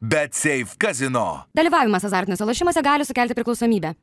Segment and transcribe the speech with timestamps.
[0.00, 1.44] Bet Safe Casino.
[1.58, 3.94] Dalyvavimas azartiniuose lošimuose gali sukelti priklausomybę.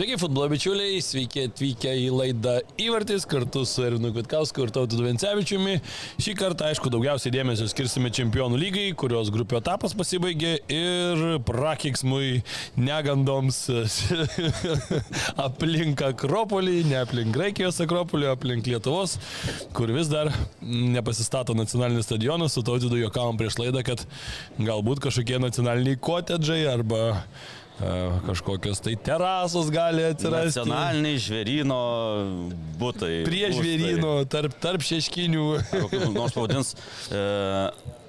[0.00, 5.74] Sveiki, futbolo bičiuliai, sveiki atvykę į laidą Įvartis kartu su Erinu Kvitkausku ir Tautu Vencevičiumi.
[6.16, 12.40] Šį kartą, aišku, daugiausiai dėmesio skirsime Čempionų lygai, kurios grupio etapas pasibaigė ir prakiksmui
[12.80, 13.60] negandoms
[15.50, 19.18] aplink Akropolį, ne aplink Graikijos Akropolį, aplink Lietuvos,
[19.76, 20.32] kur vis dar
[20.64, 22.56] nepasistato nacionalinis stadionas.
[22.56, 24.08] Su Tautu juokavom prieš laidą, kad
[24.56, 27.18] galbūt kažkokie nacionaliniai kotedžai arba
[28.26, 30.60] kažkokios tai terasos gali atsirasti.
[30.60, 31.78] Nacionaliniai žvėryno
[32.80, 33.12] būtai.
[33.28, 35.46] Prie žvėryno, tarp, tarp šeškinių.
[36.16, 37.22] Nors pavadins e,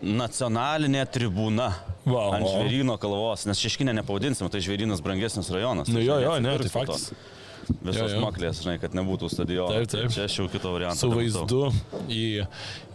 [0.02, 1.72] nacionalinė tribūna.
[2.02, 5.92] Wow, ant žvėryno kalvos, nes šeškinė nepavadinsim, tai žvėrynas brangesnis rajonas.
[5.94, 6.98] Nu jo, jo, ne, tai po to.
[7.82, 8.20] Visos Jo, jo.
[8.22, 9.72] smaklės, žinai, kad nebūtų stadiono.
[9.74, 10.08] Taip, taip.
[10.10, 10.98] Tai Čia aš jau kito varianto.
[11.00, 11.62] Su vaizdu
[12.12, 12.24] į,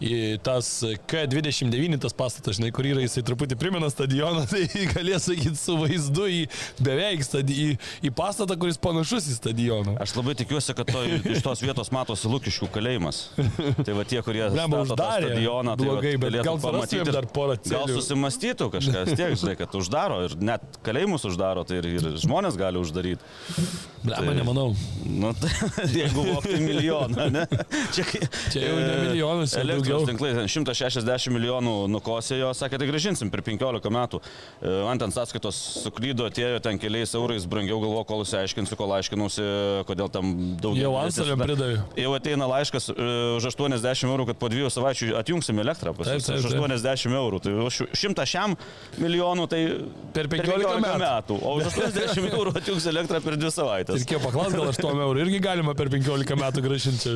[0.03, 0.69] į tas
[1.09, 6.27] K29 tas pastatas, žinai, kur yra, jisai truputį primena stadioną, tai galės sakyti su vaizdu
[6.31, 6.41] į
[6.83, 7.77] beveik stadi, į,
[8.09, 9.97] į pastatą, kuris panašus į stadioną.
[10.03, 13.21] Aš labai tikiuosi, kad to, iš tos vietos matosi Lukiškių kalėjimas.
[13.87, 15.31] Tai va tie, kurie tą uždarė.
[15.33, 17.97] stadioną, tai Blogai, vat bet gal pamatyti dar porą Gal celių.
[18.01, 22.81] susimastytų kažkas tiek, žinai, kad uždaro ir net kalėjimus uždaro, tai ir, ir žmonės gali
[22.81, 23.23] uždaryti.
[24.07, 24.71] Blema, nemanau.
[25.07, 25.51] Nu, tai,
[25.99, 27.43] jeigu vokti milijoną, ne?
[27.95, 28.03] Čia,
[28.53, 33.43] Čia jau ne milijonas, jau Elektros tinklai ten 160 milijonų nukosėjo, sakė, tai gražinsim per
[33.45, 34.21] 15 metų.
[34.61, 39.45] E, Man ten sąskaitos suklydo, atėjo ten keliais eurais, brangiau galvo, kol išsiaiškinsiu, kol aiškinusi,
[39.89, 40.87] kodėl tam daugiau.
[40.87, 41.79] Jau antstoliam pridavė.
[41.99, 43.07] Jau ateina laiškas e,
[43.39, 45.95] už 80 eurų, kad po dviejų savaičių atjungsim elektrą.
[45.97, 46.61] Pas Taip, taip, Už taip.
[46.63, 47.41] 80 eurų.
[47.43, 48.53] Tai už 100 šiam
[49.01, 49.61] milijonų tai
[50.15, 50.99] Per 15 metų.
[51.01, 51.37] metų.
[51.43, 53.96] O už 80 eurų atjungs elektrą per dvi savaitės.
[53.97, 57.15] Ir kiek paklaus, gal 8 eurų irgi galima per 15 metų gražinti.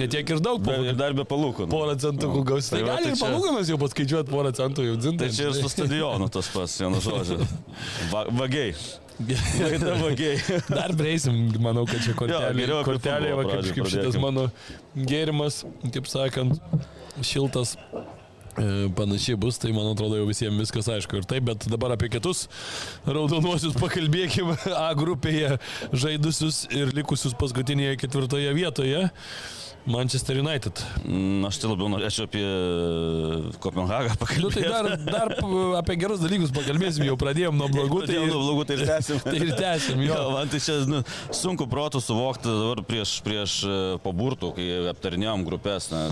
[0.00, 1.68] Netiek ir daug, Be- po, Ir dar be palūkanų.
[1.72, 2.70] porą centų gausi.
[2.74, 5.28] Tai Tai gali tai ir čia- palūkanas jau paskaičiuoti porą centų jau dzintai.
[5.28, 7.38] Tai čia ir su stadionu tas pats, vienu žodžiu.
[8.12, 8.74] Va, vagiai.
[10.68, 12.52] Dar prieisim, manau, kad čia kortelė.
[12.52, 14.44] apie kortelė, va, kaip, kaip šitas mano
[14.94, 16.60] gėrimas, kaip sakant,
[17.26, 17.76] šiltas.
[18.58, 22.10] E, Panašiai bus, tai man atrodo jau visiems viskas aišku ir taip, bet dabar apie
[22.12, 22.46] kitus
[23.06, 25.56] raudonuosius pakalbėkime A grupėje
[25.92, 29.06] žaidusius ir likusius paskutinėje ketvirtoje vietoje.
[29.88, 30.72] Manchester United.
[31.04, 32.44] Mm, Aš tai labiau norėčiau apie
[33.62, 34.68] Kopenhagą Nu, tai pakalbėti.
[34.68, 35.32] dar, dar
[35.78, 39.22] apie gerus dalykus pakalbėsim, jau pradėjom nuo blogų, tai nuo blogų, tai ir tęsim.
[39.24, 40.12] tai ir tęsim, jo.
[40.12, 41.00] Jo, man tai čia nu,
[41.32, 45.88] sunku protų suvokti dabar prieš, prieš e, paburtų, kai aptarinėjom grupės.
[45.94, 46.04] Na,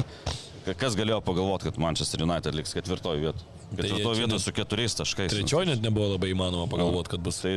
[0.75, 3.47] kas galėjo pagalvoti, kad Manchester United liks ketvirtoje vietoje?
[3.71, 5.31] Ketvirtoje čia vietoje su keturiais taškais.
[5.31, 7.39] Trečioji net nebuvo labai įmanoma pagalvoti, kad bus.
[7.45, 7.55] Tai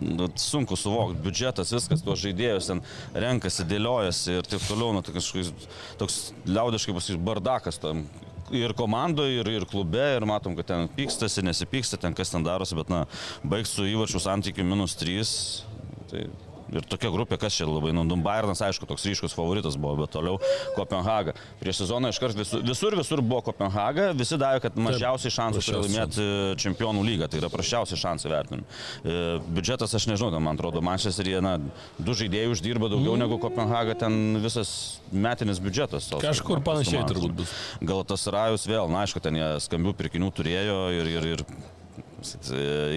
[0.00, 2.82] nu, sunku suvokti, biudžetas, viskas, tuos žaidėjus ten
[3.14, 5.68] renkasi, dėliojasi ir taip toliau, nu, tai kažkoks
[5.98, 8.06] toks liaudiškai bus bardakas tam.
[8.54, 12.78] Ir komandoje, ir, ir klube, ir matom, kad ten pykstasi, nesipyksta, ten kas ten darosi,
[12.78, 13.02] bet, na,
[13.44, 15.34] baigs su įvarčių santykiu minus 3.
[16.08, 16.22] Tai
[16.72, 20.36] Ir tokia grupė, kas čia labai, nu, Bayernas, aišku, toks ryškus favoritas buvo, bet toliau
[20.76, 21.32] Kopenhaga.
[21.62, 26.26] Prieš sezoną iškart visur, visur, visur buvo Kopenhaga, visi davė, kad mažiausiai šansų turi laimėti
[26.60, 28.66] čempionų lygą, tai yra prašiausi šansai vertinami.
[29.04, 31.56] E, biudžetas, aš nežinau, ten, man atrodo, Manchesteryje, na,
[31.98, 33.24] du žaidėjai uždirba daugiau Mm.
[33.24, 36.10] negu Kopenhaga, ten visas metinis biudžetas.
[36.12, 37.48] tos- Kažkur panašiai turbūt bus.
[37.80, 41.46] Gal tas Rajus vėl, na, aišku, ten jie skambių pirkinių turėjo ir, ir, ir e,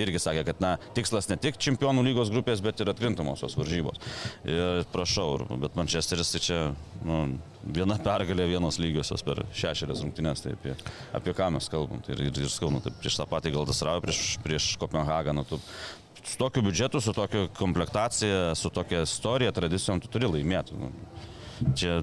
[0.01, 4.01] irgi sakė, kad na, tikslas ne tik čempionų lygos grupės, bet ir atkrintamosios varžybos.
[4.47, 6.59] Ir prašau, ir- bet Manchesteris tai čia
[7.05, 7.21] nu,
[7.63, 10.75] viena pergalė vienos lygiosios per šešerias rungtynės, tai apie,
[11.13, 12.01] apie ką mes kalbam.
[12.05, 15.35] Tai ir, ir, ir skaunu, tai prieš tą patį Galtasarau, prieš, prieš Kopenhagą.
[15.37, 15.61] Nu, tu,
[16.23, 20.77] su tokiu biudžetu, su tokia komplektacija, su tokia istorija, tradicijom tu turi laimėti.
[20.77, 20.91] Nu,
[21.77, 22.01] čia,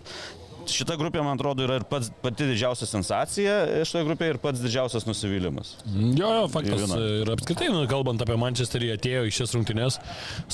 [0.72, 3.54] šita grupė, man atrodo, yra ir pats, pati didžiausia sensacija
[3.88, 5.74] šitoje grupėje ir pats didžiausias nusivylimas.
[5.88, 6.84] Jo, jo, faktas.
[6.84, 6.98] viena.
[7.22, 10.00] Ir apskritai, nu, kalbant apie Manchesterį, atėjo į šias rungtynes,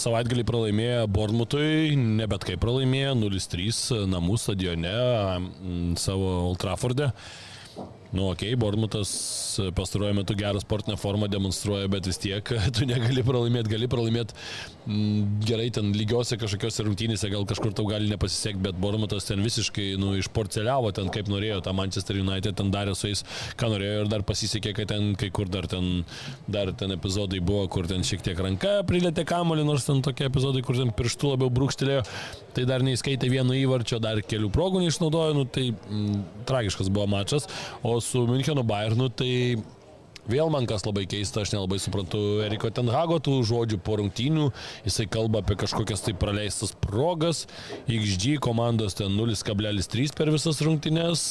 [0.05, 5.51] savaitgalį pralaimėjo Bournemouthui, ne bet kaip pralaimėjo, 0-3 namų stadione m,
[6.01, 7.13] savo Old Trafforde.
[8.15, 9.11] Nu, okei, okay, Bournemouthas
[9.75, 14.37] pastaruoju metu gerą sportinę formą demonstruoja, bet vis tiek tu negali pralaimėti, gali pralaimėti
[14.87, 19.89] mm, gerai ten lygiose kažkokiose rungtynėse, gal kažkur tau gali nepasisekti, bet Bournemouthas ten visiškai
[19.99, 23.25] nu, išporceliavo ten kaip norėjo, tą Manchester United ten darė su jais,
[23.59, 26.05] ką norėjo ir dar pasisekė, kad ten kai kur dar ten,
[26.47, 30.63] dar ten epizodai buvo, kur ten šiek tiek ranka prilėtė kamolį, nors ten tokie epizodai,
[30.63, 32.07] kur ten pirštų labiau brūkštelėjo,
[32.55, 37.51] tai dar neįskaitė vieno įvarčio, dar kelių progų neišnaudojo, nu, tai mm, tragiškas buvo mačas,
[37.83, 39.57] o su Müncheno Bayernu tai
[40.25, 44.47] Vėl man kas labai keista, aš nelabai suprantu Eriko Tenhago tų žodžių po rungtynių.
[44.87, 47.43] Jisai kalba apie kažkokias tai praleistas progas.
[47.85, 51.25] XG komandos ten 0,3 per visas rungtynės.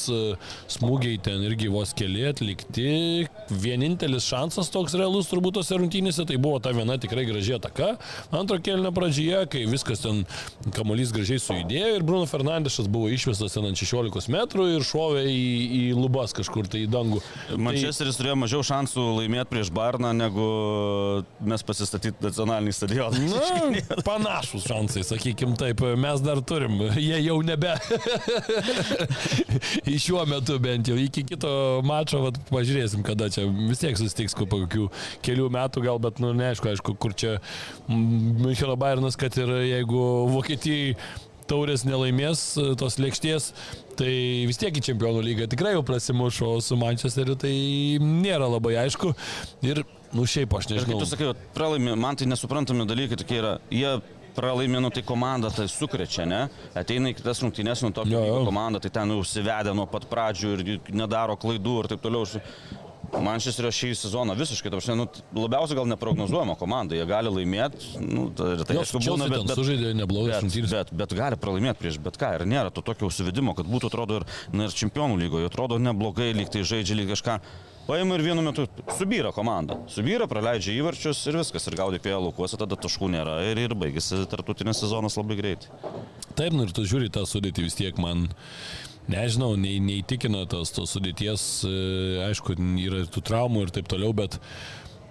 [0.70, 3.26] Smūgiai ten irgi vos keli atlikti.
[3.50, 7.96] Vienintelis šansas toks realus turbūt tose rungtynėse tai buvo ta viena tikrai graži ataka.
[8.30, 10.22] Antro kelnio pradžioje, kai viskas ten
[10.76, 15.44] kamuolys gražiai sujudėjo ir Bruno Fernandešas buvo išvestas ten ant 16 metrų ir šovė į,
[15.80, 17.20] į lubas kažkur tai į dangų.
[17.58, 20.44] Mančesteris turėjo mažiau šansų šansų laimėti prieš Barną, negu
[21.40, 23.20] mes pasistatyti nacionalinį stadioną.
[23.32, 27.72] Na, panašus šansai, sakykim taip, mes dar turim, jie jau nebe.
[30.04, 34.48] Šiuo metu bent jau, iki kito mačo, vat, pažiūrėsim, kada čia vis tiek susitiks po
[34.52, 34.90] kokių
[35.24, 37.38] kelių metų, gal, bet, nu, neaišku, aišku, kur čia
[37.88, 40.04] Müncheno Bayernas, kad ir jeigu
[40.34, 40.96] Vokietijai
[41.50, 42.42] taurės nelaimės
[42.80, 43.50] tos lėkšties,
[43.98, 44.12] tai
[44.48, 47.54] vis tiek į čempionų lygą tikrai jau prasimušo su Manchesteriu, tai
[48.02, 49.12] nėra labai aišku.
[49.66, 50.84] Ir, nu šiaip aš nežinau.
[50.84, 53.56] Ir kaip tu sakai, pralaimi, man tai nesuprantami dalykai tokie yra.
[53.72, 53.96] Jie
[54.34, 56.44] pralaimė, nu tai komanda tai sukrečia, ne?
[56.76, 61.38] Ateina į kitas rungtynės, nu tokia komanda, tai ten užsivedė nuo pat pradžių ir nedaro
[61.40, 62.26] klaidų ir taip toliau.
[63.24, 65.06] Mančesterio šį sezoną visiškai, ta prasme, nu,
[65.36, 69.92] labiausiai gal neprognozuojama komanda, jie gali laimėti, nu, tai, tai aišku, būna, bet, bet, sužaidė
[69.98, 73.92] bet, bet, bet gali pralaimėti prieš bet ką ir nėra to tokio užsivedimo, kad būtų,
[73.92, 77.38] atrodo, ir, na, ir čempionų lygoje, atrodo neblogai, lyg tai žaidžia lyg kažką.
[77.84, 78.64] Paima ir vienu metu
[78.96, 79.76] subyra komanda.
[79.92, 81.66] Subyra, praleidžia įvarčius ir viskas.
[81.68, 83.42] Ir gaudyk vėl laukuose, tada taškų nėra.
[83.50, 85.68] Ir, ir baigėsi tartutinės sezonas labai greitai.
[86.32, 88.24] Taip, nu ir tu žiūri tą sudėtį vis tiek man
[89.10, 91.74] nežinau, nei, neįtikina tos, tos sudėties, e,
[92.28, 94.38] aišku, yra ir tų traumų ir taip toliau, bet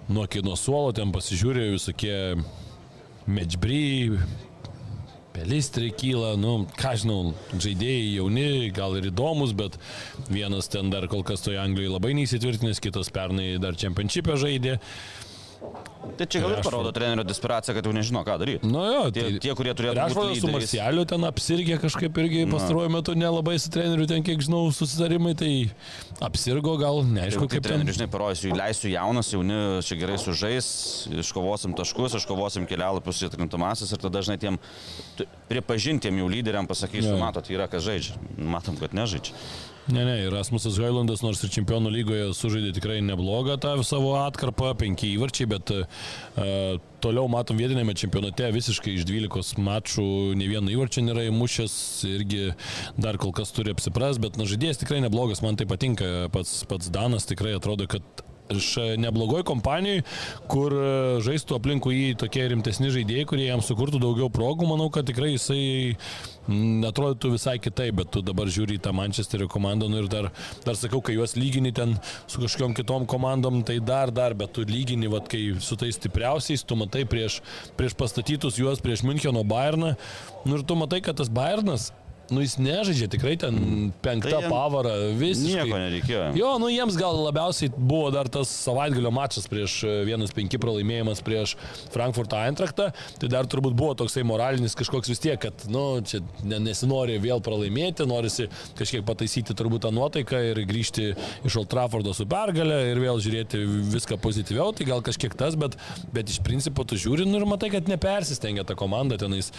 [0.08, 2.16] nuo kino suolo ten pasižiūrė visokie
[3.30, 4.18] mečbry,
[5.34, 9.78] pelistrai kyla, nu, ką žinau, žaidėjai jauni, gal ir įdomus, bet
[10.30, 14.78] vienas ten dar kol kas toje Anglijoje labai neįsitvirtinęs, kitas pernai dar čempionšipę žaidė.
[16.14, 18.68] Tai čia gal ir parodo trenerio desperaciją, kad jau nežino, ką daryti.
[18.68, 20.04] Nu jo, tie, tai, tie kurie turėtų būti.
[20.04, 24.44] Aš manau, su Marcialiu ten apsirgė kažkaip irgi pastaruoju metu nelabai su treneriu, ten kiek
[24.44, 25.50] žinau, susitarimai, tai
[26.24, 29.58] apsirgo gal, neaišku, tai, kaip tai treneriui, žinai, parodysiu, leisiu jaunas, jauni,
[29.88, 30.70] čia gerai sužais,
[31.24, 34.60] iškovosim taškus, iškovosim kelialapius į atkrintamasis ir tada dažnai tiem
[35.50, 38.20] pripažintiem jų lyderiam pasakysiu, matot, yra kas žaidžia.
[38.38, 39.34] Matom, kad nežaidžia.
[39.88, 45.10] Ne, ne, Rasmusas Hailandas nors ir čempionų lygoje sužaidė tikrai neblogą tą savo atkarpą, penki
[45.12, 50.06] įvarčiai, bet uh, toliau matom vietinėme čempionate visiškai iš 12 mačų
[50.40, 51.76] ne vieno įvarčio nėra įmušęs,
[52.14, 52.46] irgi
[52.96, 56.88] dar kol kas turi apsipras, bet na, žaidėjas tikrai neblogas, man tai patinka, pats, pats
[56.94, 60.02] Danas tikrai atrodo, kad iš neblogoj kompanijai,
[60.50, 60.88] kur e,
[61.24, 65.96] žaistų aplinkui jį tokie rimtesni žaidėjai, kurie jam sukurtų daugiau progų, manau, kad tikrai jisai
[66.84, 70.30] atrodytų visai kitaip, bet tu dabar žiūri į tą Manchesterio komandą nu ir dar,
[70.66, 71.96] dar sakau, kai juos lygini ten
[72.26, 76.66] su kažkokiam kitom komandom, tai dar, dar, bet tu lygini, vat, kai su tais stipriausiais,
[76.68, 77.40] tu matai prieš,
[77.78, 79.94] prieš pastatytus juos prieš Müncheno Bayerną,
[80.44, 81.92] nu ir tu matai, kad tas Bayernas
[82.32, 85.66] Nu jis nežaidžia, tikrai ten penktą tai pavarą, visiškai.
[85.66, 86.22] Nieko nereikėjo.
[86.38, 91.52] Jo, nu jiems gal labiausiai buvo dar tas savaitgalio mačas prieš 1-5 pralaimėjimas prieš
[91.92, 92.86] Frankfurto Eintrachtą,
[93.20, 98.06] tai dar turbūt buvo toksai moralinis kažkoks vis tiek, kad, nu, čia nesinori vėl pralaimėti,
[98.08, 98.48] norisi
[98.78, 101.10] kažkiek pataisyti turbūt tą nuotaiką ir grįžti
[101.44, 103.60] iš Old Traffordo su pergalė ir vėl žiūrėti
[103.92, 105.76] viską pozityviau, tai gal kažkiek tas, bet,
[106.16, 109.52] bet iš principo tu žiūri nu, ir matai, kad nepersistengia ta komanda tenais.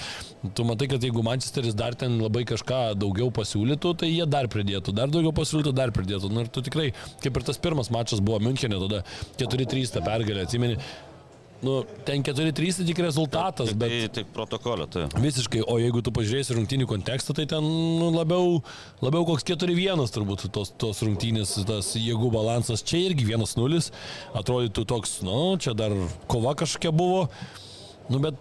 [0.57, 4.50] Tu matai, kad jeigu Manchesteris dar ten labai kažkas kažką daugiau pasiūlytų, tai jie dar
[4.51, 6.31] pridėtų, dar daugiau pasiūlytų, dar pridėtų.
[6.33, 6.91] Nu, ir tu tikrai,
[7.24, 9.03] kaip ir tas pirmas mačas buvo Münchenė, tada
[9.41, 10.79] 4-3 tą pergalę, atsimeni.
[11.65, 13.93] Nu, ten 4-3 tai tik rezultatas, tik, bet...
[13.93, 15.05] Tai tik protokolė, tai.
[15.24, 18.59] Visiškai, o jeigu tu pažiūrėsi rungtynių kontekstą, tai ten nu, labiau,
[19.01, 22.83] labiau koks 4-1 turbūt tos, tos rungtynės, tas jėgų balansas.
[22.85, 23.81] Čia irgi 1-0,
[24.35, 25.95] atrodytų toks, nu, čia dar
[26.29, 27.25] kova kažkokia buvo,
[28.12, 28.38] nu, bet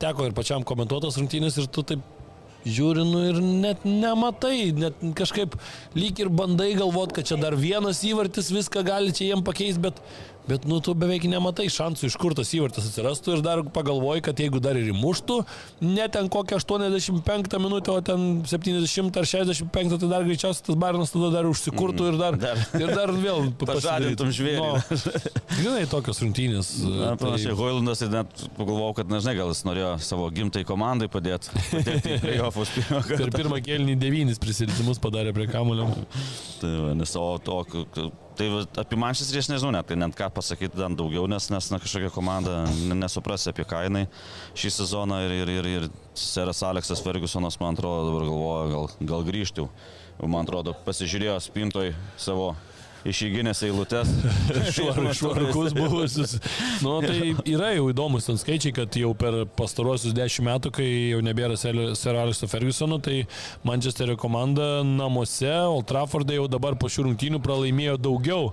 [0.00, 2.13] teko ir pačiam komentuotas rungtynės ir tu taip
[2.64, 5.56] žiūri, nu ir net nematai, net kažkaip
[5.96, 10.00] lyg ir bandai galvot, kad čia dar vienas įvartis viską gali čia jiem pakeisti, bet
[10.44, 14.40] Bet, nu, tu beveik nematai šansų, iš kur tas įvartas atsirastų ir dar pagalvoji, kad
[14.42, 15.38] jeigu dar ir įmuštų,
[15.88, 21.14] ne ten kokią 85 minutę, o ten 70 ar 65, tai dar greičiausiai tas Barinas
[21.14, 22.60] tada dar užsikurtų ir dar, dar.
[22.76, 24.58] Ir dar vėl pažadintum žvėrį.
[24.60, 24.98] No,
[25.62, 26.74] žinai, tokios rungtynės.
[26.84, 27.58] Na, panašiai, tai...
[27.62, 31.56] Hoilandas tai net pagalvojau, kad, nežinai, gal jis norėjo savo gimtai komandai padėti.
[33.14, 35.88] per pirmą kėlinį devynis prisilietimus padarė prie kamulio.
[36.60, 37.62] Tai, nes o to,
[38.34, 38.46] Tai
[38.82, 42.10] apie Manchesterį aš nežinau net, tai net ką pasakyti dar daugiau, nes, nes na, kažkokia
[42.10, 44.08] komanda nesuprasi apie kainai
[44.58, 45.86] šį sezoną ir, ir, ir, ir
[46.18, 49.68] seras Aleksas Fergusonas, man atrodo, dabar galvoja, gal, gal grįžti.
[50.22, 52.52] Man atrodo, pasižiūrėjo spintoj savo
[53.08, 54.10] išeiginės eilutes.
[54.74, 56.36] Švar- Švarukus buvusius.
[56.84, 61.20] Nu, tai yra jau įdomus ten skaičiai, kad jau per pastaruosius dešimt metų, kai jau
[61.24, 63.24] nebėra Sir Alisto Fergusono, tai
[63.66, 68.50] Manchesterio komanda namuose, Old Trafford'e jau dabar po šių rungtynių pralaimėjo daugiau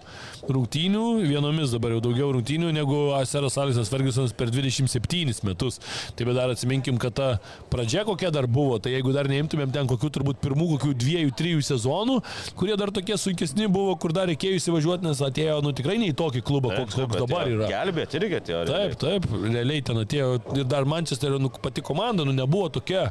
[0.50, 5.80] rungtynių, vienomis dabar jau daugiau rungtynių negu Siras Alisas Fergusonas per 27 metus.
[6.18, 7.30] Tai bet dar atsiminkim, kad ta
[7.72, 11.64] pradžia kokia dar buvo, tai jeigu dar neimtumėm ten kokių turbūt pirmų kokių dviejų, trijų
[11.72, 12.18] sezonų,
[12.60, 16.16] kurie dar tokie sunkesni buvo, kur dar reikėjo įsivažiuoti, nes atėjo, nu tikrai ne į
[16.18, 17.70] tokį klubą, koks, koks dabar yra.
[17.70, 18.64] Gelbėti irgi atėjo.
[18.70, 23.10] Taip, taip, realiai ten atėjo ir dar Manchesterio nu, pati komanda nu, nebuvo tokia,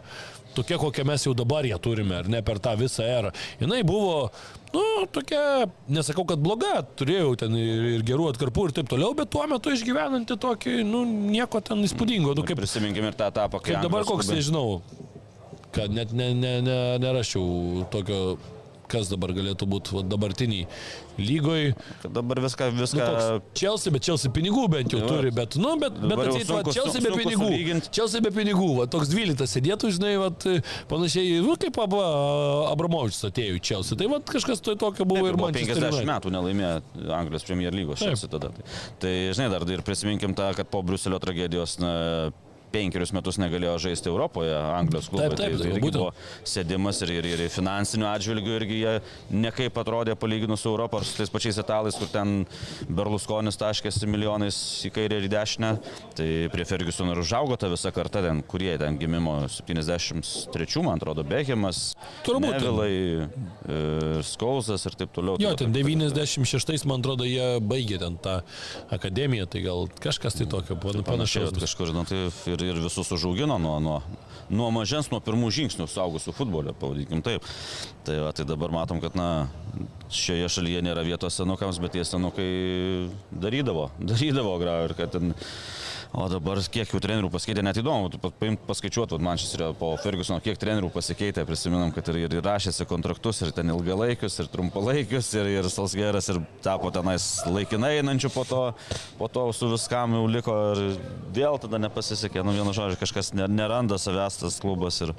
[0.57, 3.33] tokia, kokią mes jau dabar ją turime, ar ne per tą visą erą.
[3.61, 4.31] Jis buvo,
[4.75, 4.85] nu,
[5.15, 5.43] tokia,
[5.89, 9.75] nesakau, kad bloga, turėjau ten ir, ir gerų atkarpų ir taip toliau, bet tuo metu
[9.75, 12.35] išgyvenanti tokį, nu, nieko ten įspūdingo.
[12.39, 13.79] Nu, kaip, Prisiminkime ir tą etapą, kai...
[13.83, 14.81] dabar koks, nežinau,
[15.75, 18.21] kad net ne, ne, ne, nerašiau tokio,
[18.91, 20.67] kas dabar galėtų būti va, dabartiniai
[21.21, 21.75] lygoje.
[22.03, 23.07] Kad Dabar viską, Nu, viską...
[23.07, 25.09] koks Chelsea, bet Chelsea pinigų bent jau Jo.
[25.11, 27.51] turi, bet, nu, bet, bet jau atseit, va, Chelsea be pinigų.
[27.91, 30.31] Chelsea be pinigų, va, toks 12 sėdėtų, žinai, va,
[30.91, 32.03] panašiai, nu, kaip Aba
[32.73, 33.99] Abramovičius atėjo į Chelsea.
[34.01, 36.73] Tai va, kažkas to tokio buvo Taip, ir man 50 metų nelaimėjo
[37.21, 38.53] Anglijos Premier lygos šiandien tada.
[38.57, 38.69] Tai,
[39.03, 41.93] tai, žinai, dar ir prisiminkim tą, kad po Bruselio tragedijos na,
[42.73, 45.29] penkerius metus negalėjo žaisti Europoje, Anglijos klubai.
[45.31, 46.11] Taip, taip, tai, tai buvo
[46.47, 48.95] sėdimas ir, ir, ir finansinių atžvilgių irgi jie
[49.45, 52.45] nekaip atrodė palyginus su Europą ar su tais pačiais italais, kur ten
[52.89, 54.57] Berlusconis taškėsi milijonais
[54.89, 55.73] į kairę ir į dešinę.
[56.19, 61.25] Tai prie Fergusono ir užaugo ta visa karta, ten, kurie ten gimimo 73, man atrodo,
[61.27, 61.91] Behemas,
[62.27, 62.55] Turbūt.
[62.57, 63.29] Nevilai,
[63.69, 65.39] e, Skausas ir taip toliau.
[65.41, 68.39] Jo, Tai ten va, 96, man atrodo, jie baigė ten tą
[68.95, 71.63] akademiją, tai gal kažkas tai tokio pan- Panašiai, panašaus.
[71.65, 72.21] kažkur, nu, tai
[72.53, 73.97] ir, ir visus užaugino nuo, nuo,
[74.51, 77.47] nuo mažens, nuo pirmų žingsnių saugusių futbolio, pavadinkim taip.
[78.07, 79.49] Tai, va, tai dabar matom, kad na,
[80.13, 82.51] šioje šalyje nėra vietos senukams, bet tie senukai
[83.31, 85.35] darydavo, darydavo grau ir kad ten...
[86.11, 88.09] O dabar kiek jau trenerių pasikeitė, net įdomu,
[88.67, 93.53] paskaičiuot, vat, Manchesterio po Fergusono, kiek trenerių pasikeitė, prisiminam, kad ir, ir, rašėsi kontraktus, ir
[93.55, 98.63] ten ilgalaikius, ir trumpalaikius, ir, ir Salsgeras, ir tapo tenais laikinai einančių po to,
[99.21, 100.83] po to su viskam jau liko ir
[101.37, 105.15] vėl tada nepasisekė, nu vienu žodžiu, kažkas ne- neranda savęs tas klubas ir,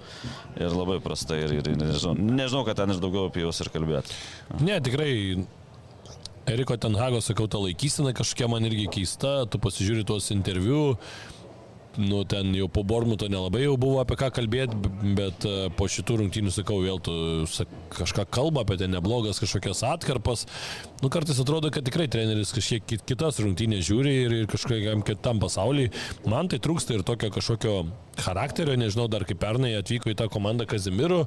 [0.60, 4.20] ir labai prastai, ir, ir nežinau, nežinau, kad ten ir daugiau apie juos ir kalbėti.
[4.60, 5.16] Ne, tikrai.
[6.50, 10.96] Eriko Tenhago, sakau, ta laikysena kažkokia man irgi keista, tu pasižiūri tuos interviu,
[12.02, 14.78] nu ten jau po Bormuto nelabai jau buvo apie ką kalbėti,
[15.18, 17.14] bet e, po šitų rungtynių, sakau, vėl tu
[17.52, 20.46] sak, kažką kalba apie ten neblogas kažkokias atkarpas.
[21.04, 25.42] Nu kartais atrodo, kad tikrai treneris kažkiek kit- kitas rungtynės žiūri ir, ir kažkokiam kitam
[25.44, 25.92] pasauliui.
[26.32, 27.76] Man tai trūksta ir tokio kažkokio
[28.24, 31.26] charakterio, nežinau, dar kaip pernai atvyko į tą komandą Kazimiru,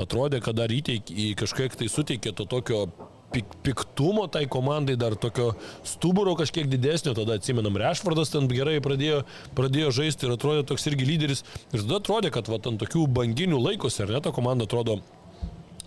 [0.00, 2.86] atrodė, kad dar įteik, kažkiek tai suteikė to tokio
[3.32, 5.52] pik, piktumo tai komandai, dar tokio
[5.86, 9.22] stuburo kažkiek didesnio, tada atsimenam, Rešvardas ten gerai pradėjo,
[9.58, 11.44] pradėjo žaisti ir atrodė toks irgi lyderis.
[11.72, 15.00] Ir tada atrodė, kad va, ant tokių banginių laikosi, ar ne, ta komanda atrodo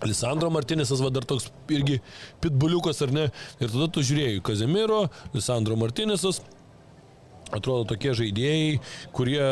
[0.06, 1.98] Lisandro Martinėsas, va dar toks irgi
[2.40, 3.26] pitbuliukas, ar ne.
[3.60, 5.02] Ir tada tu žiūrėjai Kazimiro,
[5.34, 6.40] Lisandro Martinėsas,
[7.50, 8.78] atrodo tokie žaidėjai,
[9.16, 9.42] kurie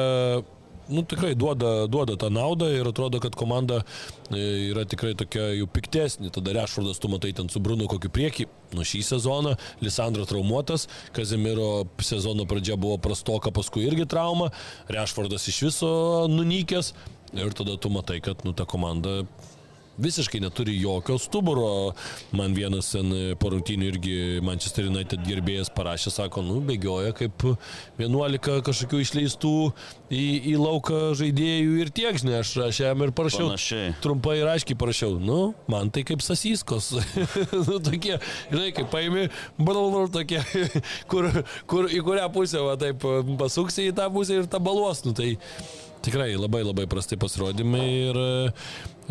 [0.89, 3.83] nu, tikrai duoda, duoda tą naudą ir atrodo, kad komanda
[4.31, 4.41] e,
[4.71, 6.33] yra tikrai tokia jau piktesnė.
[6.35, 8.49] Tada Rešfordas, tu matai ten su Bruno kokį priekį.
[8.77, 9.55] Nu šį sezoną
[9.85, 14.51] Lisandro traumuotas, Kazimiro sezono pradžia buvo prastoka, paskui irgi trauma,
[14.93, 15.93] Rešfordas iš viso
[16.33, 16.93] nunykęs
[17.37, 19.23] ir tada tu matai, kad nu, ta komanda
[19.99, 21.93] visiškai neturi jokio stuburo.
[22.37, 27.45] Man vienas ten po rungtynių irgi Manchester United gerbėjas parašė, sako, nu, bėgioja kaip
[27.99, 29.55] 11 kažkokių išleistų
[30.11, 33.51] į, į lauką žaidėjų ir tiek, žinai, aš, aš jam ir parašiau.
[33.51, 33.97] Panašiai.
[34.05, 35.41] Trumpai ir aiškiai parašiau, nu,
[35.71, 36.93] man tai kaip sasyskos.
[37.67, 38.17] nu, tokie,
[38.53, 39.29] žinai, kaip paimi,
[39.59, 40.43] blablabla, tokie,
[41.11, 41.31] kur,
[41.71, 43.05] kur, į kurią pusę, va, taip,
[43.41, 45.05] pasuksi į tą pusę ir tą balos.
[45.07, 45.35] Nu, tai
[46.05, 48.21] tikrai labai labai prastai pasirodymai ir,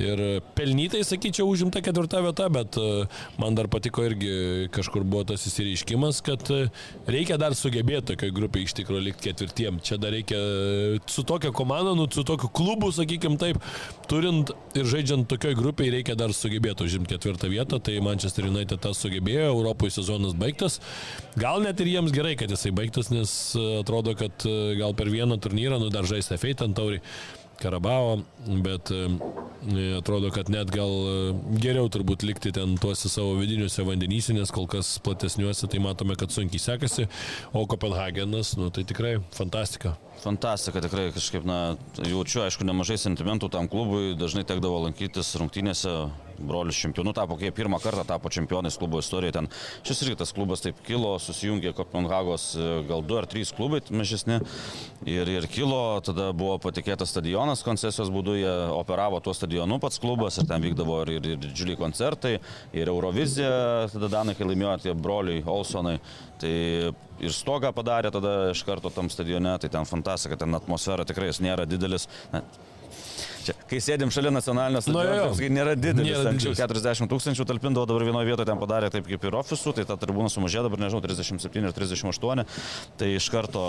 [0.01, 0.23] ir
[0.57, 3.05] pelnytai, sakyčiau, užimta ketvirta vieta, bet e,
[3.41, 6.67] man dar patiko irgi kažkur buvo tas įsireiškimas, kad e,
[7.09, 9.81] reikia dar sugebėti tokioj grupiai iš tikrųjų likti ketvirtiem.
[9.85, 13.59] Čia dar reikia e, su tokia komanda, nu, su tokiu klubu, sakykim taip,
[14.09, 19.01] turint ir žaidžiant tokioj grupiai reikia dar sugebėti užimti ketvirtą vietą, tai Manchester United tas
[19.01, 20.79] sugebėjo, Europoje sezonas baigtas.
[21.39, 25.11] Gal net ir jiems gerai, kad jisai baigtas, nes e, atrodo, kad e, gal per
[25.13, 27.01] vieną turnyrą, nu dar žaisti Feit ant taurį.
[27.57, 28.19] Karabao,
[28.63, 29.07] bet e,
[29.97, 31.15] atrodo, kad net gal e,
[31.63, 36.33] geriau turbūt likti ten tuose savo vidiniuose vandenyse, nes kol kas platesniuose tai matome, kad
[36.33, 37.07] sunkiai sekasi,
[37.53, 39.97] o Kopenhagenas, nu tai tikrai fantastika.
[40.23, 45.93] Fantastika, tikrai kažkaip, na, jaučiu, aišku, nemažai sentimentų tam klubui, dažnai tekdavo lankytis rungtynėse
[46.39, 49.35] brolis čempionu tapo, kai pirmą kartą tapo čempionais klubo istorijoje.
[49.37, 49.49] Ten
[49.87, 54.39] šis irgi tas klubas taip kilo, susijungė Kopenhagos e, gal du ar trys klubai mažesni
[55.05, 60.37] ir, ir kilo, tada buvo patikėtas stadionas koncesijos būdu, jie operavo tuo stadionu pats klubas
[60.37, 62.37] ir ten vykdavo ir, ir, ir didžiuliai koncertai,
[62.73, 65.97] ir Eurovizija, tada Danai, kai laimėjo tie broliai Olsonai.
[66.37, 66.55] Tai
[67.23, 71.67] ir stogą padarė tada iš karto tam stadione, tai ten fantastika, ten atmosfera tikrai nėra
[71.69, 72.07] didelis.
[72.33, 72.43] Na,
[73.45, 76.11] Čia, kai sėdim šalia nacionalinio stadiono, tai nėra didelis.
[76.17, 79.85] Nėra Anksčiau 40 tūkstančių talpindavo, dabar vienoje vietoje ten padarė taip kaip ir ofisų, tai
[79.87, 82.43] ta tribūna sumažėjo dabar, nežinau, 37 ar 38.
[82.99, 83.63] Tai iš karto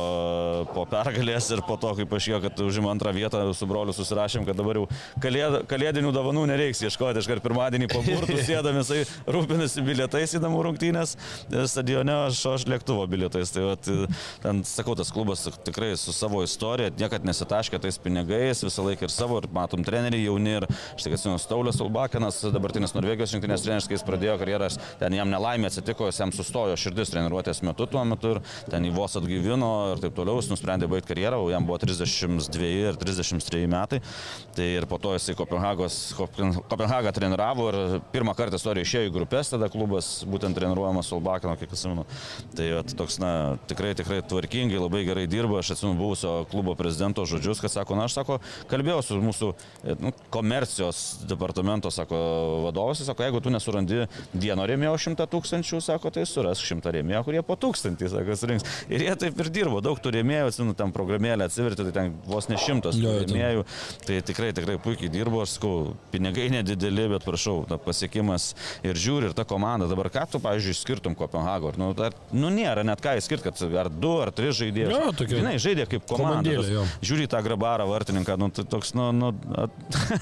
[0.74, 4.58] po pergalės ir po to, kai paaiškėjo, kad užima antrą vietą, su broliu susirašėm, kad
[4.58, 4.86] dabar jau
[5.22, 7.22] kalėd, kalėdinių dovanų nereiks ieškoti.
[7.22, 11.16] Iškart pirmadienį po burtų sėdami, jisai rūpinasi bilietais į namų rungtynės
[11.70, 13.52] stadione, aš, aš lėktuvo bilietais.
[13.54, 13.90] Tai vat,
[14.44, 19.14] ten, sakau, tas klubas tikrai su savo istorija, niekad nesitaškė tais pinigais, visą laiką ir
[19.14, 23.90] savo, ir matom treneriai jauni ir štai kas Sinas Taulias Ulbakinas, dabartinis Norvegijos rinktinės treneris,
[23.90, 28.36] kai jis pradėjo karjeras, ten jam nelaimė atsitiko, jam sustojo širdis treniruotės metu tuo metu
[28.36, 32.70] ir ten į vos atgyvino ir taip toliau, jis nusprendė baigti karjerą, jam buvo 32
[32.88, 34.00] ir 33 metai.
[34.56, 37.78] Tai ir po to jisai Kopenhagą treniravo ir
[38.12, 42.04] pirmą kartą istorijoje išėjo į grupės, tada klubas būtent treniruojamas Ulbakino, kiek atsimenu.
[42.56, 43.32] Tai at, toks, na,
[43.70, 48.08] tikrai, tikrai tvarkingai, labai gerai dirba, aš atsimenu buvusio klubo prezidento žodžius, kad sako, na,
[48.08, 49.47] aš sako, kalbėjau su mūsų
[49.84, 52.18] E, nu, komercijos departamento, sako
[52.66, 57.42] vadovas, sako, jeigu tu nesurandi vieno rėmėjo šimtą tūkstančių, sako, tai suras šimtą rėmėjo, kurie
[57.46, 58.66] po tūkstantį, sako, surinks.
[58.92, 62.50] Ir jie taip ir dirbo, daug tų rėmėjų, atsimenu, tam programėlę atsiverti, tai ten vos
[62.50, 63.64] ne šimtas jo, rėmėjų.
[64.06, 68.50] Tai tikrai, tikrai puikiai dirbo, aš sakau, pinigai nedideli, bet prašau, ta pasiekimas
[68.86, 69.88] ir žiūri, ir ta komanda.
[69.90, 71.72] Dabar ką tu, pavyzdžiui, skirtum Kopenhago?
[71.78, 74.92] Nu, ar, nu nėra net ką įskirti, kad ar du, ar tris žaidėjus.
[74.94, 75.40] Jo, tokia.
[75.40, 76.84] Žinai, žaidė kaip komanda.
[77.04, 79.32] Žiūri tą grabarą vartininką, nu, tai toks, nu, nu,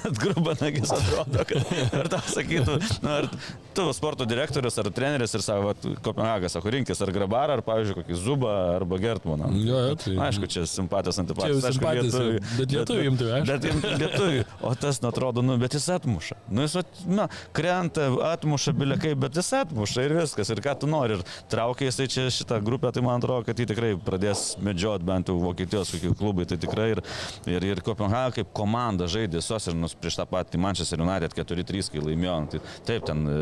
[0.07, 3.29] atgrubanagis atrodo, kad ar tau sakytų, nu, ar
[3.77, 8.19] tu sporto direktorius ar treneris ir savo Kopenhagas, sako, rinkis ar Grabarą, ar, pavyzdžiui, kokį
[8.21, 9.51] Zubą arba Gertmaną.
[9.61, 10.15] Jo, jo, tai...
[10.29, 11.65] Aišku, čia simpatijos antipatijos.
[11.65, 13.51] Čia simpatijos, lietuvi, bet lietuvių imtų, aišku.
[13.51, 16.39] Bet lietuvių, o tas, nu, atrodo, nu, bet jis atmuša.
[16.49, 20.53] Nu, jis, na, krenta, atmuša bilikai, bet jis atmuša ir viskas.
[20.53, 21.19] Ir ką tu nori.
[21.19, 25.31] Ir traukia jisai čia šitą grupę, tai man atrodo, kad jį tikrai pradės medžiot bent
[25.31, 26.47] jau Vokietijos kokie klubai.
[26.49, 27.03] Tai tikrai ir,
[27.51, 31.91] ir, ir Kopenhaga kaip komanda žaidė visos ir nus prieš tą patį Manchester United 4-3,
[31.93, 32.37] kai laimėjo.
[32.53, 33.37] Tai, taip, ten e,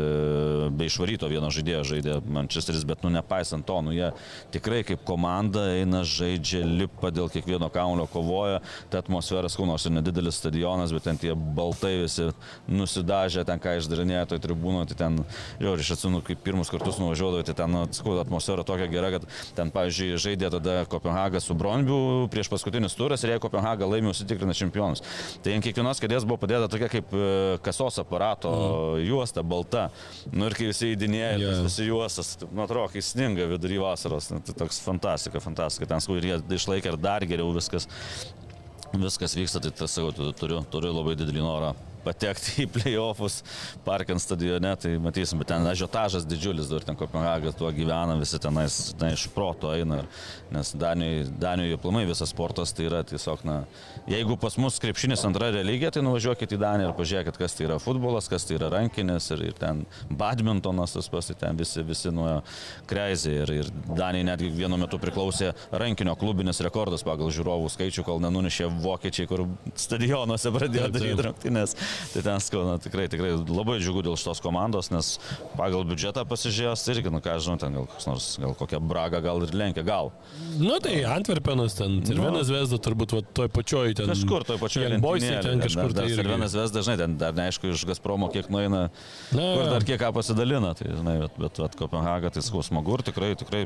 [0.75, 4.11] be išvaryto vieno žaidėjo žaidė Manchesteris, bet nu nepaisant to, nu jie
[4.55, 8.61] tikrai kaip komanda eina, žaidžia, lipa dėl kiekvieno kaulio, kovoja.
[8.93, 12.29] Ta atmosfera, skau, nors ir nedidelis stadionas, bet ten tie baltai visi
[12.71, 15.19] nusidažę, ten ką išdarinėjo toj tribūnoje, tai ten,
[15.61, 19.27] jo, aš atsinu, kaip pirmus kartus nuvažiuodavau, tai ten, nu, skau, atmosfera tokia gera, kad
[19.57, 24.55] ten, pavyzdžiui, žaidė tada Kopenhaga su Bronbiu prieš paskutinis turas ir jei Kopenhaga laimė, užsitikrina
[24.57, 25.03] čempionus.
[25.43, 27.29] Tai ant kiekvienos kėdės buvo padėta tokia kaip e,
[27.65, 29.05] kasos aparato mm.
[29.07, 29.87] juosta, balta.
[30.33, 31.63] Nu ir kai visi įdinėja, yeah.
[31.65, 35.89] visi juostas, nu atrodo, kai sninga vidury vasaros, nu, tai toks fantastika, fantastika.
[35.93, 37.89] Ten skau ir jie išlaikė ir dar geriau viskas,
[38.93, 43.41] viskas vyksta, tai tas, sakau, turiu, turiu labai didelį norą patekti į playoffus
[43.85, 48.77] Parkent stadione, tai matysim, bet ten ažiotažas didžiulis, dar ten Kopenhagas tuo gyvena, visi tenais
[48.99, 50.03] ten iš proto eina,
[50.53, 53.57] nes Danijoje, plamai visas sportas tai yra tiesiog, na,
[54.09, 57.79] jeigu pas mus krepšinis antra religija, tai nuvažiuokit į Daniją ir pažiūrėkit, kas tai yra
[57.81, 62.39] futbolas, kas tai yra rankinės ir, ir ten badmintonas, tas pasi, ten visi, visi nuo
[62.89, 68.21] kreizė ir, ir Danijai netgi vienu metu priklausė rankinio klubinis rekordas pagal žiūrovų skaičių, kol
[68.23, 69.45] nenunešė vokiečiai, kur
[69.79, 71.75] stadionuose pradėjo daryti rungtynės.
[72.13, 75.15] Tai ten skauna tikrai, tikrai labai džiugu dėl šitos komandos, nes
[75.55, 79.55] pagal biudžetą pasižiūrėjęs irgi, nu ką žinau, ten gal, nors, gal kokią bragą gal ir
[79.55, 80.11] lenkia, gal.
[80.59, 84.11] Nu tai Antverpenas ten, ir nu, vienas Vesda turbūt va, toj pačioj ten.
[84.11, 86.07] Kažkur toj pačioj Boisai ten kažkur tai.
[86.13, 88.87] Ir vienas Vesda dažnai ten, dar neaišku, iš Gazpromo kiek nueina,
[89.35, 93.03] Na, kur dar kiek ką pasidalina, tai žinai, bet, bet, bet Kopenhaga tai smagu ir
[93.07, 93.63] tikrai, tikrai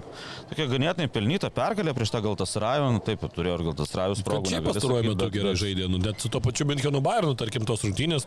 [0.50, 3.94] tokia ganėtinai pelnyta pergalė prieš tą gal tas Rajų, nu, taip, turėjo ir gal tas
[3.98, 4.52] Rajus progų.
[4.52, 8.19] Čia pastaruoju metu gerai žaidė, nu, net su to pačiu Minchenu Bayernu, tarkim, tos rungtynės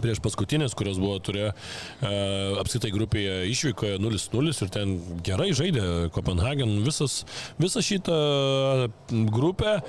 [0.00, 2.12] prieš paskutinės, kurios buvo turėjo e,
[2.60, 4.94] apskritai grupėje išvykoje 0-0 ir ten
[5.26, 7.24] gerai žaidė Kopenhagen visas,
[7.60, 8.20] visą šitą
[9.34, 9.80] grupę,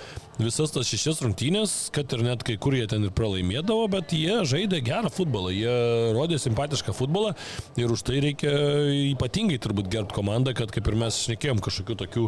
[0.46, 4.42] visas tas šešias rungtynės, kad ir net kai kur jie ten ir pralaimėdavo, bet jie
[4.48, 5.76] žaidė gerą futbolą, jie
[6.16, 7.34] rodė simpatišką futbolą
[7.80, 8.52] ir už tai reikia
[9.14, 12.26] ypatingai turbūt gerbti komandą, kad kaip ir mes šnekėjom kažkokių tokių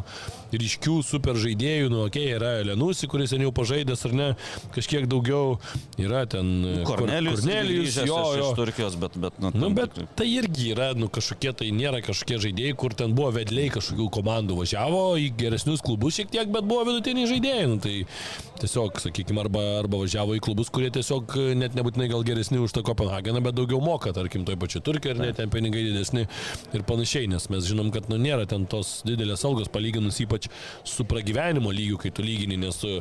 [0.53, 4.29] ryškių super žaidėjų, nu, okei, okay, yra Lenusi, kuris seniau pažaidęs ar ne,
[4.75, 5.57] kažkiek daugiau
[6.01, 7.43] yra ten Kornelijus.
[7.43, 8.49] Kornelijus grįžęs jo, jo.
[8.49, 9.17] iš Turkijos, bet...
[9.17, 10.07] bet nu, nu, bet tikrai.
[10.19, 14.57] tai irgi yra, nu, kažkokie, tai nėra kažkokie žaidėjai, kur ten buvo vedliai kažkokių komandų
[14.61, 17.65] važiavo į geresnius klubus šiek tiek, bet buvo vidutiniai žaidėjai.
[17.71, 18.02] Nu, tai
[18.61, 22.83] tiesiog, sakykime, arba, arba važiavo į klubus, kurie tiesiog net nebūtinai gal geresni už tą
[22.85, 26.25] Kopenhageną, bet daugiau moka, tarkim, toj pačioj Turkijoje ir net ten pinigai didesni
[26.73, 30.49] ir panašiai, nes mes žinom, kad nu, nėra ten tos didelės algos palyginus ypač
[30.87, 32.99] su pragyvenimo lygiu, kai tu lygini, nes tu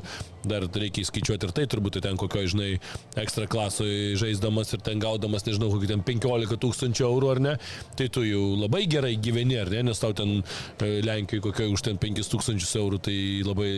[0.48, 2.70] dar reikia įskaičiuoti ir tai, turbūt ten kokio, žinai,
[3.20, 7.54] ekstra klasoje žaisdamas ir ten gaudamas, nežinau, kokį ten 15 tūkstančių eurų ar ne,
[7.98, 11.86] tai tu jau labai gerai gyveni, ar ne, nes tau ten e, Lenkijoje kokio už
[11.86, 13.70] ten 5 tūkstančius eurų, tai labai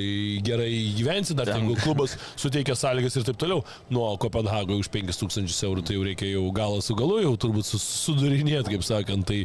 [0.45, 0.73] gerai
[1.15, 3.63] gyvensi, dar ten klubas suteikia sąlygas ir taip toliau.
[3.91, 7.69] Nuo Kopenhago už 5 tūkstančius eurų tai jau reikia jau galą su galu, jau turbūt
[7.71, 9.45] sudarinėti, kaip sakant, tai,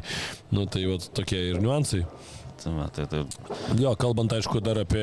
[0.51, 2.05] nu, tai va, tokie ir niuansai.
[2.59, 3.21] Tai, va, tai, tai...
[3.79, 4.99] Jo, kalbant aišku dar apie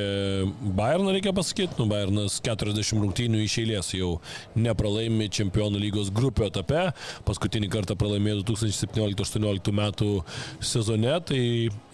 [0.76, 4.10] Bayerną reikia pasakyti, nu Bayernas 40 rungtynių iš eilės jau
[4.60, 6.90] nepralaimi Čempionų lygos grupio etape,
[7.24, 10.10] paskutinį kartą pralaimėjo 2017-2018 metų
[10.60, 11.40] sezone, tai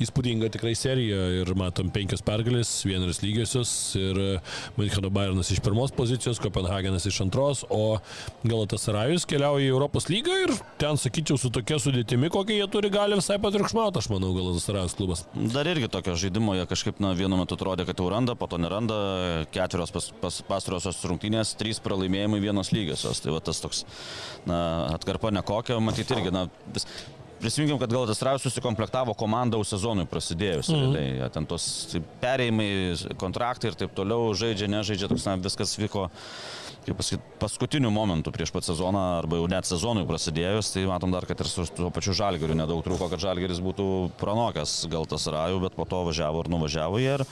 [0.03, 3.70] įspūdinga tikrai serija ir matom penkias pergalės, vienas lygiosios
[4.01, 4.20] ir
[4.81, 8.01] Müncheno Bayernas iš pirmos pozicijos, Kopenhagenas iš antros, o
[8.42, 12.90] Galatas Rajus keliauja į Europos lygą ir ten, sakyčiau, su tokia sudėtimi, kokią jie turi,
[12.90, 17.12] gali visai patriukšmauti, aš manau, Galatas Rajus klubas dar irgi tokio žaidimo, jie kažkaip na,
[17.18, 18.98] vienu metu atrodė, kad jau randa, po to neranda,
[19.54, 23.22] keturios pas, pas, pastarosios rungtynės, trys pralaimėjimai, vienos lygiosios.
[23.22, 23.84] Tai va tas toks,
[24.48, 24.60] na,
[24.92, 26.88] atkarpa nekokia, matyti irgi, na, vis,
[27.42, 30.68] Prisiminkim, kad gal tas Raus susikomplektavo komandą jau sezonui prasidėjus.
[30.70, 30.92] Mm -hmm.
[30.94, 31.64] Tai ten tos
[32.22, 32.68] perėjimai,
[33.18, 36.06] kontraktai ir taip toliau žaidžia, nežaidžia, toks, na, viskas vyko
[36.86, 41.26] kaip pasakyti, paskutiniu momentu prieš pat sezoną arba jau net sezonui prasidėjus, tai matom dar,
[41.28, 43.86] kad ir su tuo pačiu Žalgiriu nedaug trūko, kad Žalgiris būtų
[44.20, 47.12] pranokęs gal tas Rajų, bet po to važiavo ir nuvažiavo jie.
[47.12, 47.26] Ir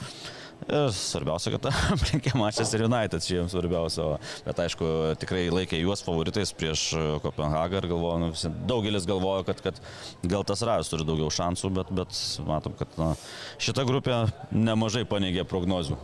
[0.69, 4.05] Ir svarbiausia, kad aplinkė Manchester United, čia jiems svarbiausia.
[4.45, 4.89] Bet aišku,
[5.21, 6.91] tikrai laikė juos favoritais prieš
[7.23, 9.81] Kopenhagą ir galvoju, nu, daugelis galvojo, kad, kad
[10.21, 13.13] gal tas Rajas turi daugiau šansų, bet, bet matom, kad na,
[13.61, 15.97] šita grupė nemažai paneigė prognozių.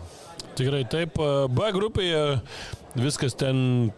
[0.57, 1.19] Tikrai taip,
[1.53, 2.39] B grupėje
[2.97, 3.91] viskas ten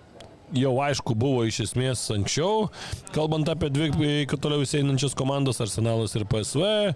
[0.56, 2.70] jau aišku buvo iš esmės anksčiau,
[3.16, 6.94] kalbant apie dvi toliau einančias komandas, Arsenalas ir PSV, e,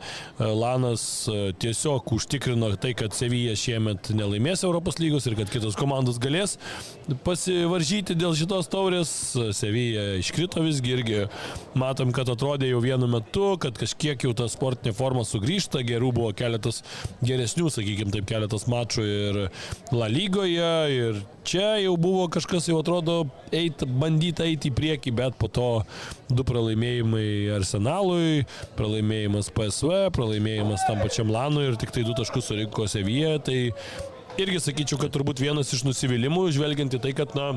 [0.58, 6.20] Lanas e, tiesiog užtikrino tai, kad Sevija šiemet nelaimės Europos lygos ir kad kitos komandos
[6.24, 6.58] galės
[7.26, 9.12] pasivaržyti dėl šitos taurės.
[9.58, 11.20] Sevija iškrito visgi irgi,
[11.80, 16.32] matom, kad atrodė jau vienu metu, kad kažkiek jau ta sportinė forma sugrįžta, gerų buvo
[16.38, 16.82] keletas
[17.26, 19.42] geresnių, sakykime taip, keletas mačų ir
[19.94, 25.38] La lygoje, ir čia jau buvo kažkas jau atrodo eit, bandyti eiti į priekį, bet
[25.40, 25.68] po to
[26.34, 27.28] du pralaimėjimai
[27.58, 28.46] Arsenalui,
[28.80, 33.38] pralaimėjimas PSV, pralaimėjimas tam pačiam Lanui ir tik tai du taškus surinko Sevija.
[33.44, 33.60] Tai
[34.42, 37.52] irgi sakyčiau, kad turbūt vienas iš nusivylimų, žvelgiant į tai, kad, na,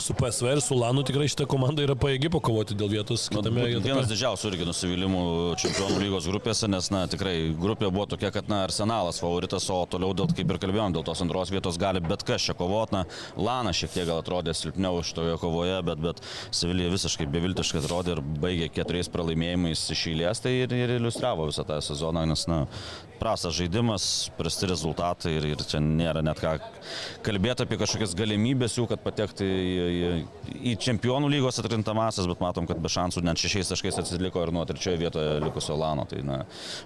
[0.00, 3.66] su PSV ir su Lanu tikrai šitą komandą yra pajėgi pakovoti dėl vietos kitame.
[3.84, 5.22] Vienas didžiausių irgi nusivylimų
[5.62, 10.14] čempionų lygos grupėse, nes, na, tikrai grupė buvo tokia, kad, na, Arsenalas favoritas, o toliau,
[10.16, 12.98] dėl, kaip ir kalbėjom, dėl tos antros vietos gali bet kas čia kovoti.
[12.98, 13.04] Na,
[13.36, 16.22] Lana šiek tiek gal atrodė silpniau šitoje kovoje, bet, bet
[16.54, 21.66] Sevilija visiškai beviltiškai atrodė ir baigė keturiais pralaimėjimais iš eilės, tai ir, ir iliustravo visą
[21.68, 22.64] tą sezoną, nes, na,
[23.18, 26.56] prastas žaidimas, prasti rezultatai ir, ir čia nėra net ką
[27.26, 30.10] kalbėti apie kažkokias galimybės jų, kad patekti į, į,
[30.72, 34.64] į čempionų lygos atrintamasias, bet matom, kad be šansų net šešiais taškais atsiliko ir nuo
[34.68, 36.06] trečiojo vietoje likusio Lano.
[36.08, 36.38] Tai na,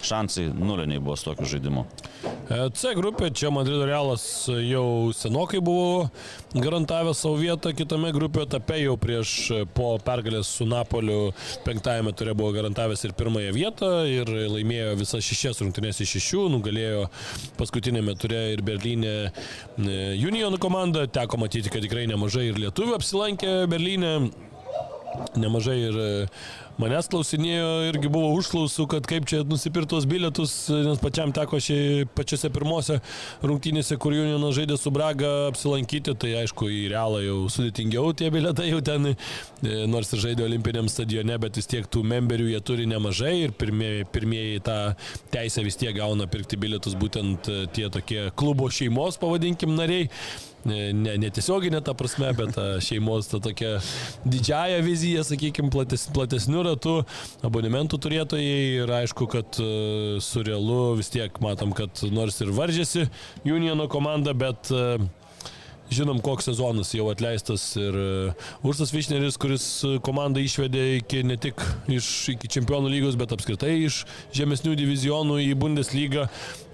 [0.03, 1.85] šansai nuliniai buvo su tokiu žaidimu.
[2.25, 6.09] E, C grupė, čia Madrido Realas jau senokai buvo
[6.55, 9.35] garantavęs savo vietą kitame grupėje etape, jau prieš
[9.77, 11.33] po pergalės su Napoliu
[11.67, 16.22] penktajame turė buvo garantavęs ir pirmąją vietą ir laimėjo visas šešias rungtynės iš šešių,
[16.53, 17.09] nugalėjo
[17.59, 19.15] paskutinėme turė ir Berlyne
[19.79, 24.15] Union komanda, teko matyti, kad tikrai nemažai ir lietuvių apsilankė Berlyne
[25.37, 26.03] nemažai ir
[26.81, 32.49] Manęs klausinėjo, irgi buvo užklausų, kad kaip čia nusipirtos bilietus, nes pačiam teko šiai pačiose
[32.53, 32.97] pirmose
[33.45, 38.71] rungtynėse, kur Junionas žaidė su Braga apsilankyti, tai aišku, į realą jau sudėtingiau tie bilietai
[38.71, 42.89] jau ten, e, nors ir žaidė olimpiniam stadione, bet vis tiek tų memberių jie turi
[42.89, 44.79] nemažai ir pirmieji, pirmieji tą
[45.35, 50.09] teisę vis tiek gauna pirkti bilietus būtent e, tie tokie klubo šeimos, pavadinkim, nariai
[50.69, 53.77] ne, ne tiesioginė ta prasme, bet ta šeimos ta tokia
[54.25, 56.99] didžiaja vizija, sakykime, plates, platesnių ratų,
[57.47, 59.63] abonementų turėtojai ir aišku, kad
[60.23, 63.09] su realu vis tiek matom, kad nors ir varžėsi
[63.53, 65.03] Uniono komanda, bet uh,
[65.95, 68.11] žinom, koks sezonas jau atleistas ir e,
[68.67, 69.67] Ursas Višneris, kuris
[70.05, 74.03] komandą išvedė iki ne tik iš iki čempionų lygos, bet apskritai iš
[74.37, 76.29] žemesnių divizionų į Bundeslygą,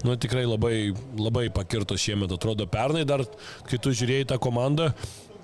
[0.07, 0.75] nu tikrai labai,
[1.19, 3.25] labai pakirto šiemet, atrodo, pernai dar,
[3.69, 4.93] kai tu žiūrėjai tą komandą,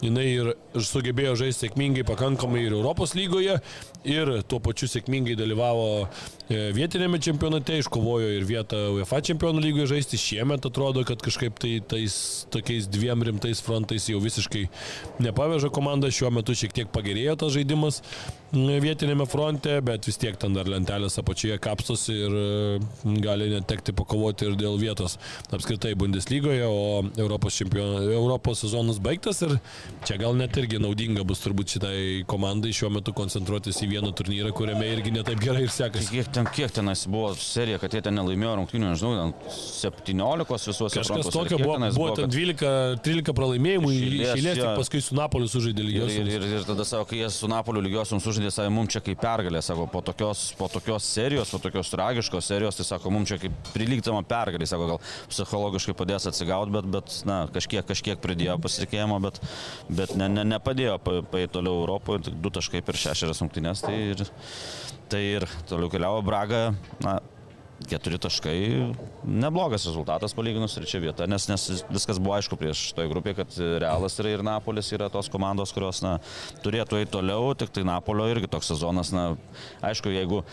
[0.03, 3.58] jinai ir, ir sugebėjo žaisti sėkmingai pakankamai ir Europos lygoje,
[4.05, 10.19] ir tuo pačiu sėkmingai dalyvavo e, vietinėme čempionate, iškovojo ir vietą UEFA čempionų lygoje žaisti.
[10.21, 14.65] Šiemet atrodo, kad kažkaip tai tais tokiais dviem rimtais frontais jau visiškai
[15.23, 18.01] nepaveža komanda, šiuo metu šiek tiek pagerėjo tas žaidimas
[18.53, 22.79] vietinėme fronte, bet vis tiek ten dar lentelės apačioje kapstosi ir e,
[23.23, 25.17] gali netekti pakovoti ir dėl vietos
[25.55, 28.03] apskritai Bundeslygoje, o Europos, čempion...
[28.15, 29.58] Europos sezonas baigtas ir
[30.05, 31.97] čia gal net irgi naudinga bus turbūt šitai
[32.29, 36.12] komandai šiuo metu koncentruotis į vieną turnyrą, kuriame irgi netaip gerai ir sekasi.
[36.13, 41.01] Kiek ten, kiek tenas buvo serija, kad jie ten nelaimėjo rungtynių, nežinau, 17 visuose.
[41.01, 46.21] Kažkas tokio buvo, buvo, ten 12, 13 pralaimėjimų iš eilės, paskui su Napoliu sužaidė lygiosios.
[46.21, 49.01] Ir, ir, ir, ir tada savo, kai jie su Napoliu lygiosios sužaidė, savo, mums čia
[49.03, 53.31] kaip pergalė, sako, po tokios, po tokios serijos, po tokios tragiškos serijos, tai sako, mums
[53.31, 58.57] čia kaip prilygtama pergalė, sako, gal psichologiškai padės atsigauti, bet, bet na, kažkiek, kažkiek pridėjo
[58.63, 59.39] pasitikėjimo, bet,
[60.01, 64.25] bet ne, ne, nepadėjo paėti toliau Europoje, du taškai per šešerias rungtynės, tai ir,
[65.11, 66.67] tai ir toliau keliavo Braga,
[67.05, 67.19] na,
[67.89, 68.57] keturi taškai,
[69.27, 73.59] neblogas rezultatas palyginus ir čia vieta, nes, nes viskas buvo aišku prieš toj grupėje, kad
[73.83, 76.17] Realas yra ir Napolis yra tos komandos, kurios na,
[76.65, 79.33] turėtų eiti toliau, tik tai Napolio irgi toks sezonas, na,
[79.85, 80.43] aišku, jeigu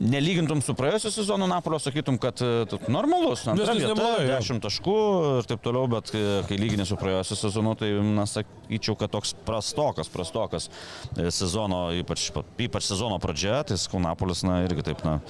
[0.00, 4.96] nelygintum su praėjusiu sezonu Napolio, sakytum, kad e, normalus, neblogai, 10 taškų
[5.38, 10.10] ir taip toliau, bet kai, lyginė su praėjusiu sezonu, tai, na, sakyčiau, kad toks prastokas,
[10.12, 10.68] prastokas
[11.14, 12.26] e, sezono, ypač,
[12.66, 15.20] ypač sezono pradžia, tai sakau, Napolis, na, irgi taip, na,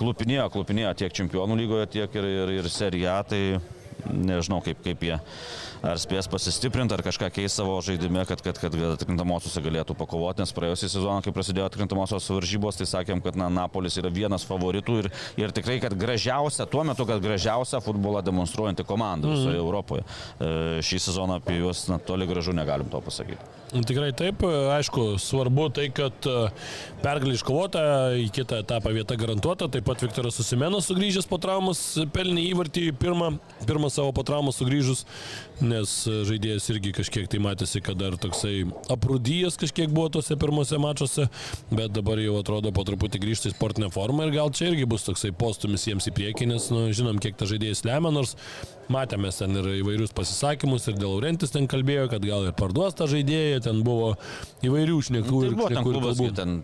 [0.00, 3.42] klupinėjo, klupinėjo tiek čempionų lygoje, tiek ir, ir, ir seriją, tai
[4.10, 5.18] nežinau, kaip, kaip jie
[5.86, 10.54] ar spės pasistiprinti, ar kažką keis savo žaidime, kad, kad, kad atkrintamosiuose galėtų pakovoti, nes
[10.56, 15.10] praėjusią sezoną, kai prasidėjo atkrintamosios varžybos, tai sakėm, kad na, Napolis yra vienas favoritų ir,
[15.40, 19.64] ir tikrai, kad gražiausia, tuo metu, kad gražiausia futbolą demonstruojanti komanda visoje mhm.
[19.64, 20.04] Europoje.
[20.04, 20.52] E,
[20.84, 23.58] šį sezoną apie juos na, toli gražu negalim to pasakyti.
[23.70, 24.42] Tikrai taip,
[24.74, 26.48] aišku, svarbu tai, kad e,
[27.04, 27.82] pergalė iškovota,
[28.18, 31.80] į kitą etapą vieta garantuota, taip pat Viktoras Susimenas sugrįžęs po traumos
[32.14, 33.36] pelnė įvartį pirmą,
[33.68, 35.04] pirmą savo po traumos sugrįžus
[35.70, 35.94] nes
[36.28, 41.28] žaidėjas irgi kažkiek tai matėsi, kad dar toksai aprūdyjas kažkiek buvo tose pirmose mačiuose,
[41.70, 45.06] bet dabar jau atrodo po truputį grįžti į sportinę formą ir gal čia irgi bus
[45.06, 48.36] toksai postumis jiems į priekį, nes nu, žinom, kiek ta žaidėjas lemia, nors
[48.90, 53.08] matėme ten ir įvairius pasisakymus ir dėl Laurentis ten kalbėjo, kad gal ir parduos tą
[53.10, 54.14] žaidėją, ten buvo
[54.66, 55.30] įvairių šnekų.
[55.30, 56.60] Nu, tai ir buvo ten klubas, ten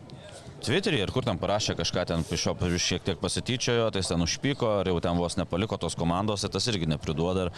[0.67, 4.23] Twitter'į ir kur ten parašė kažką ten iš jo šiek tiek pasityčiojo, tai jis ten
[4.25, 7.51] užpyko ir jau ten vos nepaliko tos komandos, tai tas irgi nepriduoda ir,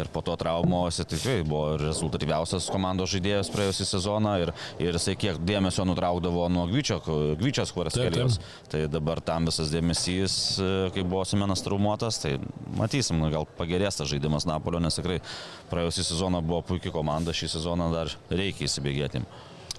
[0.00, 5.16] ir po to traumos tai tikrai buvo rezultatyviausias komandos žaidėjas praėjusią sezoną ir, ir jisai
[5.20, 7.02] kiek dėmesio nutraukdavo nuo Gvyčio,
[7.36, 8.40] Gvyčios kvarskelijos.
[8.72, 10.38] Tai dabar tam visas dėmesys,
[10.96, 12.38] kai buvo Simenas traumuotas, tai
[12.78, 15.20] matysim, gal pagerės tas žaidimas Napolio, nes tikrai
[15.68, 19.26] praėjusią sezoną buvo puikia komanda, šį sezoną dar reikia įsibėgėti.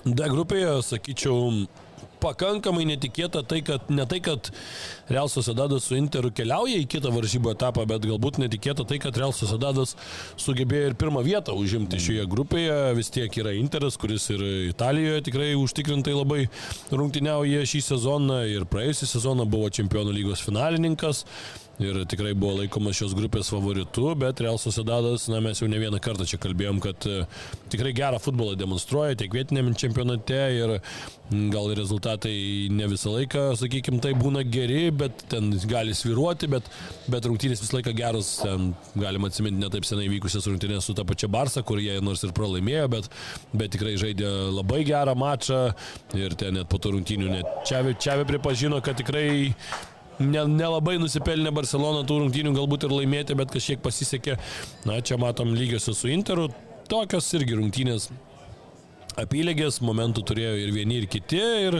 [0.08, 1.66] D grupėje, sakyčiau,
[2.22, 4.50] pakankamai netikėta tai, kad ne tai, kad
[5.12, 9.36] Real Sociedadas su Interu keliauja į kitą varžybų etapą, bet galbūt netikėta tai, kad Real
[9.36, 9.96] Sociedadas
[10.40, 12.80] sugebėjo ir pirmą vietą užimti šioje grupėje.
[12.98, 16.42] Vis tiek yra Interas, kuris ir Italijoje tikrai užtikrintai labai
[16.92, 21.26] rungtyniauja šį sezoną ir praėjusią sezoną buvo Čempionų lygos finalininkas
[21.80, 26.00] ir tikrai buvo laikomas šios grupės favoritu, bet Real Sociedadas, na mes jau ne vieną
[26.04, 27.20] kartą čia kalbėjom, kad e,
[27.74, 30.78] tikrai gerą futbolą demonstruoja tiek vietiniam čempionate ir
[31.54, 36.70] gal rezultatai ne visą laiką, sakykime, tai būna geri, bet ten gali sviruoti, bet,
[37.12, 41.30] bet rungtynės visą laiką geros, ten galima atsiminti netaip senai vykusias rungtynės su ta pačia
[41.32, 43.12] Barsa, kur jie nors ir pralaimėjo, bet,
[43.54, 45.62] bet tikrai žaidė labai gerą mačą.
[46.18, 49.28] Ir ten net po to rungtynių net Čiavi, Čiavi pripažino, kad tikrai
[50.20, 54.38] nelabai ne nusipelnė Barcelona tų rungtynių galbūt ir laimėti, bet kažkiek pasisekė.
[54.90, 56.50] Na, čia matom lygiosios su Interu.
[56.88, 58.10] Tokios irgi rungtynės
[59.18, 61.80] apylygės, momentų turėjo ir vieni, ir kiti, ir,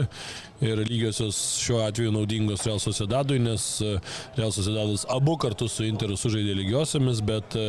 [0.64, 3.94] ir lygiosios šiuo atveju naudingos Real Sociedadui, nes e,
[4.38, 7.68] Real Sociedadas abu kartus su Interu sužaidė lygiosiamis, bet e,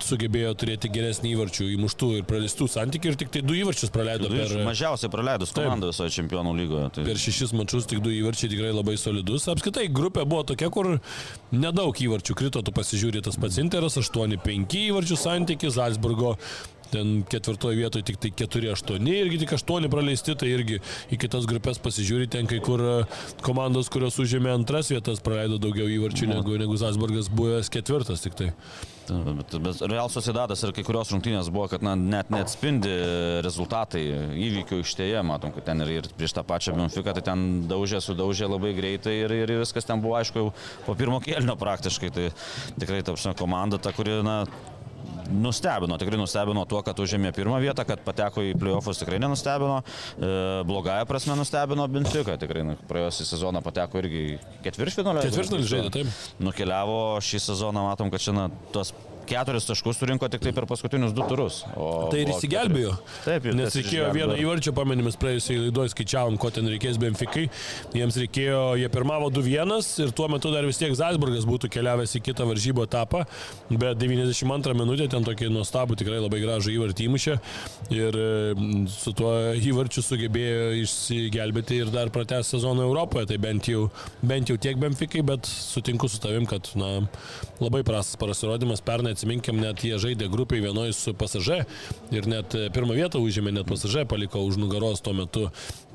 [0.00, 4.38] sugebėjo turėti geresnį įvarčių įmuštų ir praleistų santykių ir tik tai du įvarčius praleido du
[4.40, 4.56] per...
[4.70, 6.88] Mažiausiai praleidus komandą visoje čempionų lygoje.
[6.96, 7.06] Tai...
[7.10, 9.48] Per šešis mačius tik du įvarčiai tikrai labai solidus.
[9.52, 10.94] Apskritai grupė buvo tokia, kur
[11.52, 16.38] nedaug įvarčių krito, tu pasižiūrė tas pats Interas, 8-5 įvarčių santykis, Salzburgo
[16.92, 20.80] ten ketvirtoje vietoje tik tai 4-8 irgi tik 8 praleisti, tai irgi
[21.12, 22.94] į kitas grupės pasižiūri, ten kai kur e,
[23.46, 28.54] komandos, kurios užėmė antras vietas, praleido daugiau įvarčių negu, negu Zasburgas buvęs ketvirtas tik tai.
[29.10, 32.92] Bet, bet Real Sociedadas ir kai kurios rungtynės buvo, kad na, net neatspindi
[33.42, 34.02] rezultatai
[34.38, 38.46] įvykių ištėje, matom, kad ten ir, ir prieš tą pačią Benfica, tai ten daužė, sudaužė
[38.50, 40.52] labai greitai ir, ir viskas ten buvo aišku jau
[40.86, 42.12] po pirmo kėlinio praktiškai.
[42.14, 42.28] Tai
[42.78, 44.44] tikrai ta komanda, ta, kuri na,
[45.28, 50.32] nustebino, tikrai nustebino tuo, kad užėmė pirmą vietą, kad pateko į playoffus tikrai nenustebino, e,
[50.68, 54.24] blogąją prasme nustebino Benfica, tikrai nu, praėjusią sezoną pateko irgi
[54.64, 55.24] ketvirtfinalio.
[55.28, 56.18] Ketvirtfinalį žaidė, taip.
[56.42, 58.94] Nukeliavo šį sezoną, matom, kad šiandien tos
[59.30, 61.62] keturis taškus surinko tik tai per paskutinius du turus.
[61.76, 62.94] O, Tai ir įsigelbėjo.
[63.24, 67.46] Taip, ir Nes reikėjo vieną įvarčio, pamenimis praėjusiai laidoje skaičiavom, ko ten reikės Benfikai.
[67.96, 72.22] Jiems reikėjo, jie pirmavo 2-1 ir tuo metu dar vis tiek Zalzburgas būtų keliavęs į
[72.30, 73.24] kitą varžybų etapą,
[73.70, 77.36] bet 92 minutė ten tokį nuostabų, tikrai labai gražų įvartį įmušė
[77.94, 78.28] ir e,
[78.90, 83.28] su tuo įvarčiu sugebėjo išsigelbėti ir dar pratęs sezoną Europoje.
[83.30, 83.86] Tai bent jau,
[84.26, 86.92] bent jau tiek Benfikai, bet sutinku su tavim, kad na,
[87.60, 88.82] labai prastas pasirodymas.
[88.84, 91.62] Pernai atsiminkim, net jie žaidė grupiai vienoje su pasaže
[92.10, 95.50] ir net e, pirmą vietą užėmė, net pasaže paliko už nugaros tuo metu.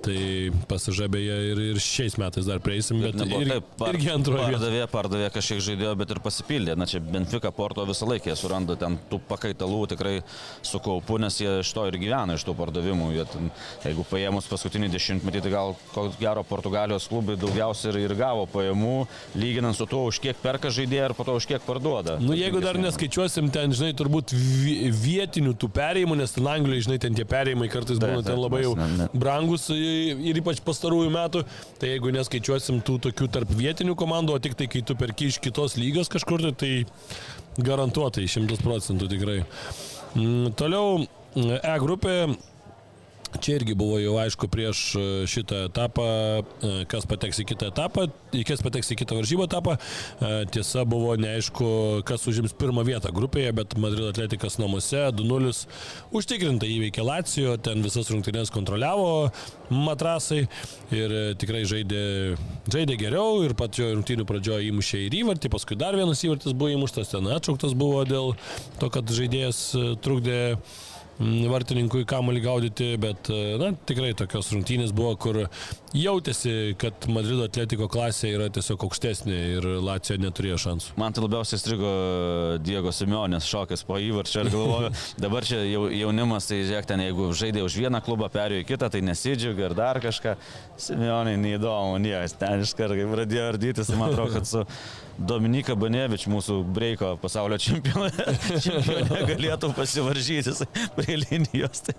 [0.05, 4.11] Tai pasaže beje ir, ir šiais metais dar prieisim, bet Nebuvo ir, taip, par- irgi
[4.13, 4.43] antroje.
[4.51, 6.75] Pardavė, pardavė kažkiek žaidėjo, bet ir pasipildė.
[6.77, 10.19] Na čia Benfica Porto visą laiką jie suranda ten tų pakaitalų tikrai
[10.61, 13.07] su kaupu, nes jie iš to ir gyvena, iš tų pardavimų.
[13.15, 13.49] Jie ten,
[13.87, 18.93] jeigu paėmus paskutinį dešimtmetį, tai gal ko gero Portugalijos klubai daugiausiai ir, ir gavo pajamų,
[19.41, 22.19] lyginant su tuo, už kiek perka žaidėją ir po to už kiek parduoda.
[22.21, 22.77] Nu, jeigu dar
[23.15, 27.69] neskaičiuosim ten, žinai, turbūt vi- vietinių tų perėjimų, nes ten Anglijoje, žinai, ten tie perėjimai
[27.71, 28.75] kartais būna ten labai jau
[29.13, 31.45] brangus i- ir ypač pastarųjų metų,
[31.79, 35.39] tai jeigu neskaičiuosim tų tokių tarp vietinių komandų, o tik tai kai tu perki iš
[35.39, 36.85] kitos lygos kažkur, tai, tai
[37.63, 39.45] garantuotai šimtas procentų tikrai.
[40.15, 42.37] Mm, Toliau mm, E grupė.
[43.41, 46.05] Čia irgi buvo jau aišku prieš e, šitą etapą,
[46.63, 48.07] e, kas pateks į kitą etapą,
[48.47, 49.75] kas pateks į kitą varžybą etapą.
[49.75, 51.67] E, Tiesa buvo neaišku,
[52.07, 55.65] kas užims pirmą vietą grupėje, bet Madrido atletikas namuose 2-0
[56.15, 59.31] užtikrintai įveikė Lacijo, ten visas rungtynės kontroliavo
[59.73, 60.45] matrasai
[60.95, 62.03] ir tikrai žaidė,
[62.71, 67.11] žaidė geriau ir pačio rungtynių pradžioje įmušė ir įvartį, paskui dar vienas įvartis buvo įmuštas,
[67.15, 68.35] ten atšauktas buvo dėl
[68.79, 69.65] to, kad žaidėjas
[70.05, 70.39] trukdė
[71.19, 75.39] vartininkui kamuolį gaudyti, bet e, na, tikrai tokios rungtynės buvo, kur
[75.95, 80.97] jautėsi, kad Madrido atletiko klasė yra tiesiog aukštesnė ir Lacijo neturėjo šansų.
[80.99, 81.93] Man tai labiausiai strigo
[82.65, 84.91] Diego Simeonės šokas po įvarčio ir galvoju,
[85.23, 88.91] dabar čia jau, jaunimas, tai žiūrėk, ten jeigu žaidė už vieną klubą, perėjo į kitą,
[88.91, 90.35] tai nesidžiaugia ir dar kažką.
[90.81, 94.65] Simeonai neįdomu, niekas ten iš karto, kai pradėjo ardytis, tai man atrodo, kad su
[95.15, 98.25] Dominika Banevič, mūsų breiko pasaulio čempionė,
[98.65, 101.85] čempionė galėtų pasivaržyti jisai prie linijos.
[101.87, 101.95] Tai,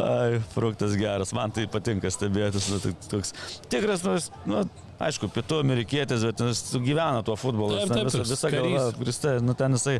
[0.00, 2.70] ai, fruktas geras, man tai patinka stebėtis.
[2.72, 3.34] Nu, toks
[3.70, 4.16] tikras, nu,
[4.50, 4.64] nu,
[5.00, 7.78] aišku, pietų amerikietis, bet jis gyvena tuo futbolu.
[7.80, 9.96] Taip, taip, visa, visa galva grįsta, nu ten jisai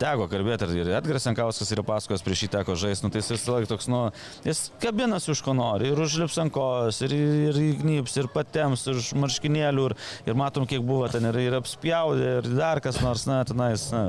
[0.00, 3.56] teko kalbėti ir Edgaras Jankauskas yra pasakos prieš jį teko žaisti, nu tai jis visą
[3.56, 4.02] laiką toks, nu,
[4.46, 7.16] jis kabinasi už ko nori ir užlips ant kojos, ir,
[7.50, 9.96] ir įgnyps, ir patems, ir už marškinėlių, ir,
[10.30, 14.06] ir matom, kiek buvo ten, ir, ir apspjaudė, ir dar kas nors, na, tenais, na,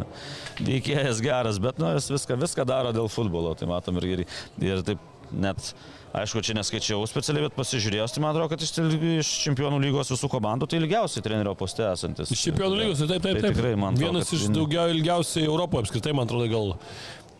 [0.61, 4.25] veikėjas geras, bet, nu, jis viską, viską daro dėl futbolo, tai matom ir, ir,
[4.61, 5.73] ir taip net
[6.15, 8.71] Aišku, čia neskaičiau specialiai, bet pasižiūrėjęs, tai man atrodo, kad iš,
[9.19, 12.31] iš čempionų lygos visų komandų tai ilgiausiai trenerio poste esantis.
[12.31, 13.57] Iš čempionų lygos, tai taip, taip, Tai taip.
[13.57, 16.71] tikrai, man atrodo, Vienas iš daugiau ilgiausiai Europoje apskritai, man atrodo, gal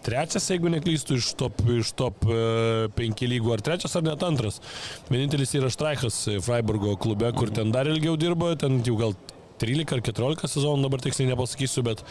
[0.05, 2.41] trečias, jeigu neklystu, iš top, iš top e,
[2.97, 4.59] penki lygų, ar trečias, ar net antras.
[5.07, 9.15] Vienintelis yra Štraichas e, Freiburgo klube, kur ten dar ilgiau dirbo, ten jau gal
[9.61, 12.03] 13 ar 14 sezonų, dabar tiksliai nepasakysiu, bet,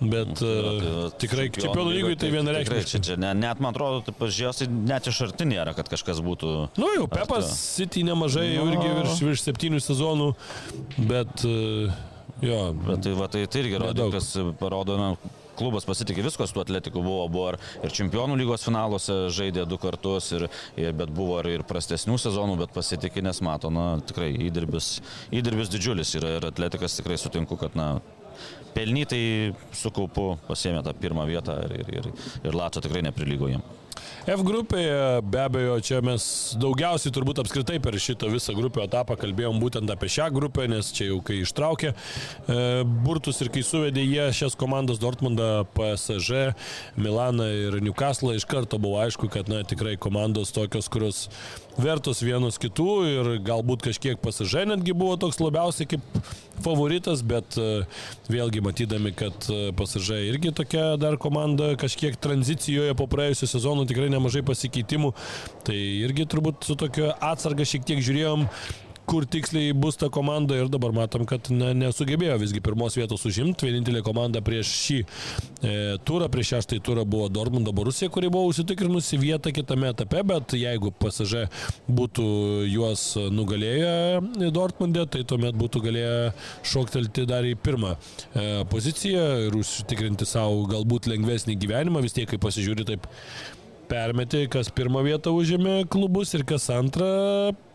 [0.00, 2.90] bet Tai tai tikrai čempionų lygoje tai tikrai vienareikšmiškai.
[2.92, 6.22] Čia, čia, ne, net man atrodo, tai pažiūrėjus, tai net iš arti nėra, kad kažkas
[6.24, 6.52] būtų.
[6.80, 8.94] Nu jau, Pepas tu- City nemažai, jau irgi Nu.
[9.02, 10.30] virš, virš septynių sezonų,
[11.10, 11.90] bet e,
[12.46, 13.80] jo, Bet tai, va, tai, tai irgi
[14.12, 15.10] kas parodo, na,
[15.58, 17.60] klubas pasitikė viskas, tuo atletiku buvo, buvo ir,
[17.96, 23.24] čempionų lygos finaluose žaidė du kartus, ir, bet buvo ir, ir prastesnių sezonų, bet pasitikė,
[23.26, 24.96] nes mato, na, tikrai įdirbis,
[25.34, 27.96] įdirbis didžiulis yra ir atletikas tikrai sutinku, kad, na,
[28.76, 29.24] pelnytai
[29.72, 32.12] su kaupu pasėmė tą pirmą vietą ir, ir, ir,
[32.44, 33.64] ir Lato tikrai neprilygo jam.
[34.26, 36.24] F grupėje be abejo čia mes
[36.58, 41.12] daugiausiai turbūt apskritai per šitą visą grupę etapą kalbėjom būtent apie šią grupę, nes čia
[41.12, 42.56] jau kai ištraukė e,
[43.06, 46.56] burtus ir kai suvedė jie šias komandas Dortmundą, PSG,
[46.98, 51.26] Milaną ir Newcastle, iš karto buvo aišku, kad na, tikrai komandos tokios, kurios
[51.80, 56.20] vertos vienos kitų ir galbūt kažkiek PSG netgi buvo toks labiausiai kaip
[56.64, 57.84] favoritas, bet e,
[58.32, 64.08] vėlgi matydami, kad e, PSG irgi tokia dar komanda kažkiek tranzicijoje po praėjusių sezonų tikrai
[64.12, 65.12] nemažai pasikeitimų,
[65.68, 68.48] tai irgi turbūt su tokio atsarga šiek tiek žiūrėjom,
[69.06, 73.68] kur tiksliai bus ta komanda ir dabar matom, kad ne, nesugebėjo visgi pirmos vietos užimti.
[73.68, 75.06] Vienintelė komanda prieš šį e,
[76.06, 80.92] turą, prieš šeštąjį turą buvo Dortmundo Borusija, kuri buvo užsitikrinusi vietą kitame etape, bet jeigu
[81.00, 81.46] pasižė
[81.86, 82.26] būtų
[82.70, 86.14] juos nugalėję Dortmunde, tai tuomet būtų galėję
[86.66, 92.42] šoktelti dar į pirmą e, poziciją ir užsitikrinti savo galbūt lengvesnį gyvenimą, vis tiek, kai
[92.42, 93.06] pasižiūri taip
[93.90, 97.08] permetė, kas pirmą vietą užėmė klubus ir kas antrą,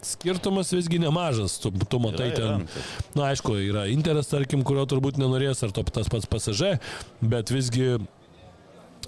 [0.06, 1.58] skirtumas visgi nemažas.
[1.64, 2.88] Tu, tu matai yra, ten, yra.
[3.18, 6.76] na aišku, yra Interas, tarkim, kurio turbūt nenorės, ar to tas pats pasažė,
[7.22, 7.96] bet visgi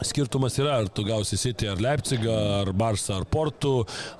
[0.01, 3.73] skirtumas yra, ar tu gausi City, ar Leipzigą, ar Barsą, ar Portų,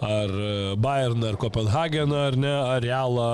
[0.04, 3.30] ar e, Bayerną, ar Kopenhageną, ar ne, ar Realą,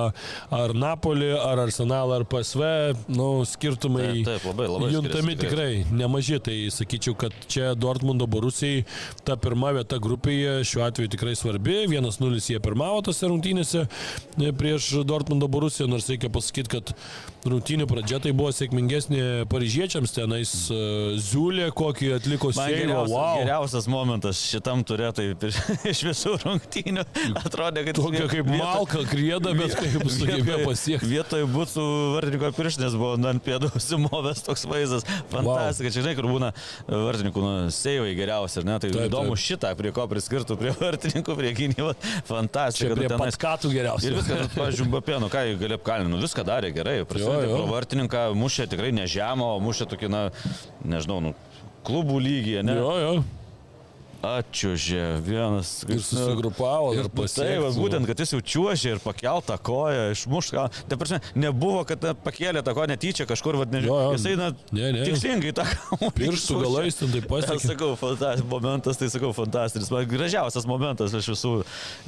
[0.55, 2.69] ar Napolį, ar Arsenalą, ar PSV,
[3.11, 8.27] nu, skirtumai taip, taip, labai, labai juntami skiriasi, tikrai nemaži, tai sakyčiau, kad čia Dortmundo
[8.29, 8.85] Borusijai
[9.27, 14.91] ta pirma vieta grupėje šiuo atveju tikrai svarbi, 1-0 jie pirmavo tose rungtynėse e, prieš
[15.07, 16.95] Dortmundo Borusiją, nors reikia pasakyti, kad
[17.49, 22.77] rungtynių pradžia tai buvo sėkmingesnė paryžiečiams, tenais uh, Ziulė kokį atliko seivą.
[22.77, 23.39] Geriausias, Wow.
[23.41, 25.25] geriausias momentas šitam turė, tai
[25.91, 27.03] iš visų rungtynių
[27.41, 31.09] atrodė, kad Tokia kaip malka krieda, bet kaip sugebėjo pasiekti.
[31.09, 35.05] Vietoj būtų vartininko pirštinės buvo ant pėdų simovęs toks vaizdas.
[35.33, 35.95] Fantastika, wow.
[35.97, 36.51] žinai, kur būna
[36.89, 38.77] vartininkų nu, seivai geriausi, ne?
[38.79, 39.43] Tai Taip, įdomu taip.
[39.45, 41.99] šitą, prie ko priskirtų, prie vartininkų, prie gynybos.
[42.29, 42.89] Fantastika.
[42.93, 44.11] Čia prie tenais- patkatų geriausiai.
[44.13, 48.67] Ir viskas, pavyzdžiui, Bapėnu, ką jį gali apkalninti, nu, viską darė gerai, prasidėjo vartininką, mušė
[48.71, 50.21] tikrai ne žemą, o mušė tokį, na,
[50.85, 51.33] nežinau, nu,
[51.89, 52.77] klubų lygyje, ne?
[52.79, 53.13] Jo, jo.
[54.19, 55.69] Atčiuožė vienas.
[55.87, 57.59] Ir susigrupavo, ir Taip, pasiekė.
[57.63, 60.65] va, būtent, kad jis jau čiuožė ir pakeltą koją, išmušta.
[60.91, 64.11] Tai prasme, nebuvo, kad pakėlė tą koją netyčia kažkur, vad nežinau.
[64.17, 65.05] Jisai, na, Ne, ne.
[65.07, 66.65] tikslingai tą kamuolį Pirštų išmušė.
[66.65, 67.69] galais ten taip Aš pasiekė.
[67.71, 69.91] sakau, fantastis momentas, tai sakau, fantastinis.
[69.95, 71.53] Man gražiausias momentas iš visų,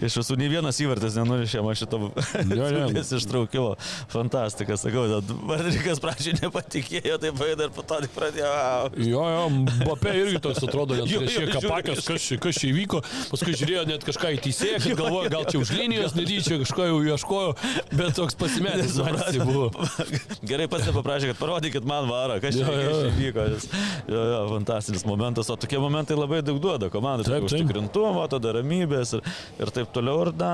[0.03, 2.01] iš visų, nei vienas įvartis nenurišė man šito
[2.36, 3.72] sulės ištraukimo.
[4.12, 5.07] Fantastika, sakau,
[5.47, 8.51] vardininkas pradžioje nepatikėjo, tai paėdė ir po to tik pradėjo.
[8.99, 9.47] Jo, jo,
[9.88, 11.55] Bapė irgi toks atrodo, net šiek žiūriu.
[11.55, 15.45] kapakės, kas, čia- kas čia įvyko, paskui žiūrėjo net kažką į teisėją, kad galvoja, gal
[15.49, 17.51] čia už linijos netyčia, kažko jau ieškojo,
[17.97, 19.69] bet toks pasimetęs Marsi buvo.
[20.49, 23.33] Gerai pats nepaprašė, kad parodykit man varą, kas čia Jo, jo.
[23.35, 23.67] kas
[24.11, 24.21] Jo,
[24.51, 27.25] fantastinis momentas, o tokie momentai labai daug duoda komandai.
[27.27, 29.25] Taip, Taip, užtikrintumo, tada ramybės ir,
[29.61, 30.25] ir taip toliau.
[30.25, 30.51] Ir, na,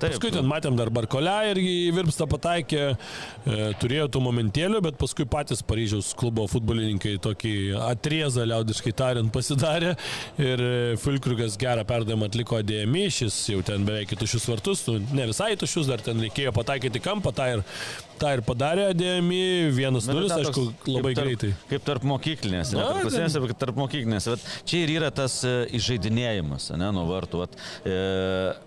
[0.00, 4.98] taip, Paskui ten matėm dar Barkolę irgi į Virpstą pataikė, e, turėjo tų momentėlių, bet
[5.00, 7.54] paskui patys Paryžiaus klubo futbolininkai tokį
[7.88, 9.94] atriezą, liaudiškai tariant, pasidarė
[10.42, 10.62] ir
[11.02, 15.90] Fulkrigas gerą perdavimą atliko DMI, šis jau ten beveik tušius vartus, nu, ne visai tušius,
[15.90, 17.64] dar ten reikėjo pataikyti kampą, tą ir,
[18.20, 18.88] tą ir padarė
[19.72, 21.50] 1-0, Na, bet ten aišku, labai kaip tarp, greitai.
[21.70, 24.28] Kaip tarp mokyklinės, ne tarp klasinės, bet tarp mokyklinės.
[24.32, 27.42] Vat čia ir yra tas e, įžeidinėjimas, ne, nuo vartų.
[27.44, 27.56] Vat,
[27.86, 27.96] e,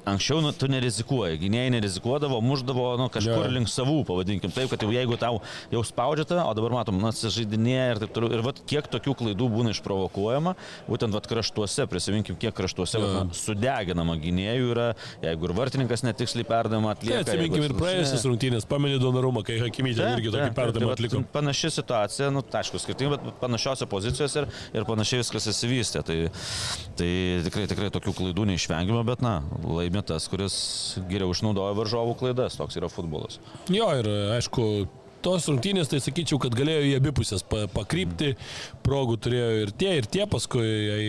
[0.10, 3.52] anksčiau nu, tu nerizikuoji, gynėjai nerizikuodavo, muždavo nu, kažkur Jo.
[3.54, 5.42] link savų, pavadinkim taip, kad jau jeigu tau
[5.74, 8.34] jau spaudžiate, o dabar matom, na, žaidinėja ir taip toliau.
[8.38, 10.56] Ir vat, kiek tokių klaidų būna išprovokuojama,
[10.90, 14.88] būtent vat, kraštuose, prisiminkim, kiek kraštuose vat, na, sudeginama gynėjų yra,
[15.24, 17.20] jeigu ir vartininkas netiksliai perdavimą Tai atlieka.
[17.20, 19.00] jeigu atsiminkim ir praėjusias rungtynės, pamenė
[19.40, 21.22] Donarumą, kai Hakimytė Taip, irgi tokį perdavimą tai atliko.
[21.34, 26.04] Panaši situacija, nu, tai aišku, skirtinga, bet panašiose pozicijose ir, ir panašiai viskas įsivystė.
[26.06, 26.18] Tai,
[27.00, 27.10] tai
[27.48, 30.56] tikrai, tikrai tokių klaidų neišvengiama, bet, na, laimė tas, kuris
[31.10, 32.60] geriau išnaudoja varžovų klaidas.
[32.60, 33.40] Toks yra futbolas.
[33.72, 34.66] Jo, ir aišku,
[35.26, 38.34] tos rungtynės, tai sakyčiau, kad galėjo į abi pusės pa- pakrypti,
[38.86, 41.00] progų turėjo ir tie, ir tie, paskui e,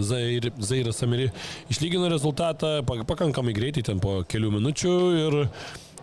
[0.00, 1.28] Zair, Zairas Amiri
[1.68, 4.94] išlygino rezultatą pa- pakankamai greitai, ten po kelių minučių
[5.26, 5.38] ir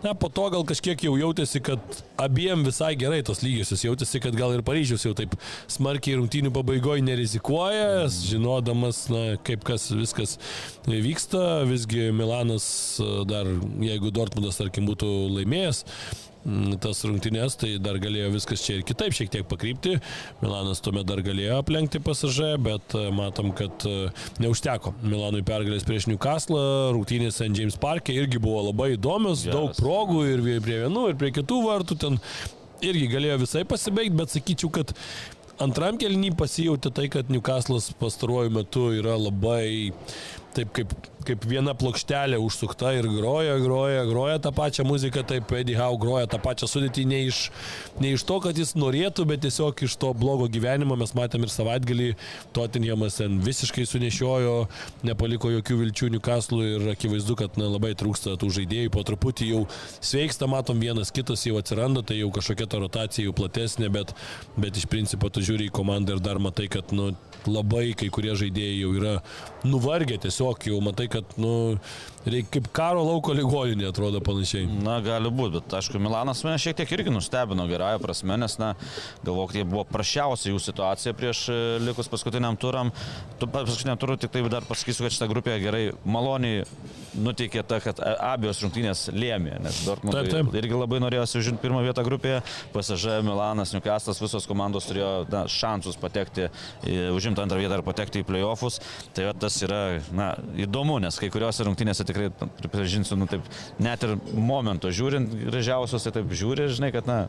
[0.06, 1.80] Na, po to gal kažkiek jau jautėsi, kad
[2.22, 5.32] abiem visai gerai tos lygiosios, jautėsi, kad gal ir Paryžius jau taip
[5.72, 10.36] smarkiai rungtynių pabaigoje nerizikuoja, žinodamas, na, kaip kas viskas
[10.86, 12.68] vyksta, visgi Milanas
[13.02, 13.50] e, dar,
[13.82, 15.82] jeigu Dortmundas, tarkim, būtų laimėjęs,
[16.82, 19.96] tas rungtynės, tai dar galėjo viskas čia ir kitaip šiek tiek pakrypti.
[20.42, 24.10] Milanas tuomet dar galėjo aplenkti pasažę, bet e, matom, kad e,
[24.42, 26.60] neužteko Milanui pergalės prieš Newcastle.
[26.94, 27.52] Rungtynės St.
[27.56, 29.56] James Parke irgi buvo labai įdomios, Geras.
[29.56, 32.20] daug progų ir prie vienų, ir prie kitų vartų ten
[32.84, 34.92] irgi galėjo visai pasibaigti, bet sakyčiau, kad
[35.62, 39.92] antram kelnį pasijauti tai, kad Newcastle'as pastaruoju metu yra labai
[40.56, 40.92] taip kaip,
[41.26, 46.28] kaip viena plokštelė užsukta ir groja, groja, groja tą pačią muziką, taip Eddie Howe groja
[46.30, 47.40] tą pačią sudėtį ne iš,
[48.02, 51.52] ne iš to, kad jis norėtų, bet tiesiog iš to blogo gyvenimo mes matėm ir
[51.52, 52.08] savaitgalį,
[52.56, 54.56] Tottenhamas ten visiškai sunešiojo,
[55.06, 59.62] nepaliko jokių vilčių Newcastle'ui ir akivaizdu, kad na, labai trūksta tų žaidėjų, po truputį jau
[60.00, 64.12] sveiksta, matom vienas kitas jau atsiranda, tai jau kažkokia ta rotacija jau platesnė, bet,
[64.60, 67.12] bet iš principo tu žiūri į komandą ir dar matai, kad nu,
[67.48, 69.14] labai kai kurie žaidėjai jau yra
[69.66, 71.78] nuvargę, tiesiog jau matai, kad, nu,
[72.32, 74.66] reikia kaip karo lauko ligoninė atrodo panašiai.
[74.82, 78.72] Na, gali būti, bet aišku, Milanas mane šiek tiek irgi nustebino gerąją prasme, nes, na,
[79.24, 82.92] galvoju, kad jie buvo prašiausia jų situacija prieš e, likus paskutiniam turam.
[83.40, 86.64] Tu paskutiniam turui tik tai dar pasakysiu, kad šitą grupę gerai, maloniai
[87.16, 90.58] nuteikė ta, kad abiejos rungtynės lėmė, nes Dortmundui taip, taip.
[90.60, 92.42] irgi labai norėjosi užimti pirmą vietą grupėje,
[92.74, 96.48] PSG, Milanas, Newcastle, visos komandos turėjo na, šansus patekti,
[97.14, 98.80] užimti antrą vietą ir patekti į playoffus.
[99.16, 99.80] Tai tas yra
[100.16, 100.32] na,
[100.66, 103.46] įdomu, nes kai kuriuose rungtynėse tik tikrai, pripažinsiu, nu, taip,
[103.82, 107.26] net ir momento žiūrint gražiausios, tai taip žiūri, žinai, kad, na,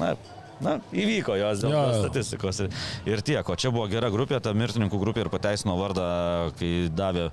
[0.00, 0.14] na
[0.60, 2.60] na, įvyko jos dėl jo, statistikos.
[2.64, 2.74] Ir,
[3.08, 6.04] ir tiek, o čia buvo gera grupė, ta mirtininkų grupė ir pateisino vardą,
[6.60, 7.30] kai davė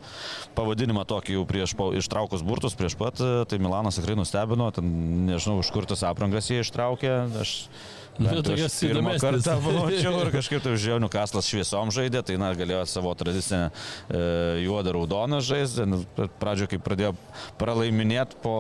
[0.58, 4.88] pavadinimą tokį jau prieš ištraukus burtus, prieš pat, tai Milanas tikrai nustebino, ten
[5.28, 7.14] nežinau, už kur tas aprangas jie ištraukė.
[7.44, 7.58] Aš
[8.18, 9.22] Bet tokias įdomias.
[9.22, 14.22] Kartą pamačiau ir kažkaip tai žiūrėjau, Nukaslas šviesom žaidė, tai na, galėjo savo tradicinę e,
[14.66, 15.86] juodą raudoną žaisti.
[15.90, 16.02] Nu,
[16.42, 17.14] pradžioje, kai pradėjo
[17.62, 18.56] pralaiminėti po,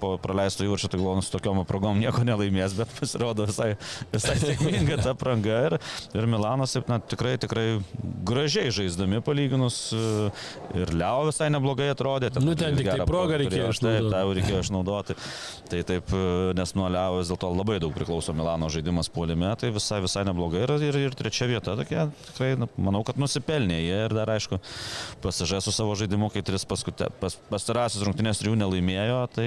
[0.00, 3.72] po praleisto įvarčio, tai galvoju, nu, su tokiom aprangom nieko nelaimės, bet pasirodo visai,
[4.12, 5.62] visai sėkminga ta apranga.
[5.70, 5.78] Ir,
[6.16, 7.66] ir Milanas, na, tikrai, tikrai
[8.26, 10.28] gražiai žaisdami palyginus e,
[10.82, 12.30] ir Leo visai neblogai atrodė.
[12.34, 14.04] Ten, nu, ten tik tai progą reikėjo išnaudoti.
[14.06, 15.18] Taip, tą reikėjo išnaudoti.
[15.72, 19.46] Tai taip, e, nes nuo Leo vis dėlto labai daug priklauso Milano mano žaidimas puolime,
[19.56, 20.64] tai visai, visai neblogai.
[20.64, 23.98] Ir, ir, ir trečia vieta tokia, tikrai, na, manau, kad nusipelnė jie.
[24.08, 24.58] Ir dar aišku,
[25.22, 29.46] pasižė su savo žaidimu, kai tris paskutė, pas, pastarasis rungtynės trijų nelaimėjo, tai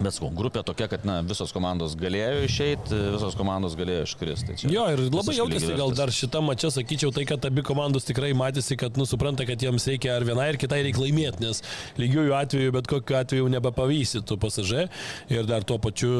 [0.00, 4.56] Bet sakau, grupė tokia, kad na, visos komandos galėjo išeiti, visos komandos galėjo iškristi.
[4.62, 8.30] Tai jo, ir labai jautėsi gal dar šitą mačią, sakyčiau, tai, kad abi komandos tikrai
[8.36, 11.60] matėsi, kad nusupranta, kad jiems reikia ar vienai, ar kitai reikia laimėti, nes
[12.00, 14.86] lygiųjų atveju bet kokiu atveju nebepavysi tu pasažė
[15.32, 16.12] ir dar tuo pačiu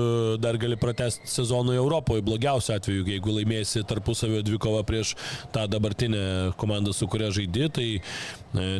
[0.42, 5.14] dar gali pratesti sezonų Europoje, blogiausiu atveju, jeigu laimėsi tarpusavio dvikovą prieš
[5.54, 7.88] tą dabartinę komandą, su kuria žaidži, tai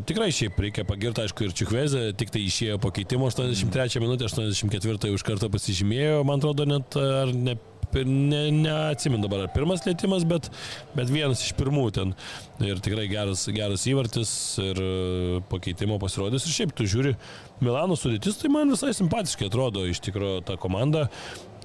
[0.06, 5.12] tikrai šiaip reikia pagirti, aišku, ir Čiukvezė, tik tai išėjo pakeitimo 83 minutę, 84 ketvirtą
[5.14, 7.58] iš karto pasižymėjo, man atrodo, net ar ne
[7.94, 10.50] ne, neatsimenu dabar ar pirmas lėtimas, bet,
[10.94, 12.14] bet vienas iš pirmų ten.
[12.62, 16.46] Ir tikrai geras, geras įvartis ir e, pakeitimo pasirodys.
[16.46, 17.16] Ir šiaip tu žiūri,
[17.60, 21.08] Milano sudėtis, tai man visai simpatiškai atrodo iš tikrųjų ta komanda.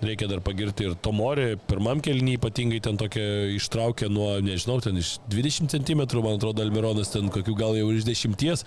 [0.03, 3.23] Reikia dar pagirti ir Tomori, pirmam kelnį ypatingai ten tokia
[3.55, 8.03] ištraukė nuo, nežinau, ten iš 20 cm, man atrodo, Almironas ten kokių gal jau iš
[8.07, 8.65] 10,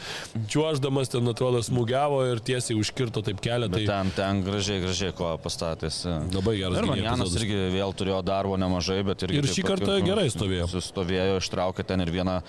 [0.49, 3.68] čiuoždamas ten atrodo smūgiavo ir tiesiai užkirto taip kelią.
[3.68, 3.83] Tai...
[3.83, 6.01] Bet ten, ten gražiai, gražiai ko pastatęs.
[6.33, 6.81] Labai geras.
[6.81, 9.43] Ir Manjanas irgi vėl turėjo darbo nemažai, bet irgi...
[9.43, 10.70] Ir šį kartą gerai stovėjo.
[10.79, 12.41] Sustovėjo, ištraukė ten ir vieną,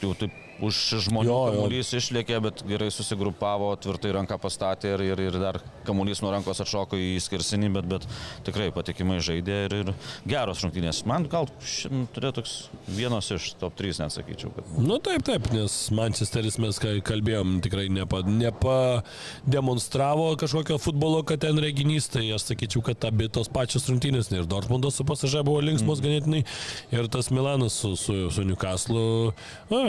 [0.00, 5.34] jau taip už žmonių kamuolys išlėkė, bet gerai susigrupavo, tvirtai ranką pastatė ir, ir, ir
[5.42, 8.02] dar kamuolys nuo rankos atšoko į skirsinį, bet, bet
[8.46, 9.88] tikrai patikimai žaidė ir, ir
[10.28, 11.02] geros rungtynės.
[11.10, 11.44] Man gal
[12.14, 12.52] turėjo toks
[12.86, 14.50] vienas iš top 3, net sakyčiau.
[14.54, 14.64] Kad...
[14.78, 22.08] Nu taip, taip, nes Manchesteris mes kalbėjom tikrai nepa, nepademonstravo kažkokio futbolo, kad ten reginys,
[22.12, 26.04] tai aš sakyčiau, kad abi tos pačios rungtynės, ir Dortmundas su pasažė buvo linksmos mm.
[26.06, 26.42] ganėtinai,
[26.94, 29.04] ir tas Milanas su, su, su Newcastle,
[29.72, 29.82] na,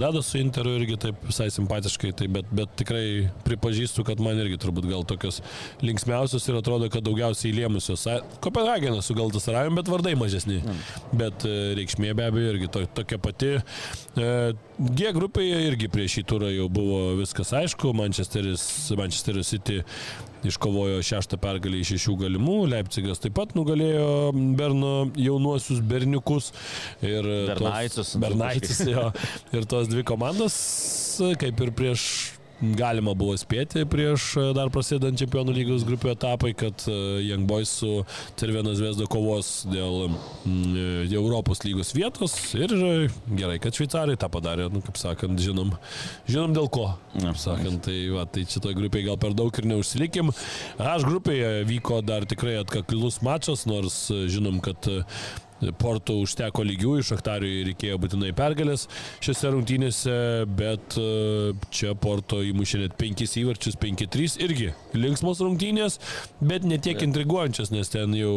[0.00, 4.56] Sociedadas su Interu irgi taip visai simpatiškai, tai bet, bet tikrai pripažįstu, kad man irgi
[4.62, 5.42] turbūt gal tokios
[5.84, 8.06] linksmiausios ir atrodo, kad daugiausiai lėmusios.
[8.40, 10.62] Kopenhagenas su Galtasarajum, bet vardai mažesni.
[10.64, 10.80] Mm.
[11.20, 13.52] Bet e, reikšmė be abejo irgi to, tokia pati.
[14.16, 14.32] E,
[14.80, 17.92] G grupėje irgi prieš šį turą jau buvo viskas aišku.
[18.00, 18.64] Manchesteris,
[18.96, 19.82] Manchesterio City
[20.46, 26.50] iškovojo šeštą pergalį iš šešių galimų, Leipzigas taip pat nugalėjo Berno jaunuosius berniukus
[27.04, 28.16] ir Bernaitis.
[28.20, 29.10] Bernaitis jo.
[29.54, 30.56] Ir tos dvi komandos,
[31.40, 32.04] kaip ir prieš
[32.60, 36.94] galima buvo spėti prieš e, dar prasidant čempionų lygos grupių etapai, kad e,
[37.24, 38.04] Young Boys su
[38.40, 42.74] Cervena Zvezda kovos dėl e, Europos lygos vietos ir
[43.26, 45.72] gerai, kad šveicarai tą padarė, nu, kaip sakant, žinom,
[46.28, 46.90] žinom dėl ko.
[47.16, 50.32] Kaip sakant, tai, va, tai šitoje grupėje gal per daug ir neužsilikim.
[50.80, 54.90] H grupėje vyko dar tikrai atkaklus mačas, nors žinom, kad
[55.80, 58.86] Porto užteko lygių, iš Aktariui reikėjo būtinai pergalės
[59.24, 60.16] šiose rungtynėse,
[60.58, 65.98] bet e, čia Porto įmušė net 5 įvarčius, 5-3 irgi linksmos rungtynės,
[66.40, 68.34] bet netiek intriguojančias, nes ten jau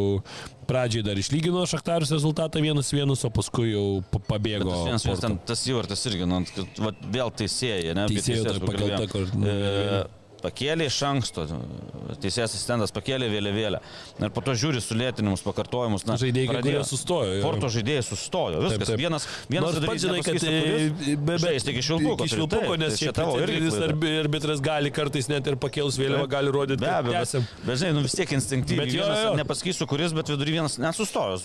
[0.68, 3.86] pradžiai dar išlygino Šaktarius rezultatą 1-1, o paskui jau
[4.28, 4.72] pabėgo.
[4.72, 6.44] Tas, vienas, ten, tas įvartas irgi, nu,
[6.80, 8.10] va, vėl teisėjai, ne?
[8.12, 9.32] Teisėjai, tai pakelta, kur...
[9.44, 10.04] E,
[10.44, 11.46] pakėlė iš anksto,
[12.22, 13.80] teisėjas asistentas pakėlė vėliavėlę.
[14.20, 16.06] Ir po to žiūri sulėtinimus, pakartojimus.
[16.10, 17.44] Na, Žaidėjai, pradėjo- sustojo, jo.
[17.46, 18.62] Porto žaidėjai sustojo.
[18.66, 18.84] Viskas.
[18.84, 19.00] Taip, taip.
[19.04, 22.28] Vienas, vienas Nors pats žinai, kad e, be, be, Žais tik iš Švilpuko.
[22.28, 23.72] Iš Švilpuko, nes čia šiaip tavo irgi.
[24.20, 26.82] arbitras gali kartais net ir pakėlus vėliavą gali rodyti.
[26.84, 27.24] Be abejo,
[27.64, 28.86] bet, žinai, nu vis tiek instinktyviai.
[28.86, 29.34] Bet jo, jo.
[29.40, 31.40] Nepasakysiu, kuris, bet vidury vienas nesustojo.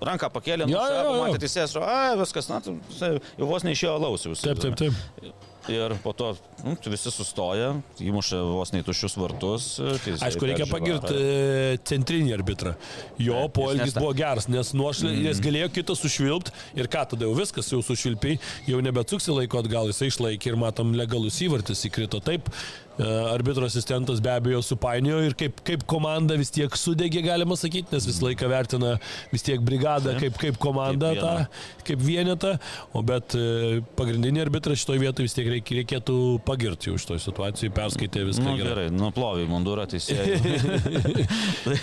[0.00, 4.42] Ranką pakėlė, matė teisėjas, ai, viskas, na, tai jau vos neišėjo lausius.
[4.46, 5.47] Taip, taip, taip.
[5.68, 6.30] Ir po to
[6.64, 9.66] nu, tai visi sustoja, įmuša vos neįtušius vartus.
[10.04, 12.74] teisėjai Aišku, reikia pagirti e, centrinį arbitrą.
[13.20, 15.28] Jo jis poelgis buvo geras, nes nuošlė, mm.
[15.28, 18.40] jis galėjo kitą sušvilpti ir ką tada jau viskas, jau sušvilpiai,
[18.70, 22.22] jau nebetsuksi laiko atgal, jisai išlaikė ir matom legalus įvartis įkrito.
[22.24, 27.54] Taip, e, arbitro asistentas be abejo supainiojo ir kaip, kaip komanda vis tiek sudegė, galima
[27.58, 28.96] sakyti, nes visą laiką vertina
[29.32, 32.54] vis tiek brigadą kaip, kaip komandą, Kaip tą, kaip vienetą,
[32.98, 36.18] o bet e, pagrindinį arbitrą šitoje vietoje vis tiek reik- reikėtų
[36.48, 38.88] pagirti jau šitoje situacijoje, perskaitė viską Nu, gerai.
[38.88, 40.40] gerai, nuplovė mundurą teisėjai.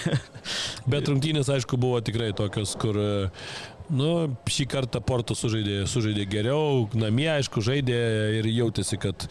[0.91, 3.09] Bet rungtynės, aišku, buvo tikrai tokios, kur e,
[3.93, 4.09] nu,
[4.49, 7.99] šį kartą Porto sužaidė, sužaidė geriau, namie, aišku, žaidė
[8.39, 9.27] ir jautėsi, kad,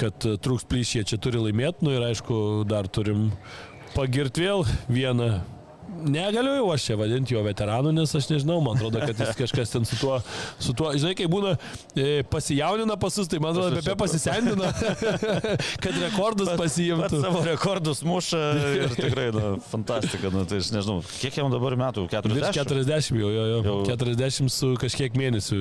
[0.00, 2.40] kad trūks plyšė čia turi laimėti, nu ir aišku,
[2.70, 3.30] dar turim
[3.96, 5.32] pagirti vėl vieną.
[6.04, 9.72] Negaliu jau aš čia vadinti jo veteranu, nes aš nežinau, man atrodo, kad jis kažkas
[9.74, 10.18] ten su tuo,
[10.62, 11.54] su tuo žinai, kai būna
[11.98, 14.70] e, pasijaunina pasus, tai man atrodo, Pepe pasisendina,
[15.84, 17.20] kad rekordus pasiimtų.
[17.24, 18.40] savo rekordus muša
[18.84, 20.30] ir tikrai, na, fantastika.
[20.32, 22.06] Nu, tai aš nežinau, kiek jam dabar metų?
[22.10, 22.58] Virš 40?
[22.60, 23.60] 40 jau, jo, jo.
[23.66, 23.76] Jau.
[23.90, 25.60] 40 su kažkiek mėnesių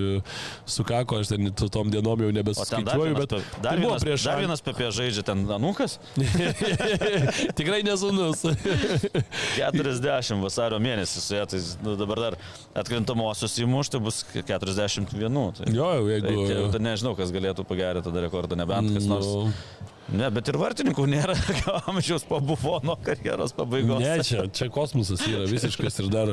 [0.69, 3.93] sukako, aš ten su tom dienom jau dar nebesuskaičiuoju, vienas, bet pe- dar tai buvo
[3.95, 5.97] vienas, prieš dar vienas Pepe žaidžia ten Anukas.
[7.59, 8.45] Tikrai nesunus.
[9.57, 12.37] 40 vasario mėnesį su ja, tai nu, dabar dar
[12.77, 15.09] atkrintamosios įmušti bus 41.
[15.09, 16.47] Tai, jo, jau, tai, jeigu...
[16.47, 19.27] tai, tai nežinau, kas galėtų pagerinti tada rekordą, nebent kas nors.
[19.27, 21.35] Nu, Ne, bet ir vartininkų nėra
[21.91, 24.01] amžiaus po bufono karjeros pabaigos.
[24.01, 26.31] Ne, čia, čia kosmosas yra visiškas ir dar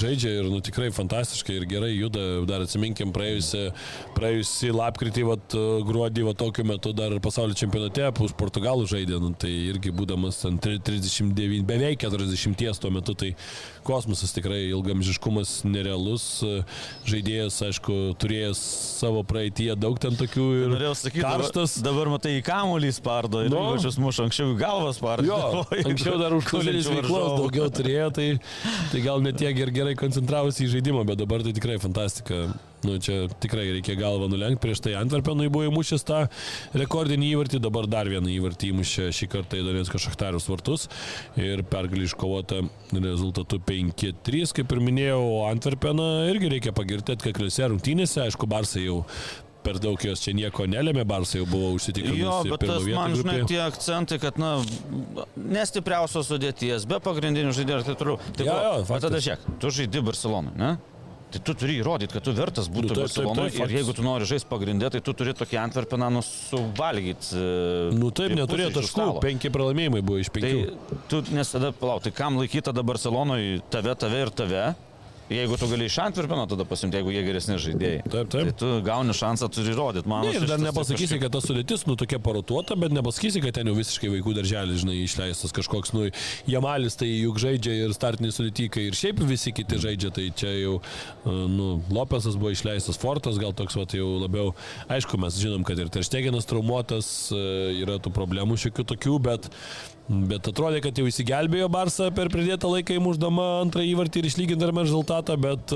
[0.00, 2.22] žaidžia ir nu, tikrai fantastiškai ir gerai juda.
[2.48, 3.66] Dar atsiminkim praėjusią,
[4.16, 5.56] praėjusią lapkritį, vat,
[5.88, 10.64] gruodį, vat, tokiu metu dar pasaulio čempionate už Portugalų žaidė, nu, tai irgi būdamas ant
[10.64, 13.34] 39, beveik 40 tuo metu, tai
[13.86, 16.24] kosmosas tikrai ilgamžiškumas nerealus.
[17.08, 18.60] Žaidėjas, aišku, turėjęs
[19.02, 21.76] savo praeitie daug ten tokių ir Norėjau sakyti, karštas.
[21.80, 23.62] dabar, dabar matai į kamuolį spardo ir Nu.
[23.72, 25.28] įvačius muša anksčiau į galvą spardo.
[25.28, 28.28] Jo, anksčiau dar užkulinės veiklos daugiau turėjo, tai,
[28.92, 32.46] tai gal net tiek ir gerai koncentravosi į žaidimą, bet dabar tai tikrai fantastika.
[32.82, 36.24] Nu, čia tikrai reikia galvą nulenkti, prieš tai Antverpenui buvo įmušęs tą
[36.74, 40.88] rekordinį įvartį, dabar dar vieną įvartį įmušė šį kartą į Donetsko Šachtarius vartus
[41.38, 42.58] ir pergalį iškovota
[42.96, 45.22] rezultatu 5-3, kaip ir minėjau,
[45.52, 49.04] Antverpeną irgi reikia pagirti atkakliuose rungtynėse, aišku, Barsai jau
[49.62, 53.36] per daug jos čia nieko nelėmė, Barsai jau buvo užsitikrinusi Jo, bet tas man, žinai,
[53.38, 53.50] grupėje.
[53.52, 54.56] tie akcentai, kad, na,
[55.38, 58.18] nestipriausios sudėties, be pagrindinių žaidėjų ir taip toliau.
[58.36, 59.04] Tai Jo, jo, faktas.
[59.06, 60.72] tada žiūrėk, tu žaidži Barcelonai, ne?
[61.32, 63.94] Tai tu turi įrodyti, kad tu vertas būti Nu, taip, taip, Barcelonai taip, ir jeigu
[63.96, 67.40] tu nori žaisti pagrindę, tai tu turi tokį Antverpeną nu, suvalgyti.
[67.96, 70.76] Nu taip, neturėjo taškų, penki pralaimėjimai buvo iš penkių.
[70.90, 74.66] Tai tu, nes tada, palauk, tai kam laikyti tada Barcelonoje tave, tave ir tave?
[75.32, 78.02] Jeigu tu gali iš Antverpeno tada pasimti, jeigu jie geresni žaidėjai.
[78.04, 78.50] Taip, taip.
[78.50, 80.26] Tai tu gauni šansą, turi įrodyti, man.
[80.26, 83.76] Ne, ir dar nepasakysi, kad ta sudėtis, nu, tokia parotuota, bet nepasakysi, kad ten jau
[83.78, 86.08] visiškai vaikų darželis, žinai, išleistas kažkoks, nu,
[86.50, 90.76] Jamalis tai juk žaidžia ir startiniai sudėtikai, ir šiaip visi kiti žaidžia, tai čia jau,
[90.80, 94.52] uh, nu, Lopesas buvo išleistas, Fortas gal toks, va, jau labiau,
[94.92, 99.50] aišku, mes žinom, kad ir Teršteginas traumuotas, uh, yra tų problemų šiokių tokių, bet
[100.12, 105.38] Bet atrodė, kad jau įsigelbėjo Barsą per pridėtą laiką įmuždama antrą įvartį ir išlygindama rezultatą,
[105.40, 105.72] bet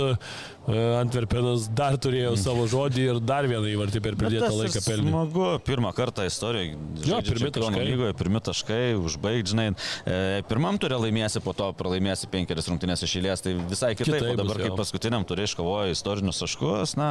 [0.67, 5.13] Antverpenas dar turėjo savo žodį ir dar vieną įvartį per pridėtą laiką pelnė.
[5.13, 6.73] Smagu, pirmą kartą istorijoje.
[7.07, 7.85] Jo, pirmi taškai.
[7.87, 9.67] lygoje, pirmi taškai, užbaigti, žinai.
[10.03, 10.17] E,
[10.51, 14.17] pirmam turė laimėsi, po to pralaimėsi penkerias rungtynės iš eilės, tai visai kitaip.
[14.17, 17.11] Kitaip o dabar, bus, kaip paskutiniam turė iškovojo istorinius taškus, na,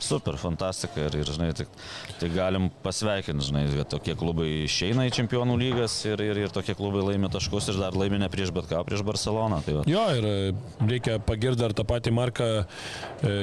[0.00, 1.04] super, fantastika.
[1.10, 1.68] Ir, ir žinai, tai,
[2.16, 7.04] tai galim pasveikinti, žinai, tokie klubai išeina į čempionų lygas ir, ir, ir tokie klubai
[7.10, 9.60] laimi taškus ir dar laimi ne prieš bet ką, prieš Barceloną.
[9.68, 9.86] Tai va.
[9.90, 10.36] Jo, ir e,
[10.88, 12.66] reikia pagirti dar tą patį Marką e,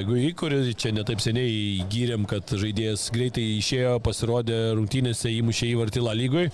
[0.05, 6.13] Gui, kurį čia netaip seniai gyrėm, kad žaidėjas greitai išėjo, pasirodė rungtynėse, įmušė įvartį La
[6.17, 6.51] lygoj.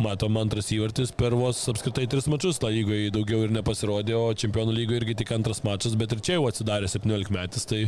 [0.00, 4.76] Matom, antras įvartis per vos apskritai tris mačius La lygoje daugiau ir nepasirodė, o čempionų
[4.78, 7.66] lygoje irgi tik antras mačas, bet ir čia jau atsidarė 17 metais.
[7.68, 7.82] Tai,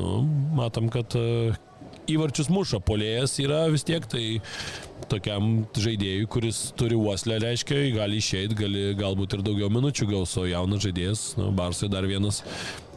[0.00, 0.22] nu,
[0.56, 1.52] matom, kad e,
[2.08, 4.40] įvarčius muša polėjas yra vis tiek, tai
[5.10, 10.46] tokiam žaidėjui, kuris turi uoslę, reiškia, gali išeiti, gali galbūt ir daugiau minučių gaus, o
[10.48, 12.42] jaunas žaidėjas, nu, Barsai dar vienas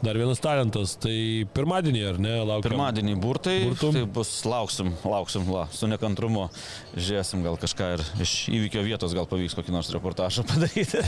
[0.02, 2.32] Dar vienas talentas, tai pirmadienį ar ne?
[2.42, 2.72] Laukiam.
[2.72, 3.94] Pirmadienį burtai, Burtum.
[3.94, 6.48] tai bus lauksim, lauksim, la, su nekantrumu,
[6.96, 11.04] žiūrėsim gal kažką ir iš įvykio vietos gal pavyks kokį nors reportažą padaryti.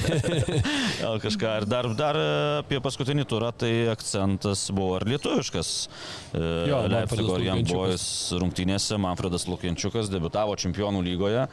[1.01, 2.21] gal kažką ir dar, dar
[2.61, 5.73] apie paskutinį turą, tai akcentas buvo ir lietuviškas.
[6.71, 7.75] Jo, Manfredas Leipzigo ir.
[7.75, 8.07] Boys
[8.39, 11.47] rungtynėse Manfredas Lukiančiukas debitavo čempionų lygoje.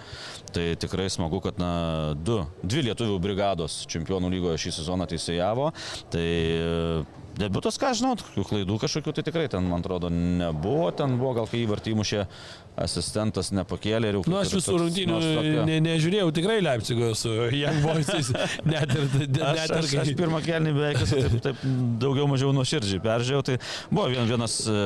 [0.52, 5.72] Tai tikrai smagu, kad na, du, dvi lietuvių brigados čempionų lygoje šį sezoną teisėjavo.
[6.12, 6.28] Tai
[7.40, 10.90] Debiutas, ką žinau, klaidų kažkokių tai tikrai ten, man atrodo, nebuvo.
[10.96, 12.26] Ten buvo gal kai įvartį įmušė
[12.82, 14.22] asistentas nepakėlė ir jau...
[14.32, 15.18] Nu, aš visų rungtynių
[15.68, 18.32] ne, nežiūrėjau tikrai Leipzigo su Young Boysais,
[18.72, 21.66] net ir, net Aš, ir aš, aš pirmą kelnį beveik taip, taip
[22.02, 23.44] daugiau mažiau nuoširdžiai peržiūrėjau.
[23.50, 23.58] Tai
[23.92, 24.78] buvo vien, vienas e,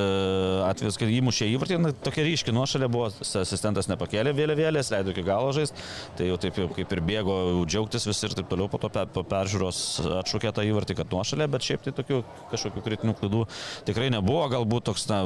[0.65, 5.53] atvejis, kai įmušė įvartį, na, tokia ryški nuošalė buvo, asistentas nepakėlė vėliavėlės, leido iki galo
[5.55, 5.85] žaisti.
[6.17, 7.37] Tai jau taip jau kaip ir bėgo
[7.69, 9.85] džiaugtis visi ir taip toliau po to pe, po peržiūros
[10.23, 13.45] atšūkė tą įvartį, kad nuošalė, bet šiaip tai tokių kažkokių kritinių klaidų
[13.87, 14.43] tikrai nebuvo.
[14.51, 15.23] Galbūt toks, na,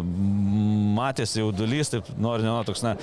[1.00, 2.96] matėsi jaudulys, taip nori, nenori, toks, na,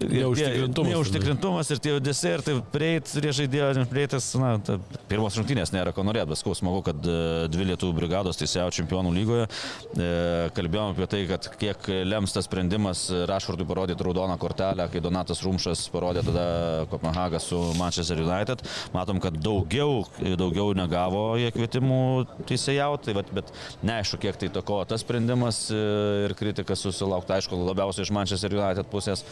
[0.00, 0.90] Neužtikrintumas.
[0.94, 4.78] Neužtikrintumas ir tie judesiai, ir tai prieit prie žaidėjo, prieitas, na, ta,
[5.10, 7.16] pirmos rungtynės nėra ko norėti, bet skau smagu, kad e,
[7.52, 9.48] dvi lietuvų brigados teisėjo čempionų lygoje.
[9.94, 10.08] E,
[10.56, 15.84] kalbėjom apie tai, kad kiek lems tas sprendimas Rašvardui parodyti raudoną kortelę, kai Donatas Rumšas
[15.92, 16.46] parodė tada
[16.92, 18.64] Kopenhagą su Manchester United.
[18.96, 20.04] Matom, kad daugiau,
[20.40, 22.00] daugiau negavo jie kvietimų
[22.48, 23.52] teisėjauti, tai, vat, bet
[23.86, 25.80] neaišku, kiek tai tako tas sprendimas e,
[26.26, 29.24] ir kritika susilaukta, aišku, labiausiai iš Manchester United pusės,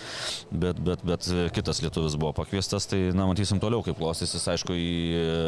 [0.51, 4.89] bet, bet, bet kitas lietuvis buvo pakviestas, tai na, matysim toliau, kaip klostysis, aišku, į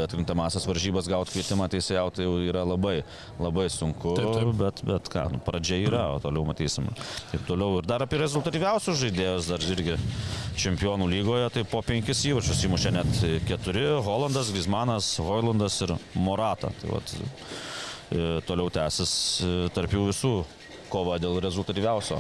[0.07, 3.01] atkrintamasias varžybas gauti kvietimą teisėjauti jau yra labai,
[3.41, 4.53] labai sunku, Taip, taip.
[4.61, 6.89] bet, bet ką, nu, pradžia yra, o toliau matysim.
[7.33, 9.97] Taip toliau ir dar apie rezultatyviausius žaidėjus, dar irgi
[10.61, 16.73] čempionų lygoje, tai po penkis įvarčius įmušė net keturi- Holandas, Gizmanas, Hoilandas ir Morata.
[16.81, 17.15] Tai vat,
[18.49, 19.13] toliau tęsis
[19.47, 20.35] e, tarp jų visų
[20.91, 22.19] kova dėl rezultatyviausio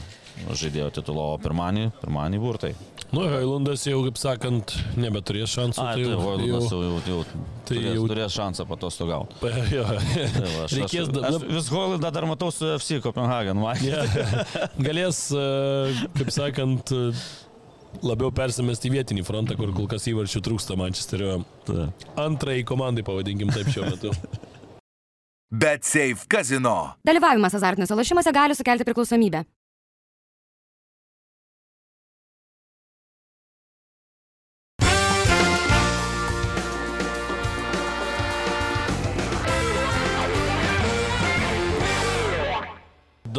[0.57, 2.71] žaidėjo titulo, o pirmąjį, pirmąjį burtai.
[3.11, 4.71] Nu, Hailandas jau, kaip sakant,
[5.03, 5.83] nebeturės šansų.
[5.83, 7.17] A, tai Hoilandas jau, jau, jau,
[7.67, 9.35] tai turės, jau- turės šansą patostogauti.
[9.75, 9.83] Jo.
[9.91, 13.59] Tai va, aš, Reikės aš, da- aš vis Hoilandą dar matau su FC Kopenhagen.
[13.61, 13.91] matė.
[13.91, 14.47] Ja.
[14.87, 17.11] Galės, e, kaip sakant, e,
[18.07, 21.41] labiau persimesti į vietinį frontą, kur kol kas įvarčių trūksta Mančesterio
[22.23, 24.15] antrai komandai, pavadinkim taip šiuo metu.
[25.53, 26.95] Bet Safe Casino.
[27.03, 29.43] Dalyvavimas azartiniuose lošimuose gali sukelti priklausomybę.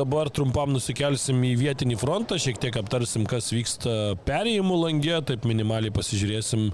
[0.02, 5.94] Dabar trumpam nusikelsim į vietinį frontą, šiek tiek aptarsim, kas vyksta perėjimų langė, taip minimaliai
[5.94, 6.72] pasižiūrėsim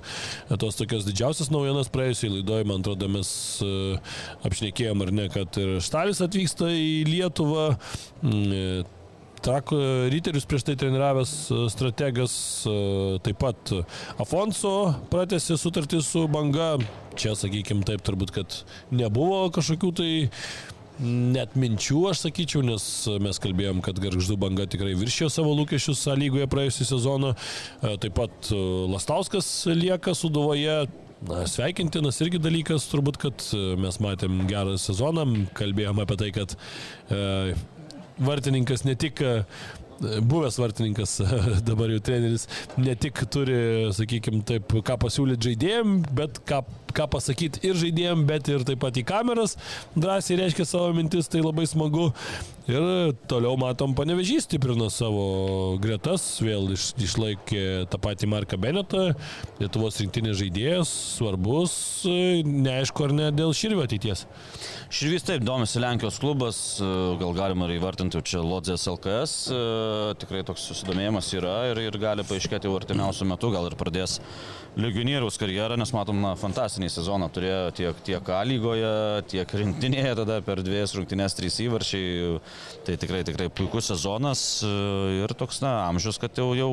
[0.62, 3.30] tos tokios didžiausias naujienas praėjusiai laidoje, man atrodo, mes
[3.66, 3.72] e,
[4.48, 7.74] apšnekėjom ar ne, kad ir Štalis atvyksta į Lietuvą.
[8.22, 8.86] Mm, e,
[9.44, 9.78] Trako
[10.10, 12.78] Ryterius prieš tai treniravęs e, strategas, e,
[13.28, 13.76] taip pat
[14.24, 14.74] Afonso
[15.12, 16.78] pratęsė sutartį su banga.
[17.18, 18.62] Čia, sakykime, taip turbūt, kad
[18.94, 20.12] nebuvo kažkokių tai
[21.04, 22.84] net minčių, aš sakyčiau, nes
[23.24, 27.34] mes kalbėjom, kad Garždų banga tikrai viršijo savo lūkesčius lygoje praėjusią sezoną.
[27.34, 28.62] E, Taip pat e,
[28.94, 30.86] Lastauskas lieka suduvoje.
[31.28, 35.26] Na, sveikintinas irgi dalykas, turbūt, kad e, mes matėm gerą sezoną,
[35.58, 36.54] kalbėjom apie tai, kad
[37.10, 37.56] e,
[38.22, 39.24] vartininkas ne tik
[40.02, 41.18] buvęs vartininkas,
[41.70, 42.48] dabar jau treneris,
[42.80, 43.60] ne tik turi,
[43.98, 46.62] sakykime, taip, ką pasiūlyti žaidėjim, bet ką,
[46.98, 49.58] ką pasakyti ir žaidėjim, bet ir taip pat į kameras
[49.98, 52.12] drąsiai reiškia savo mintis, tai labai smagu.
[52.68, 59.06] Ir toliau matom, panevežys stiprina savo gretas, vėl iš, išlaikė tą patį Marką Benetą,
[59.62, 61.78] Lietuvos rinktinės žaidėjas, svarbus,
[62.44, 64.26] neaišku ar ne dėl Širvio ateities.
[64.92, 66.60] Širvys taip domisi Lenkijos klubas,
[67.24, 69.38] gal galima ir įvartinti čia Lodzės LKS,
[70.20, 74.20] tikrai toks susidomėjimas yra ir, ir gali paaiškėti jau artimiausių metų, gal ir pradės
[74.78, 78.92] legionieriaus karjerą, nes matom, na, fantastinį sezoną turėjo tiek, tiek A lygoje,
[79.32, 82.38] tiek rinktinėje, tada per dviejas rungtynės trys įvarčiai,
[82.88, 84.74] tai tikrai, tikrai puikus sezonas e,
[85.24, 86.72] ir toks, na, amžius, kad jau, jau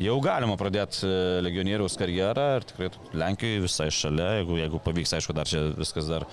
[0.00, 1.04] Jau galima pradėti
[1.44, 6.24] legionieriaus karjerą ir tikrai Lenkijoje visai šalia, jeigu, jeigu pavyks, aišku, dar čia viskas dar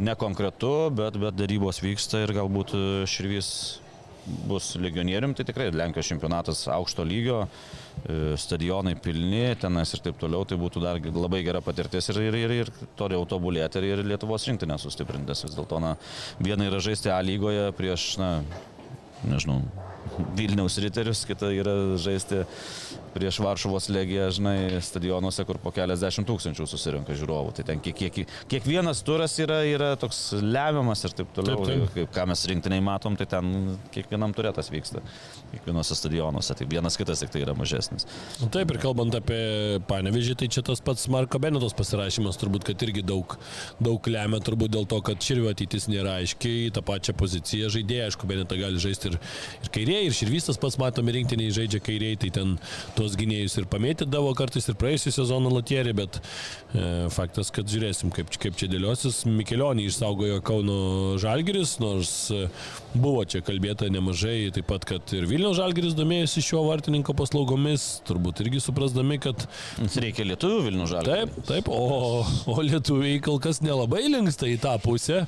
[0.00, 2.82] nekonkretu, bet, bet darybos vyksta ir galbūt e,
[3.12, 3.50] Širvys
[4.26, 7.42] bus legionierium, tai tikrai Lenkijos čempionatas aukšto lygio,
[8.06, 12.38] e, stadionai pilni, tenas ir taip toliau, tai būtų dar labai gera patirtis ir, ir,
[12.44, 15.44] ir, ir toliau tobulėti ir, ir Lietuvos rinktinę sustiprintis.
[15.46, 15.96] Vis dėlto, na,
[16.42, 18.30] viena yra žaisti A lygoje prieš, na,
[19.26, 19.62] nežinau,
[20.36, 22.42] Vilniaus riterius, kita yra žaisti
[23.12, 27.52] prieš Varšuvos legiją, žinai, stadionuose, kur po keliasdešimt tūkstančių susirinka žiūrovų.
[27.56, 31.64] Tai ten kiek, kiek, kiekvienas turas yra, yra toks lemiamas ir taip toliau.
[31.66, 31.94] Taip, taip.
[31.96, 35.02] Kaip, ką mes rinktiniai matom, tai ten kiekvienam turėtas vyksta.
[35.52, 36.56] Kiekvienose stadionuose.
[36.56, 38.08] Tai vienas kitas tik tai yra mažesnis.
[38.40, 42.84] Nu, Taip ir kalbant apie panevežį, tai čia tas pats Marko Benetos pasirašymas turbūt, kad
[42.84, 43.36] irgi daug,
[43.82, 48.28] daug lemia, turbūt dėl to, kad Širvio ateitis nėra aiškiai, tą pačią poziciją žaidėjai, aišku,
[48.28, 49.18] Benetą gali žaisti ir,
[49.62, 52.54] ir kairiai, ir Širvystas pats matome rinktiniai žaidžia kairiai, tai ten
[52.96, 58.30] tuos gynėjus ir pamėtydavo kartais ir praėjusią sezoną Latierį, bet e, faktas, kad žiūrėsim, kaip,
[58.40, 59.22] kaip čia dėliosis.
[59.28, 60.78] Mikelionį išsaugojo Kauno
[61.20, 62.46] Žalgiris, nors e,
[62.94, 68.44] buvo čia kalbėta nemažai, taip pat, kad ir Vilniaus Žalgiris domėjosi šiuo vartininko paslaugomis, turbūt
[68.46, 69.46] irgi suprasdami, kad
[70.00, 71.12] reikia lietuvių Vilnių žalį.
[71.12, 75.26] Taip, taip, o, o lietuviai kol kas nelabai linksta į tą pusę.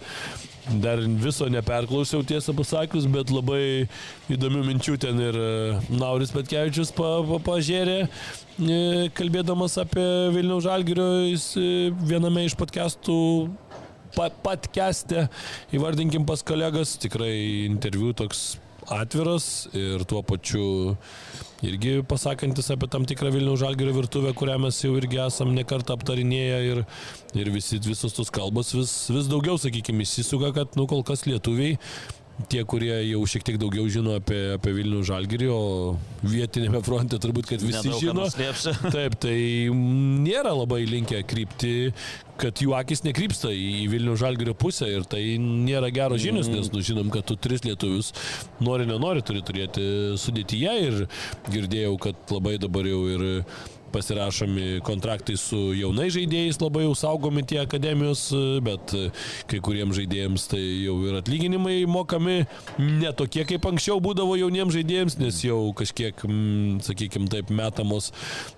[0.64, 3.84] Dar viso neperklausiau tiesą pasakius, bet labai
[4.32, 5.48] įdomių minčių ten ir e,
[5.92, 8.78] Nauris Petkevičius pa, pa, pažėrė, e,
[9.12, 11.66] kalbėdamas apie Vilniaus Žalgirio, jis e,
[12.08, 13.18] viename iš podcastų
[14.16, 15.26] pat, patkestė,
[15.76, 17.34] įvardinkim pas kolegas, tikrai
[17.66, 18.54] interviu toks
[18.88, 20.96] atviras ir tuo pačiu
[21.64, 26.58] irgi pasakantis apie tam tikrą Vilniaus žalgerio virtuvę, kurią mes jau irgi esam nekartą aptarinėję
[26.70, 26.82] ir,
[27.40, 31.78] ir visi, visos tos kalbos vis, vis daugiau, sakykime, įsisuka, kad nu kol kas lietuviai
[32.50, 35.60] tie, kurie jau šiek tiek daugiau žino apie, apie Vilnių žalgerį, o
[36.26, 38.26] vietinėme fronte turbūt, kad visi Nedaug žino.
[38.96, 39.36] Taip, tai
[39.74, 41.92] nėra labai linkę krypti,
[42.40, 46.82] kad jų akis nekrypsta į Vilnių žalgerio pusę ir tai nėra geros žinios, nes nu,
[46.84, 48.10] žinom, kad tu tris lietuvius
[48.64, 49.86] nori, nenori turi turėti
[50.20, 51.00] sudėtyje ir
[51.52, 53.26] girdėjau, kad labai dabar jau ir
[53.94, 58.26] pasirašomi kontraktai su jaunai žaidėjais, labai jau saugomi tie akademijos,
[58.64, 58.94] bet
[59.50, 62.40] kai kuriems žaidėjams tai jau ir atlyginimai mokami
[62.78, 66.24] ne tokie kaip anksčiau būdavo jauniems žaidėjams, nes jau kažkiek,
[66.84, 68.10] sakykime taip, metamos,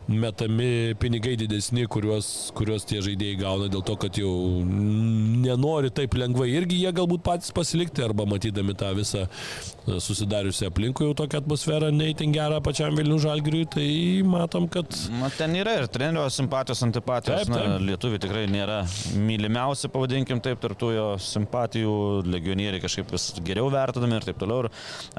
[0.08, 4.32] metami pinigai didesni, kuriuos, kuriuos tie žaidėjai gauna dėl to, kad jau
[4.66, 11.08] nenori taip lengvai irgi jie galbūt patys pasilikti arba matydami tą visą e, susidariusią aplinkui
[11.08, 13.88] jau tokią atmosferą neįtin gerą pačiam Vilnių žalgiriui, tai
[14.26, 17.44] matom, kad Na, ten yra ir trenerio simpatijos, antipatijos.
[17.44, 17.68] Taip, taip.
[17.68, 18.80] Na, lietuviai tikrai nėra
[19.18, 21.94] mylimiausi, pavadinkim taip, tarptų jo simpatijų,
[22.32, 24.66] legionieriai kažkaip vis geriau vertinami ir taip toliau.
[24.66, 24.70] Ir,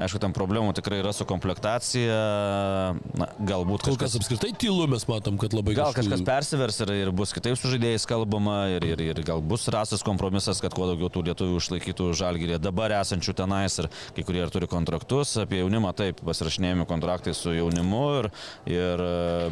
[0.06, 2.18] aišku, tam problemų tikrai yra su komplektacija.
[3.18, 6.80] Na, galbūt kol kas kažkas apskritai tylu mes matom, kad labai Gal kažkokių- kažkas persivers
[6.84, 10.74] ir, ir bus kitaip su žaidėjais kalbama ir, ir, ir gal bus rastas kompromisas, kad
[10.74, 15.36] kuo daugiau tų lietuvių išlaikytų žalgyrė dabar esančių tenais ir kai kurie ir turi kontraktus.
[15.42, 18.30] Apie jaunimą taip pasirašinėjami kontraktai su jaunimu, ir,
[18.72, 19.04] ir,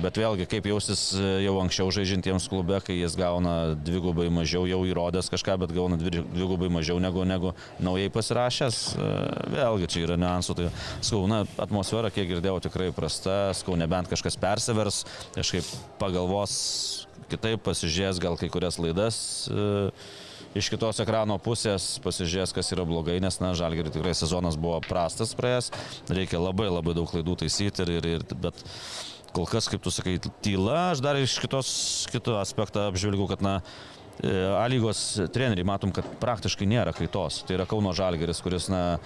[0.02, 5.30] bet vėlgi kaip jausis jau anksčiau žaidžiantiems klube, kai jis gauna dvigubai mažiau, jau įrodęs
[5.32, 8.96] kažką, bet gauna dvi- dvigubai mažiau negu, negu naujai pasirašęs.
[9.54, 10.56] Vėlgi čia yra niuansų.
[10.58, 10.68] Tai
[11.00, 15.64] skau, na, atmosfera, kiek girdėjau, tikrai prasta, skau, nebent kažkas persivers, kažkaip
[15.98, 19.48] pagalvos kitaip pasižiūrės gal kai kurias laidas.
[19.48, 19.90] E,
[20.56, 25.34] Iš kitos ekrano pusės pasižiūrės, kas yra blogai, nes, na, žalgeriui tikrai sezonas buvo prastas
[25.36, 25.68] praėjęs,
[26.08, 28.62] reikia labai labai daug klaidų taisyti, ir, ir, ir, bet
[29.36, 31.68] kol kas, kaip tu sakai, tyla, aš dar iš kitos,
[32.12, 33.58] kito aspektą apžvelgiu, kad, na,
[34.24, 37.42] e, A lygos treneriai matom, kad praktiškai nėra kaitos.
[37.44, 38.98] Tai yra Kauno Žalgeris, kuris, na,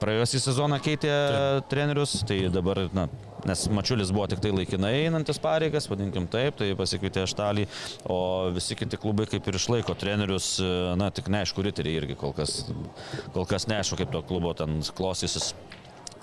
[0.00, 1.66] praėjusį sezoną keitė Taip.
[1.70, 3.06] trenerius, tai dabar, na,
[3.48, 7.68] nes Mačiulis buvo tik tai laikinai einantis pareigas, vadinkim taip, tai pasikvietė Štalį,
[8.10, 8.18] o
[8.56, 12.62] visi kiti klubai kaip ir išlaiko trenerius, e, na, tik neaišku, riteriai irgi kol kas,
[13.36, 15.52] kol kas neaišku, kaip to klubo ten klostysis.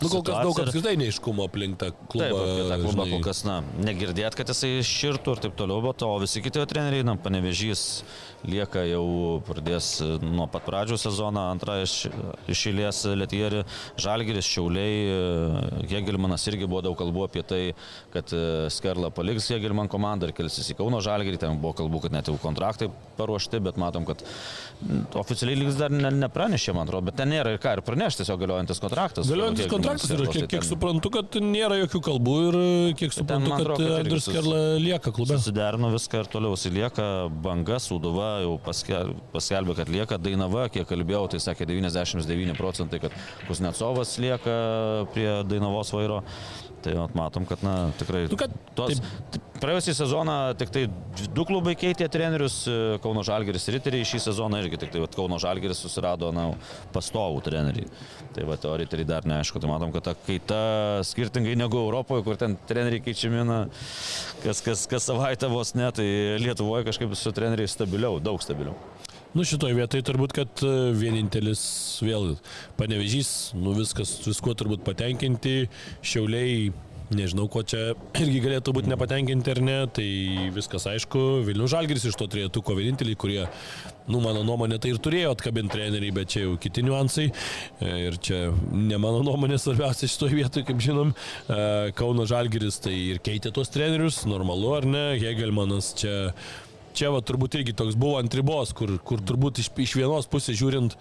[0.06, 2.30] Nu, kol kas daug apskritai neiškumo aplink tą klubą.
[2.30, 3.12] Taip, apie tą klubą žinai.
[3.16, 3.58] kol kas, na,
[3.90, 7.86] negirdėt, kad jisai širtų ir taip toliau, bet o visi kiti jo treneriai, na, panevežys
[8.46, 9.06] lieka jau
[9.46, 9.90] pradės
[10.22, 11.96] nuo pat pradžių sezoną, antrą iš,
[12.52, 13.64] iš eilės Lietierį,
[14.02, 17.62] Žalgiris, Šiauliai, Hegelmanas irgi buvo daug kalbų apie tai,
[18.14, 22.16] kad e, Skerla paliks Hegelman komandą ir kelsis į Kauno Žalgirį, ten buvo kalbų, kad
[22.16, 24.22] net jau kontraktai paruošti, bet matom, kad
[25.16, 28.40] oficialiai lygs dar ne, nepranešė, man atrodo, bet ten nėra ir ką ir pranešti, tiesiog
[28.42, 29.30] galiojantis kontraktas.
[29.32, 32.58] Galiojantis kontraktas ir kiek, kiek ten- suprantu, kad nėra jokių kalbų ir
[33.00, 35.38] kiek suprantu, kad atrodo, kad irgi Andrius Kerla lieka klube.
[35.40, 37.08] Susiderino viską ir toliau įsilieka.
[37.46, 40.18] Banga, Sūduva jau paskel- paskelbė, kad lieka.
[40.26, 43.12] Dainava, kiek kalbėjau, tai sakė 99 procentai, kad
[43.48, 46.22] Kuznecovas lieka prie Dainavos vairo.
[46.86, 49.00] Tai matom, kad na, tikrai Nu, kad tos,
[49.58, 50.84] praėjusią sezoną tik tai
[51.34, 55.16] du klubai keitė trenerius, e, Kauno Žalgeris ir Riteriai šį sezoną irgi tik tai vat,
[55.18, 56.48] Kauno Žalgeris susirado na,
[56.94, 57.88] pastovų trenerių.
[58.36, 60.60] Tai va, o Riteriai dar neaišku, tai matom, kad ta kaita
[61.10, 63.60] skirtingai negu Europoje, kur ten treneriai keičiami, na,
[64.44, 66.08] kas, kas, kas savaitę vos ne, tai
[66.44, 68.78] Lietuvoje kažkaip su treneriais stabiliau, daug stabiliau.
[69.36, 71.62] Nu šitoje vietoje turbūt, kad e, vienintelis
[72.00, 72.38] vėl
[72.80, 75.66] panevežys, nu viskas, viskuo turbūt patenkinti,
[76.00, 76.70] šiauliai,
[77.12, 80.08] nežinau, ko čia irgi galėtų būti nepatenkinti ar ne, tai
[80.56, 83.42] viskas aišku, Vilnių Žalgiris iš to trejetuko vieninteliai, kurie,
[84.08, 87.28] nu mano nuomonė, tai ir turėjo atkabinti treneriai, bet čia jau kiti niuansai.
[87.84, 88.40] E, Ir čia
[88.72, 91.12] ne mano nuomonė svarbiausia šitoje vietoje, kaip žinom,
[91.52, 96.32] E, Kauno Žalgiris tai ir keitė tuos trenerius, normalu ar ne, Hegelmanas čia
[96.96, 100.58] čia va turbūt irgi toks buvo ant ribos, kur, kur turbūt iš, iš vienos pusės
[100.60, 100.96] žiūrint,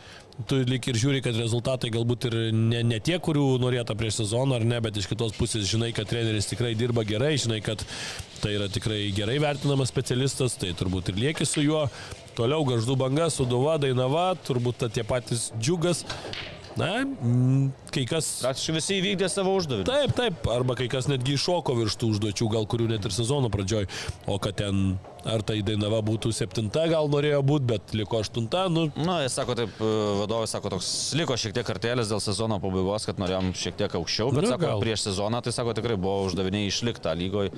[0.50, 4.58] tu lik ir žiūri, kad rezultatai galbūt ir ne, ne tie, kurių norėta prieš sezoną
[4.58, 7.84] ar ne, bet iš kitos pusės žinai, kad treneris tikrai dirba gerai, žinai, kad
[8.42, 11.86] tai yra tikrai gerai vertinamas specialistas, tai turbūt ir lieki su juo.
[12.34, 16.02] Toliau garždų banga, suduva, dainava, turbūt tie patys džiugas.
[16.74, 17.04] Na,
[17.94, 19.86] kai kas Praktiškai visi įvykdė savo uždavinį.
[19.86, 23.50] Taip, taip, arba kai kas netgi iššoko virš tų užduočių, gal kurių net ir sezono
[23.54, 23.86] pradžioj,
[24.26, 28.86] o kad ten ar tai Dainava būtų septinta, gal norėjo būti, bet liko aštunta, nu,
[29.00, 33.06] Na, jis sako taip, e, vadovas sako, toks liko šiek tiek kartelės dėl sezono pabaigos,
[33.08, 34.82] kad norėjom šiek tiek aukščiau, bet Nu, sako, gal.
[34.84, 37.54] prieš sezoną, tai sako, tikrai buvo uždaviniai išlikta lygoje,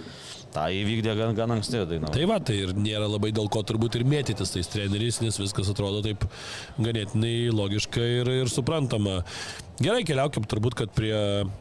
[0.54, 2.14] tą įvykdė gan, gan anksti dainavo.
[2.14, 5.68] tai va, tai ir nėra labai dėl ko turbūt ir mėtytis tais treneriais, nes viskas
[5.74, 6.24] atrodo taip
[6.78, 9.22] ganėtinai logiška ir, ir suprantama.
[9.76, 11.12] Gerai, keliaukim turbūt, kad prie,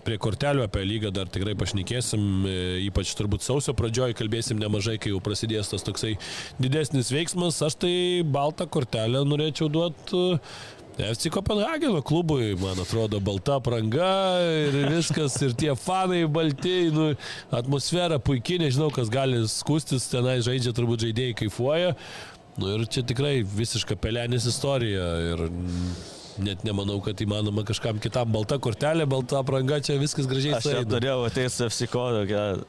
[0.05, 2.53] prie kortelių apie lygą dar tikrai pašnekėsim, e,
[2.85, 6.13] ypač turbūt sausio pradžioj kalbėsim nemažai, kai jau prasidės tas toksai
[6.55, 7.59] didesnis veiksmas.
[7.67, 7.91] Aš tai
[8.23, 10.23] baltą kortelę norėčiau duoti
[10.95, 17.11] FC Kopenhageno klubui, man atrodo, balta pranga ir viskas, ir tie fanai balti, nu,
[17.51, 21.95] atmosfera puikiai, nežinau, kas gali skustis, tenai žaidžia, turbūt žaidėjai kaifuoja.
[22.55, 25.49] Nu ir čia tikrai visiška pelenės istorija ir
[26.43, 30.73] net nemanau, kad įmanoma kažkam kitam balta kortelė, balta apranga, čia viskas gražiai Aš jau
[30.81, 30.91] sueina.
[30.95, 32.23] norėjau su FC kodą,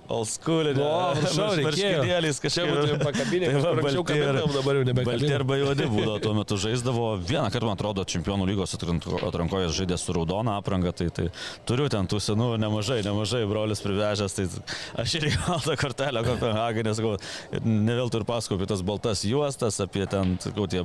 [0.08, 0.90] old school, O,
[1.20, 2.02] prašau, reikėjo.
[2.46, 5.34] Čia būtų pakabinė, Tai va, anksčiau balti kabindavom, dabar jau Balti nebekabinam.
[5.40, 7.06] arba juodi būdavo tuo metu žaisdavo.
[7.26, 11.28] Vieną kartą, man atrodo, čempionų lygos atranko- atrankoje žaidė su raudona apranga, tai, tai
[11.68, 14.46] turiu ten tų senų nemažai, nemažai brolis privežęs, tai
[15.02, 17.16] aš ir įgaltą kortelę Kopenhagenė, sakau,
[17.54, 20.84] ir ne vėl turiu pasakoti apie tas baltas juostas, apie ten, sakau, tie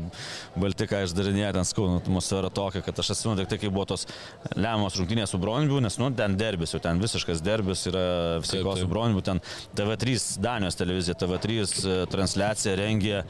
[0.60, 3.86] balti, ką išdarinėja, ten skau, nu, atmosfera tokia, kad aš atsimenu tik tai, kai buvo
[3.92, 4.08] tos
[4.56, 8.06] lemiamos rungtynės su Bronbiu, nes, nu, ten derbis, jau ten visiškas derbis yra
[8.46, 8.72] taip.
[8.80, 9.44] su Bronbiu, ten
[9.78, 13.26] TV3, Danijos televizija, TV3 e, transliaciją rengė.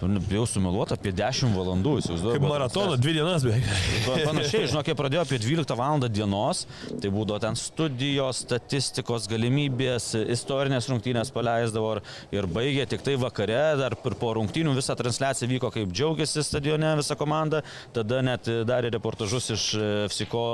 [0.00, 2.38] Nu, Bijau sumeluoti apie 10 valandų, įsivaizduoju.
[2.38, 3.00] Kaip transliacija.
[3.02, 3.66] dvi dienas beveik.
[4.06, 6.00] Pa- Panašiai, žinok, jie pradėjo apie 12 val.
[6.08, 6.62] dienos,
[7.02, 12.02] tai būdavo ten studijos, statistikos galimybės, istorinės rungtynės paleisdavo ir,
[12.48, 17.14] baigė tik tai vakare, dar ir po rungtynių visa transliacija vyko kaip džiaugiasi stadione visa
[17.20, 17.60] komanda,
[17.92, 20.44] tada net darė reportažus iš e, FSIKO,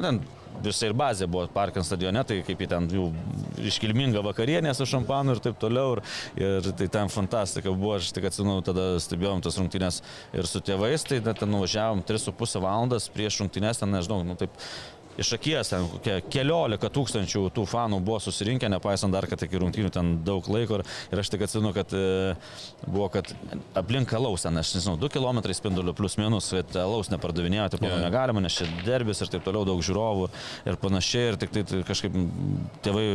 [0.00, 0.22] ten
[0.62, 3.08] visai ir bazė buvo Parkins stadione, tai kaip į ten jų
[3.70, 5.96] iškilminga vakarienė su šampanu ir taip toliau.
[5.96, 6.02] Ir,
[6.42, 10.02] ir tai ten fantastika buvo, aš tik atsimenu, tada stebėjom tas rungtynės
[10.36, 14.56] ir su tėvais, tai ten nuvažiavom 3,5 valandas prieš rungtynės, ten nežinau, nu taip
[15.20, 19.92] iš akies ten kokie keliolika tūkstančių tų fanų buvo susirinkę, nepaisant dar, kad iki rungtynių
[19.92, 20.80] ten daug laiko.
[20.80, 22.34] Ir, ir aš tik atsimenu, kad e,
[22.86, 23.28] buvo, kad
[23.78, 27.90] aplink alaus ten, aš nežinau, 2 km spindulių plus minus, kad alaus nepardavinėjo, taip Jo.
[27.96, 28.04] yeah.
[28.06, 30.28] negalima, nes čia derbis ir taip toliau daug žiūrovų
[30.70, 31.32] ir panašiai.
[31.32, 32.16] Ir tik tai, tai kažkaip
[32.84, 33.06] tėvai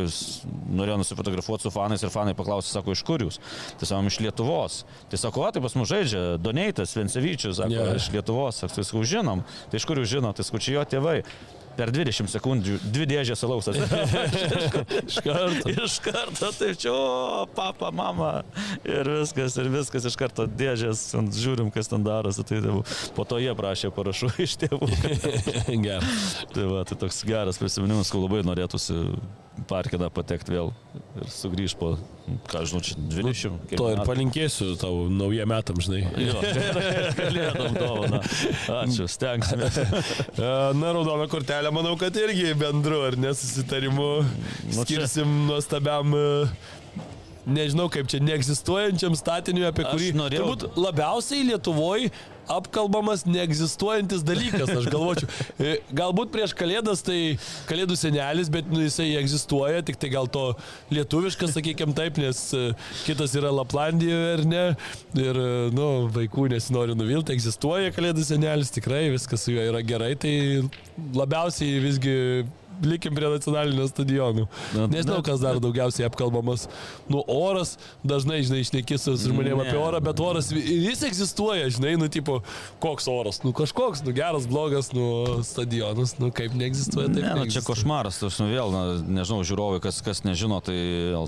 [0.78, 3.40] norėjo nusifotografuoti su fanais ir fanai paklausė, sako, iš kur jūs?
[3.80, 4.82] Tai sakom, iš Lietuvos.
[5.10, 7.94] Tai sako, o tai pas mus žaidžia Doneitas, Vencevyčius, sako, yeah.
[7.98, 8.60] iš Lietuvos.
[8.62, 9.44] Sako, tai sakau, žinom.
[9.70, 10.38] Tai iš kur jūs žinot?
[10.38, 11.20] Tai sakau, čia jo tėvai.
[11.78, 13.68] Per 20 sekundžių dvi dėžės alaus.
[15.08, 15.70] Iš karto.
[15.70, 18.42] iš karto, tai čia, o, papa, mama.
[18.82, 21.04] Ir viskas, ir viskas iš karto dėžės.
[21.38, 22.42] Žiūrim, kas ten darosi.
[22.48, 22.82] Tai tėvų.
[23.16, 24.90] po to jie prašė parašų iš tėvų.
[25.86, 26.14] Gerai.
[26.54, 28.98] tai, va, tai toks geras prisiminimas, kur labai norėtųsi
[29.70, 30.72] parkiną patekti vėl
[31.18, 31.90] ir sugrįžti po,
[32.50, 33.58] ką žinau, čia 20.
[33.70, 34.06] kiek To ir metų.
[34.08, 36.00] palinkėsiu tau naujiem metam, žinai.
[36.22, 36.38] Jo,
[37.18, 38.20] galėtum dovaną.
[38.82, 39.68] Ačiū, stengsime.
[40.38, 47.04] E, Na, raudona kortelė, manau, kad irgi bendru ar nesusitarimu Nu, čia- skirsim nuostabiam, e,
[47.48, 52.10] nežinau kaip čia, neegzistuojančiam statiniui, apie kurį norėjau- turbūt labiausiai Lietuvoje
[52.52, 55.30] apkalbamas neegzistuojantis dalykas, aš galvočiau.
[55.58, 57.36] E, Galbūt prieš Kalėdas tai
[57.68, 60.50] Kalėdų senelis, bet nu, jisai egzistuoja, tik tai gal to
[60.94, 62.70] lietuviškas, sakykime taip, nes e,
[63.06, 64.64] kitas yra Laplandijoje ar ne.
[65.18, 70.14] Ir, e, nu, vaikų nesinori nuvilti, egzistuoja Kalėdų senelis, tikrai viskas su juo yra gerai,
[70.20, 70.34] tai
[71.16, 72.16] labiausiai visgi
[72.84, 74.46] likim prie nacionalinio stadionų.
[74.74, 76.66] Na, Nežinau, na, kas dar daugiausiai apkalbamas.
[77.08, 77.76] Nu, oras,
[78.06, 82.40] dažnai, žinai, išnekis su žmonėmis apie orą, bet oras, jis egzistuoja, žinai, nu, tipo,
[82.82, 85.06] koks oras, nu, kažkoks, nu, geras, blogas, nu,
[85.46, 87.24] stadionas, nu, kaip neegzistuoja, taip.
[87.24, 88.84] Ne, nu, čia košmaras, aš nu vėl, na,
[89.20, 90.78] nežinau, žiūrovai, kas, kas nežino, tai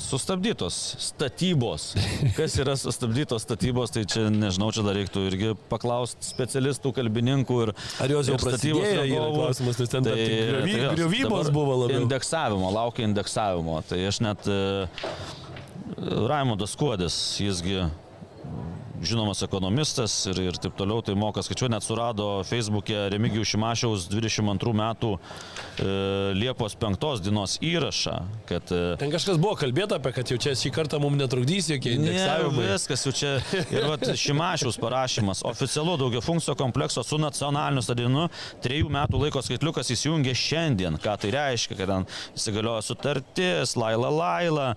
[0.04, 0.80] sustabdytos
[1.10, 1.90] statybos.
[2.38, 7.72] Kas yra sustabdytos statybos, tai čia nežinau, čia dar reiktų irgi paklausti specialistų, kalbininkų ir...
[8.02, 12.04] Ar jos jau prasidėjo, yra klausimas, nes ten Tai, tai, griovybos dabar buvo labiau.
[12.04, 13.80] Indeksavimo, laukia indeksavimo.
[13.88, 14.60] Tai aš net e,
[16.28, 17.82] Raimondas Kuodis, jisgi
[19.02, 24.74] žinomas ekonomistas ir, ir taip toliau, tai moka skaičiuoti, net surado Facebook'e Remigijų Šimašiaus 22
[24.80, 25.86] metų e,
[26.36, 28.16] Liepos 5 dienos įrašą,
[28.48, 28.72] kad...
[28.74, 32.10] E, Ten kažkas buvo kalbėta apie, kad jau čia šį kartą mums netrukdys jokie Ne,
[32.10, 32.66] indeksavimai.
[32.74, 33.32] viskas jau čia.
[33.72, 35.42] Ir vat, Šimašiaus parašymas.
[35.48, 38.26] Oficialu daugia funkcijų komplekso su nacionaliniu stadionu
[38.64, 40.98] trejų metų laiko skaitliukas įsijungia šiandien.
[41.00, 44.68] Ką tai reiškia, kad ten įsigalioja sutartis, laila laila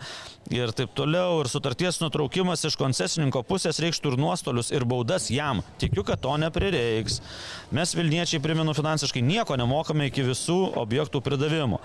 [0.52, 1.40] ir taip toliau.
[1.44, 5.64] Ir sutarties nutraukimas iš koncesininko pusės reikštų ir nuostolius, ir baudas jam.
[5.82, 7.22] Tikiu, kad to neprireiks.
[7.74, 11.80] Mes Vilniečiai, primenu, finansiškai nieko nemokame iki visų objektų pridavimo.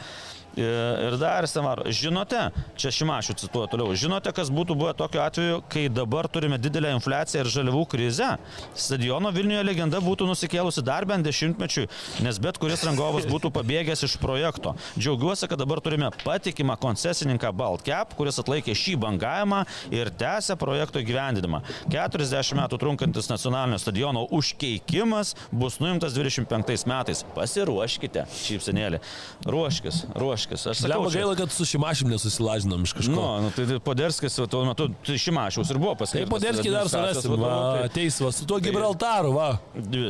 [0.56, 5.84] Ir dar, Samaro, žinote, čia Šimašių cituoju toliau, žinote, kas būtų buvę tokiu atveju, kai
[5.92, 8.30] dabar turime didelę infliaciją ir žaliavų krizę?
[8.74, 11.86] Stadiono Vilniuje legenda būtų nusikėlusi dar bent dešimtmečiui,
[12.26, 14.74] nes bet kuris rangovas būtų pabėgęs iš projekto.
[14.98, 19.62] Džiaugiuosi, kad dabar turime patikimą koncesininką Baltcap, kuris atlaikė šį bangavimą
[19.94, 21.62] ir tęsė projekto įgyvendinimą.
[21.92, 27.22] 40 metų trunkantis nacionalinio stadiono užkeikimas bus nuimtas 25 metais.
[27.38, 29.02] Pasiruoškite, šypsenėlį.
[29.46, 30.37] Ruoškis, ruoškis.
[30.46, 33.10] Aš sakau, Lemba čia- gaila, kad su Šimašim nesusilažinom iš kažko.
[33.14, 36.30] Nu, nu, tai tai Poderskis tuo metu tai Šimašiaus ir buvo Tai paskirtas.
[36.30, 39.58] Poderskį dar surasim, va, tai- ateis va, su tuo Gibraltaru, va.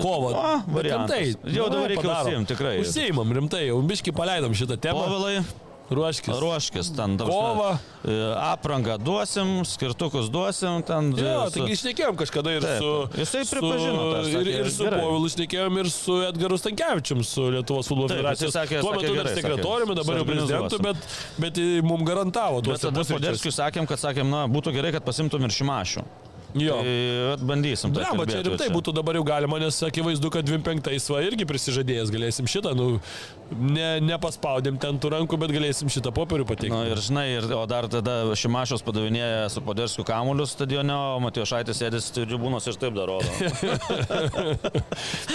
[0.03, 0.35] Kovo.
[0.35, 1.17] O, variantas.
[1.17, 2.27] rimtai, Jau nu, dabar reikia padarom.
[2.29, 2.77] užsiimt, tikrai.
[2.83, 5.05] Užsiimam, rimtai, jau biški paleidom šitą temą.
[5.07, 5.45] Povilai,
[5.91, 6.35] Ruoškis.
[6.41, 7.33] ruoškis, ten dabar.
[7.33, 7.69] Kovą.
[8.37, 11.11] Aprangą duosim, skirtukus duosim, ten.
[11.17, 12.93] Jo, su- taigi išnekėjom kažkada ir Taip, su...
[13.23, 14.85] jisai su- pripažino tą, Ir, ir su.
[14.85, 18.53] Povilu išnekėjom ir su Edgaru Stankevičium, su Lietuvos futbolo federacijos.
[18.81, 20.97] Tuo metu dar sekretoriumi, dabar jau prezidentu, bet,
[21.41, 25.43] bet mums garantavo Bet tuos tada Poderskiui sakėm, kad sakėm, na, būtų gerai, kad pasimtum
[25.49, 26.05] ir Šimašių.
[26.57, 26.79] Jo.
[26.81, 27.93] Tai bandysim.
[27.93, 32.13] Ne, bet čia rimtai būtų dabar jau galima, nes akivaizdu, kad 25 va irgi prisižadėjęs
[32.15, 32.87] galėsim šitą, nu,
[33.53, 36.73] ne, nepaspaudėm ten tų rankų, bet galėsim šitą popierių pateikti.
[36.73, 41.45] Na ir žinai, ir, o dar tada Šimašiaus padavinėja su Poderskiu kamulius stadione, o Matijo
[41.49, 43.21] Šaitis sėdės tribūnos ir taip daro.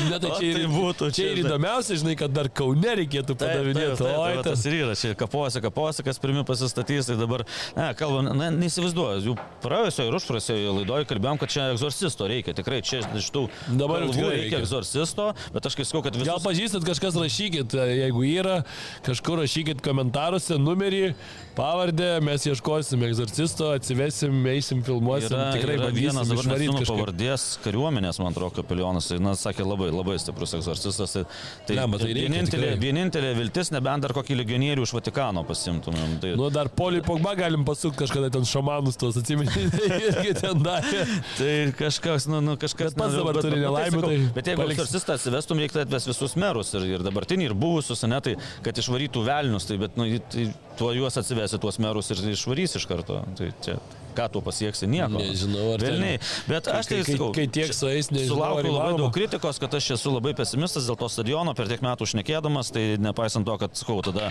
[0.10, 3.36] Ne, tai čia, ir, tai būtų, čia ir čia- įdomiausia, žinai, kad dar Kaune reikėtų
[3.40, 4.04] padavinėti.
[4.04, 7.46] Oi, tai, tas tas- ir yra, čia kapuose, kapuose, kas pirmi pasistatys, tai dabar,
[7.78, 12.82] ne, kalbam, na, neįsivaizduoju, jau praėjusioje ir užpraėjusioje laidoje kalbėjom, kad čia egzorcisto reikia, tikrai
[12.86, 13.46] čia iš tų
[13.80, 14.62] Dabar jau reikia reikia.
[14.64, 16.46] egzorcisto, bet aš kai sakau, kad Gal visus...
[16.48, 18.60] pažįstat, kažkas rašykit, jeigu yra,
[19.06, 21.14] kažkur rašykit komentaruose numerį,
[21.58, 28.20] pavardę, mes ieškosim egzorcisto, atsivesim, eisim, filmuosim, Yra, tikrai yra vienas dabar nežinau pavardės kariuomenės,
[28.24, 31.14] man atrodo, kapelionas, tai, na, sakė labai, labai stiprus egzorcistas.
[31.18, 31.24] Tai,
[31.68, 32.82] tai, Ne, bet tai vienintelė, tikrai.
[32.82, 36.18] vienintelė viltis, nebent dar kokį legionierių iš Vatikano pasimtumėm.
[36.24, 41.06] Tai, Nu, dar Poliui Pogba galim pasukti kažkada ten šamanus tos, ten darė.
[41.38, 42.94] Tai kažkas, nu, nu kažkas.
[42.94, 46.36] Bet pats dabar turi nu, nelaimių, sakau, tai Bet jeigu egzorcistą atsivestum, reiktų atvesti visus
[46.40, 48.36] merus ir, ir dabartinį, ir buvusius, ne, tai
[48.66, 50.48] kad išvarytų velnius, tai bet, nu, tai,
[50.80, 53.20] tuo juos atsivesi tuos merus ir išvarys iš karto.
[53.38, 53.76] Tai čia,
[54.14, 55.18] ką tu pasieksi, nieko.
[55.20, 56.20] Nežinau, ar Velniai.
[56.48, 59.74] Bet aš tai Kai- kai- kai tiek čia- sueis, nežinau, Sulaukiu labai daug kritikos, kad
[59.74, 63.72] aš esu labai pesimistas dėl to stadiono per tiek metų užnekėdamas, tai nepaisant to, kad,
[63.74, 64.30] sakau, tada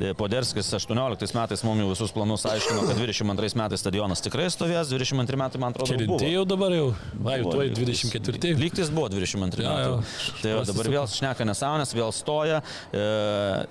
[0.00, 4.88] e, Poderskis 18 metais mums jau visus planus aiškino, kad 22 metais stadionas tikrai stovės,
[4.94, 6.18] 22 metai, man atrodo, Čia buvo.
[6.18, 6.94] rimtai jau dabar jau.
[7.20, 8.54] Va, jau tuoj lygtis- 24.
[8.56, 9.90] Lygtis buvo 22 Jo, metų.
[9.90, 10.02] jo.
[10.42, 12.62] Tai dabar vėl šneka nesąmonės, vėl stoja.
[12.94, 13.66] E,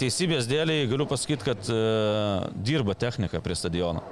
[0.00, 1.78] teisybės dėliai galiu pasakyti, kad e,
[2.66, 4.02] dirba technika prie stadiono.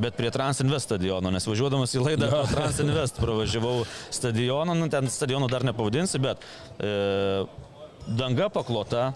[0.00, 3.82] Bet prie Transinvest stadiono, nes važiuodamas į laidą pro Transinvest pravažiavau
[4.14, 6.46] stadioną, nu ten stadionų dar nepavadinsi, bet
[6.78, 6.92] e,
[8.08, 9.10] danga paklota,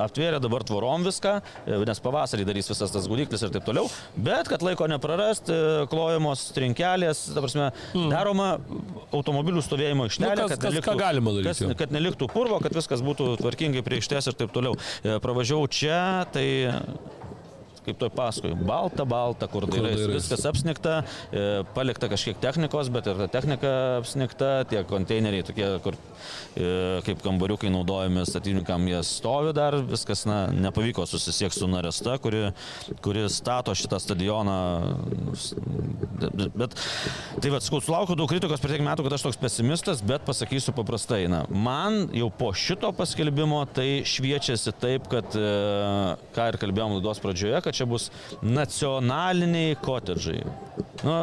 [0.00, 1.36] aptvėrė dabar tvorom viską,
[1.66, 3.86] e, nes pavasarį darys visas tas gudiklis ir taip toliau,
[4.16, 7.70] bet kad laiko neprarast, e, klojamos trinkelės, ta prasme,
[8.10, 8.54] daroma
[9.14, 11.72] automobilių stovėjimo aikštelė, Nu, kas- kas- ką galima daryt, kas, jo.
[11.78, 14.74] kad neliktų purvo, kad viskas būtų tvarkingai prie aikštės ir taip toliau.
[15.04, 16.46] E, Pravažiavau čia, tai
[17.86, 18.54] kaip toj paskui.
[18.66, 20.02] Balta, balta, kur dairais.
[20.14, 25.98] Viskas apsnikta, e, palikta kažkiek technikos, bet ir ta technika apsnikta, tie konteineriai tokie, kur
[26.56, 32.46] e, kaip kambariukai naudojami statininkam, jie stovi dar, viskas na, nepavyko susisiekti su Naresta, kuri,
[33.04, 34.58] kuri stato šitą stadioną.
[36.54, 36.76] Bet,
[37.42, 41.24] tai vad, sulaukiu daug kritikos per tiek metų, kad aš toks pesimistas, bet pasakysiu paprastai.
[41.30, 47.20] Na, man jau po šito paskelbimo tai šviečiasi taip, kad, e, ką ir kalbėjom laidos
[47.22, 48.10] pradžioje, kad čia bus
[48.42, 50.42] nacionaliniai kotedžai.
[51.04, 51.14] Nu,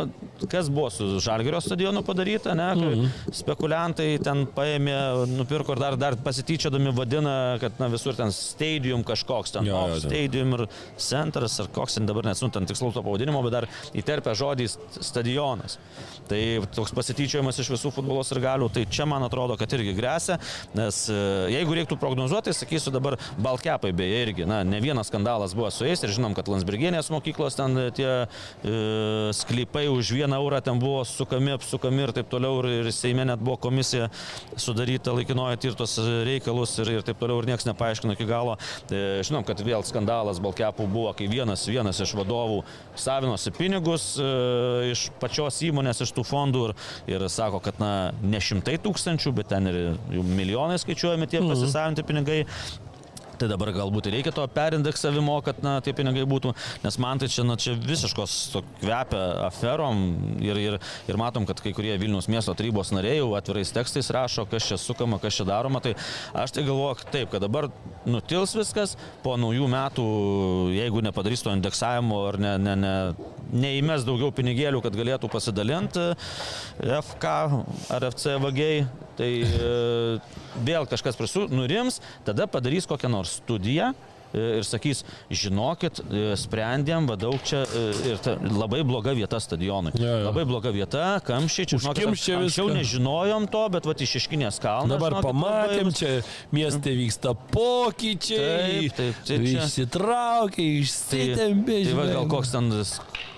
[0.52, 2.68] kas buvo su Žalgerio stadionu padaryta, ne?
[2.78, 3.08] Kai Mhm.
[3.34, 9.52] spekuliantai ten paėmė, nupirko ir dar, dar pasityčiodami vadina, kad na, visur ten stadium kažkoks,
[9.56, 13.42] ten Jo, jo, stadium ir centras ar koks ten dabar nesu, ten tikslaus to pavadinimo,
[13.44, 14.68] bet dar įterpia žodį
[15.02, 15.78] stadionas.
[16.30, 16.40] Tai
[16.76, 20.38] toks pasityčiojimas iš visų futbolos ir galių, tai čia man atrodo, kad irgi grėsia,
[20.76, 21.18] nes e,
[21.58, 26.04] jeigu reiktų prognozuoti, sakysiu dabar Balkepai beje irgi, na, ne vienas skandalas buvo su jais
[26.04, 28.74] ir žinom, kad Landsbergienės mokyklos ten e, tie e,
[29.36, 33.42] sklypai už vieną eurą ten buvo sukami, apsukami ir taip toliau ir, ir Seime net
[33.42, 34.10] buvo komisija
[34.60, 38.58] sudaryta laikinoje tirtos reikalus ir, ir taip toliau ir niekas nepaaiškino iki galo.
[38.90, 42.62] E, žinom, kad vėl skandalas Balkepų buvo, kai vienas, vienas iš vadovų
[43.00, 44.30] savinosi pinigus e,
[44.92, 46.78] iš pačios įmonės, iš tų fondų ir,
[47.16, 49.82] ir sako, kad na, ne šimtai tūkstančių, bet ten ir
[50.12, 52.42] milijonai skaičiuojami tie pasisavinti pinigai.
[53.42, 56.52] Tai dabar galbūt reikia to perindeksavimo, kad na, tie pinigai būtų,
[56.84, 58.36] nes man tai čia, na, čia visiškos
[58.84, 60.04] kvepia aferom
[60.46, 60.78] ir, ir,
[61.10, 64.78] ir matom, kad kai kurie Vilnius miesto tarybos nariai jau atvirais tekstais rašo, kas čia
[64.78, 65.82] sukama, kas čia daroma.
[65.82, 65.96] Tai
[66.38, 67.72] aš tai galvoju taip, kad dabar
[68.06, 68.94] nutils viskas,
[69.26, 70.06] po naujų metų,
[70.78, 72.96] jeigu nepadarys to indeksavimo ar ne, ne, ne,
[73.66, 76.12] neįmes daugiau pinigėlių, kad galėtų pasidalinti
[76.78, 77.34] FK
[77.98, 78.86] ar FC vagiai,
[79.18, 80.20] tai e,
[80.68, 83.92] vėl kažkas prisu, nurims, tada padarys kokią nors studiją
[84.34, 87.64] e, ir sakys, žinokit, e, sprendėm, va daug čia
[88.08, 89.92] ir ta, labai bloga vieta stadionui.
[90.00, 90.26] Jo, jo.
[90.30, 92.08] Labai bloga vieta, kamščiai, čia žinokit,
[92.40, 94.96] anksčiau nežinojom to, bet va iš iškinės kalno.
[94.96, 96.14] Dabar pamatėm, čia
[96.56, 98.88] mieste vyksta pokyčiai.
[98.88, 101.82] Taip, taip, tai čia- Išsitraukė, išsitempė.
[101.90, 102.16] Tai va, žinai.
[102.20, 102.72] gal koks ten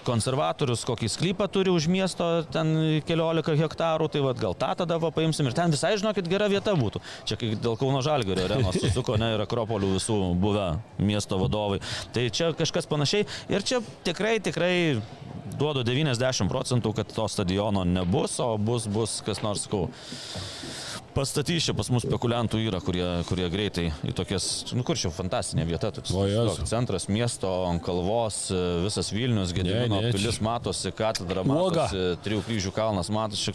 [0.05, 5.11] konservatorius, kokį sklypą turi už miesto, ten keliolika hektarų, tai va, gal tą tada va,
[5.15, 7.01] paimsim ir ten visai, žinokit, gera vieta būtų.
[7.29, 10.69] Čia kai dėl Kauno Žalgirio arenos susuko, ne, ir Akropolių visų buvę
[11.01, 11.81] miesto vadovai.
[12.15, 14.73] Tai čia kažkas panašiai ir čia tikrai, tikrai
[15.59, 19.89] duodu 90 procentų, kad to stadiono nebus, o bus, bus kas nors, sakau.
[21.13, 25.65] Pastatys čia pas mus spekuliantų yra, kurie, kurie greitai į tokias, nu kur čia fantastinė
[25.69, 31.45] vieta, toks O, toks centras miesto, ant kalvos, e, visas Vilnius, Gedimino pilis matosi, katedra
[31.45, 33.53] matosi, Trijų kryžių kalnas matosi.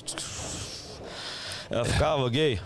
[1.69, 2.61] FK vagiai.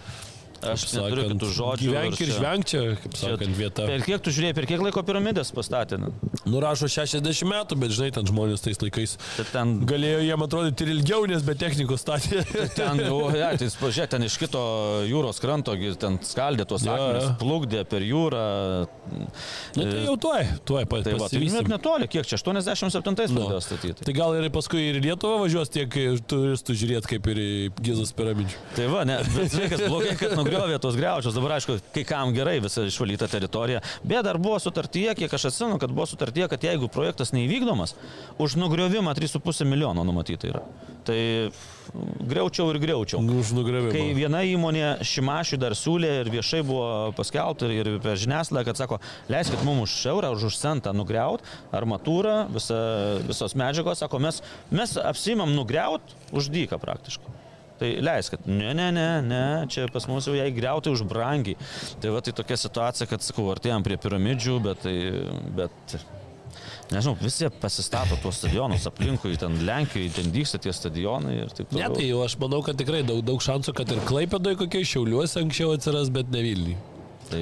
[0.62, 1.88] Aš neturiu kitų žodžių.
[1.90, 3.86] Gyvenk ir čia- žvenk čia, kaip sakant, vieta.
[3.88, 5.98] Per kiek tu žiūrėjai, per kiek laiko piramidės pastatė?
[6.46, 10.92] Nurašo 60 metų, bet žinai, ten žmonės tais laikais Tai ten galėjo jiem atrodyti ir
[10.96, 12.42] ilgiau, nes be technikos statė.
[12.76, 14.62] Ten, o, ja, tai pažiūrėk, ten iš kito
[15.10, 17.34] jūros kranto, ten skaldė tuos Jo, akmenis, jo.
[17.42, 18.42] plukdė per jūrą.
[19.76, 21.04] Na tai jau tuoj, tuoj pat.
[21.06, 23.46] Tai va, tai net netoli, kiek čia, 87 Nu.
[23.48, 24.04] pradėjo statyti.
[24.06, 25.90] Tai gal ir paskui ir į Lietuvą važiuos tiek
[26.30, 27.40] turistų žiūrėti, kaip ir
[27.82, 28.58] Gizos piramidžių.
[28.76, 31.34] Tai va, ne, bet žinai, kas blogai, kad nugriovė tos greučius.
[31.36, 33.82] Dabar aišku, kai kam gerai visa išvalyta teritorija.
[34.04, 37.96] Bet dar buvo sutartyje, kiek aš atsimenu, kad buvo sutartyje, kad jeigu projektas neįvykdomas,
[38.42, 40.62] už nugriovimą 3,5 milijono numatyta yra.
[41.06, 41.18] Tai
[42.28, 43.22] greučiau ir greučiau.
[43.42, 43.92] Už nugravimą.
[43.94, 48.82] Kai viena įmonė Šimašiui dar siūlė ir viešai buvo paskelbta ir, ir per žiniasklaidą, kad
[48.84, 49.00] sako,
[49.32, 51.42] leiskit mums už eurą, už už centą nugriaut,
[51.74, 52.78] armatūrą, visa,
[53.26, 57.41] visos medžiagos, sako, mes, mes apsimam nugriaut už dyką praktiškai.
[57.82, 61.58] Tai leiskit, ne, ne, ne, ne, čia pas mus jau jai greutai už brangiai.
[61.98, 64.96] Tai va, tai tokia situacija, kad, sakau, artėjom prie piramidžių, bet tai,
[65.58, 65.96] bet
[66.92, 71.86] Nežinau, visi pasistato tuos stadionus aplinkui, ten Lenkijoje, ten dyksta tie stadionai ir taip Ne,
[71.86, 71.94] toliau.
[71.96, 75.72] tai jau aš manau, kad tikrai daug, daug šansų, kad ir Klaipėdoje kokie šiauliuose anksčiau
[75.72, 76.76] atsiras, bet ne Vilniui.
[77.30, 77.40] Tai,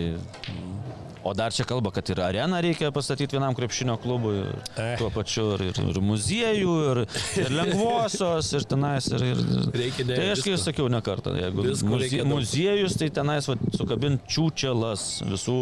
[1.24, 4.44] o dar čia kalba, kad ir areną reikia pastatyti vienam krepšinio klubui,
[4.76, 4.96] Eh.
[4.98, 7.00] tuo pačiu ir, ir, ir muziejų, ir,
[7.42, 9.06] ir lengvosios, ir tenais.
[9.12, 9.42] Ir, ir,
[9.74, 10.56] Reikia ne tai aš visko.
[10.64, 15.56] sakiau ne kartą, jeigu muzie, muziejus, tai tenais va, sukabint čiūčelas visų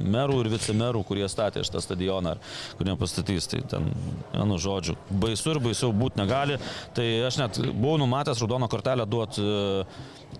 [0.00, 3.90] merų ir vicemerų, kurie statė šitą stadioną, ar kurie pastatys, tai ten,
[4.34, 6.58] vienu žodžiu, baisu ir baisiau būti negali.
[6.96, 9.42] Tai aš net buvau numatęs raudoną kortelę duoti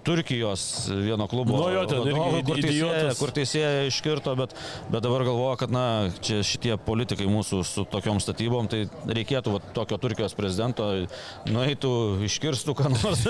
[0.04, 1.56] Turkijos vieno klubo.
[1.56, 4.54] Nu jo, ten vadovą, kur teisėja, kur teisėja iškirto, bet,
[4.88, 5.84] bet dabar galvoju, kad na,
[6.24, 10.88] čia šitie politikai mūsų su tokiom statybom, tai reikėtų va, tokio Turkijos prezidento,
[11.48, 11.92] nueitų,
[12.28, 13.26] iškirstų, ką nors.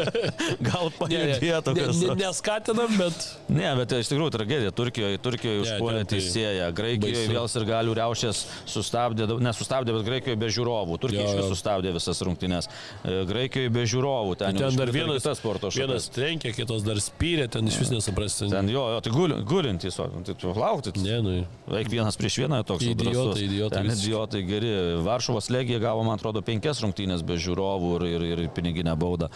[0.70, 1.76] Gal pajudėtų.
[1.78, 4.72] ne, ne, neskatinam, bet Ne, bet iš tikrųjų tragedija.
[4.74, 7.32] Turkijoje, Turkijoje užpuolė tai teisėją, Graikijoje baisu.
[7.34, 10.98] vėl ir galių riaušės sustabdė, nesustabdė, bet Graikijoje be žiūrovų.
[11.02, 11.40] Turkija iš jo.
[11.40, 12.70] vis sustabdė visas rungtynes.
[13.02, 14.36] E, Graikijoje be žiūrovų.
[14.40, 15.89] Ten, ten dar vienas, kitas sporto šakas.
[15.90, 18.48] Vienas trenkė, kitas dar spyrė, ten iš vis nesuprasti.
[18.52, 20.94] Ten jo, jo tai guli, gulintys, o tai tu laukti.
[21.02, 21.34] Ne, nu.
[21.70, 24.72] Veik vienas prieš vieną toks Idiotai, idiotai Ten idiotai geri.
[25.06, 29.30] Varšuvos legija gavo, man atrodo, penkias rungtynės be žiūrovų ir, ir, ir piniginę baudą.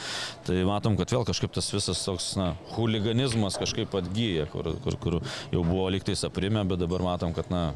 [0.47, 5.19] Tai matom, kad vėl kažkaip tas visas toks, na, huliganizmas kažkaip atgyja, kur, kur, kur
[5.55, 7.71] jau buvo liktais aprimę, bet dabar matom, kad, na,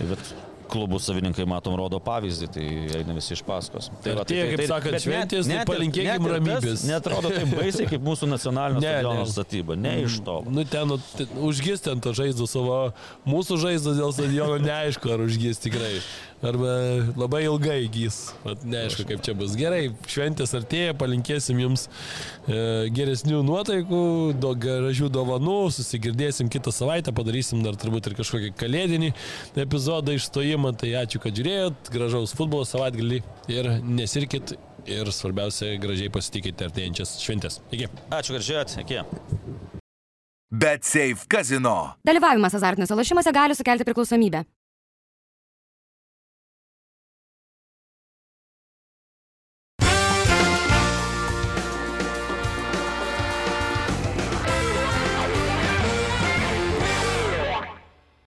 [0.00, 0.34] bet
[0.72, 2.64] klubų savininkai, matom, rodo pavyzdį, tai
[3.00, 3.90] eina visi iš paskos.
[4.04, 6.84] Tai Artėja, kaip sakant, bet net- šventės, tai net ir- palinkėkim net ramybės.
[6.88, 9.30] Netrodo taip baisiai kaip mūsų nacionalinio Ne, stadiono ne.
[9.36, 9.76] statyba.
[9.76, 10.38] Ne iš to.
[10.48, 12.80] Nu, ten, nu, ten užgis ten to žaizdo savo,
[13.28, 16.00] mūsų žaizdo dėl stadiono neaišku, ar užgis tikrai.
[16.42, 16.72] Arba
[17.14, 18.16] labai ilgai gys.
[18.42, 19.54] Vat Neaišku, kaip čia bus.
[19.58, 24.02] Gerai, šventės artėja, palinkėsim jums e, geresnių nuotaikų,
[24.42, 29.12] do, gražių dovanų, susigirdėsim kitą savaitę, padarysim dar turbūt ir kažkokį kalėdinį
[29.62, 30.74] epizodą išstojimą.
[30.82, 33.20] Tai ačiū, kad žiūrėjot, gražaus futbolo savaitgalį
[33.52, 34.56] ir nesirkit
[34.90, 37.60] ir svarbiausia, gražiai pasitikite artėjančias šventės.
[37.70, 37.86] Iki.
[38.10, 38.74] Ačiū, kad žiūrėjot.
[38.82, 39.04] Iki.
[40.52, 41.94] Bet Safe Casino.
[42.04, 44.42] Dalyvavimas azartiniuose lošimuose gali sukelti priklausomybę.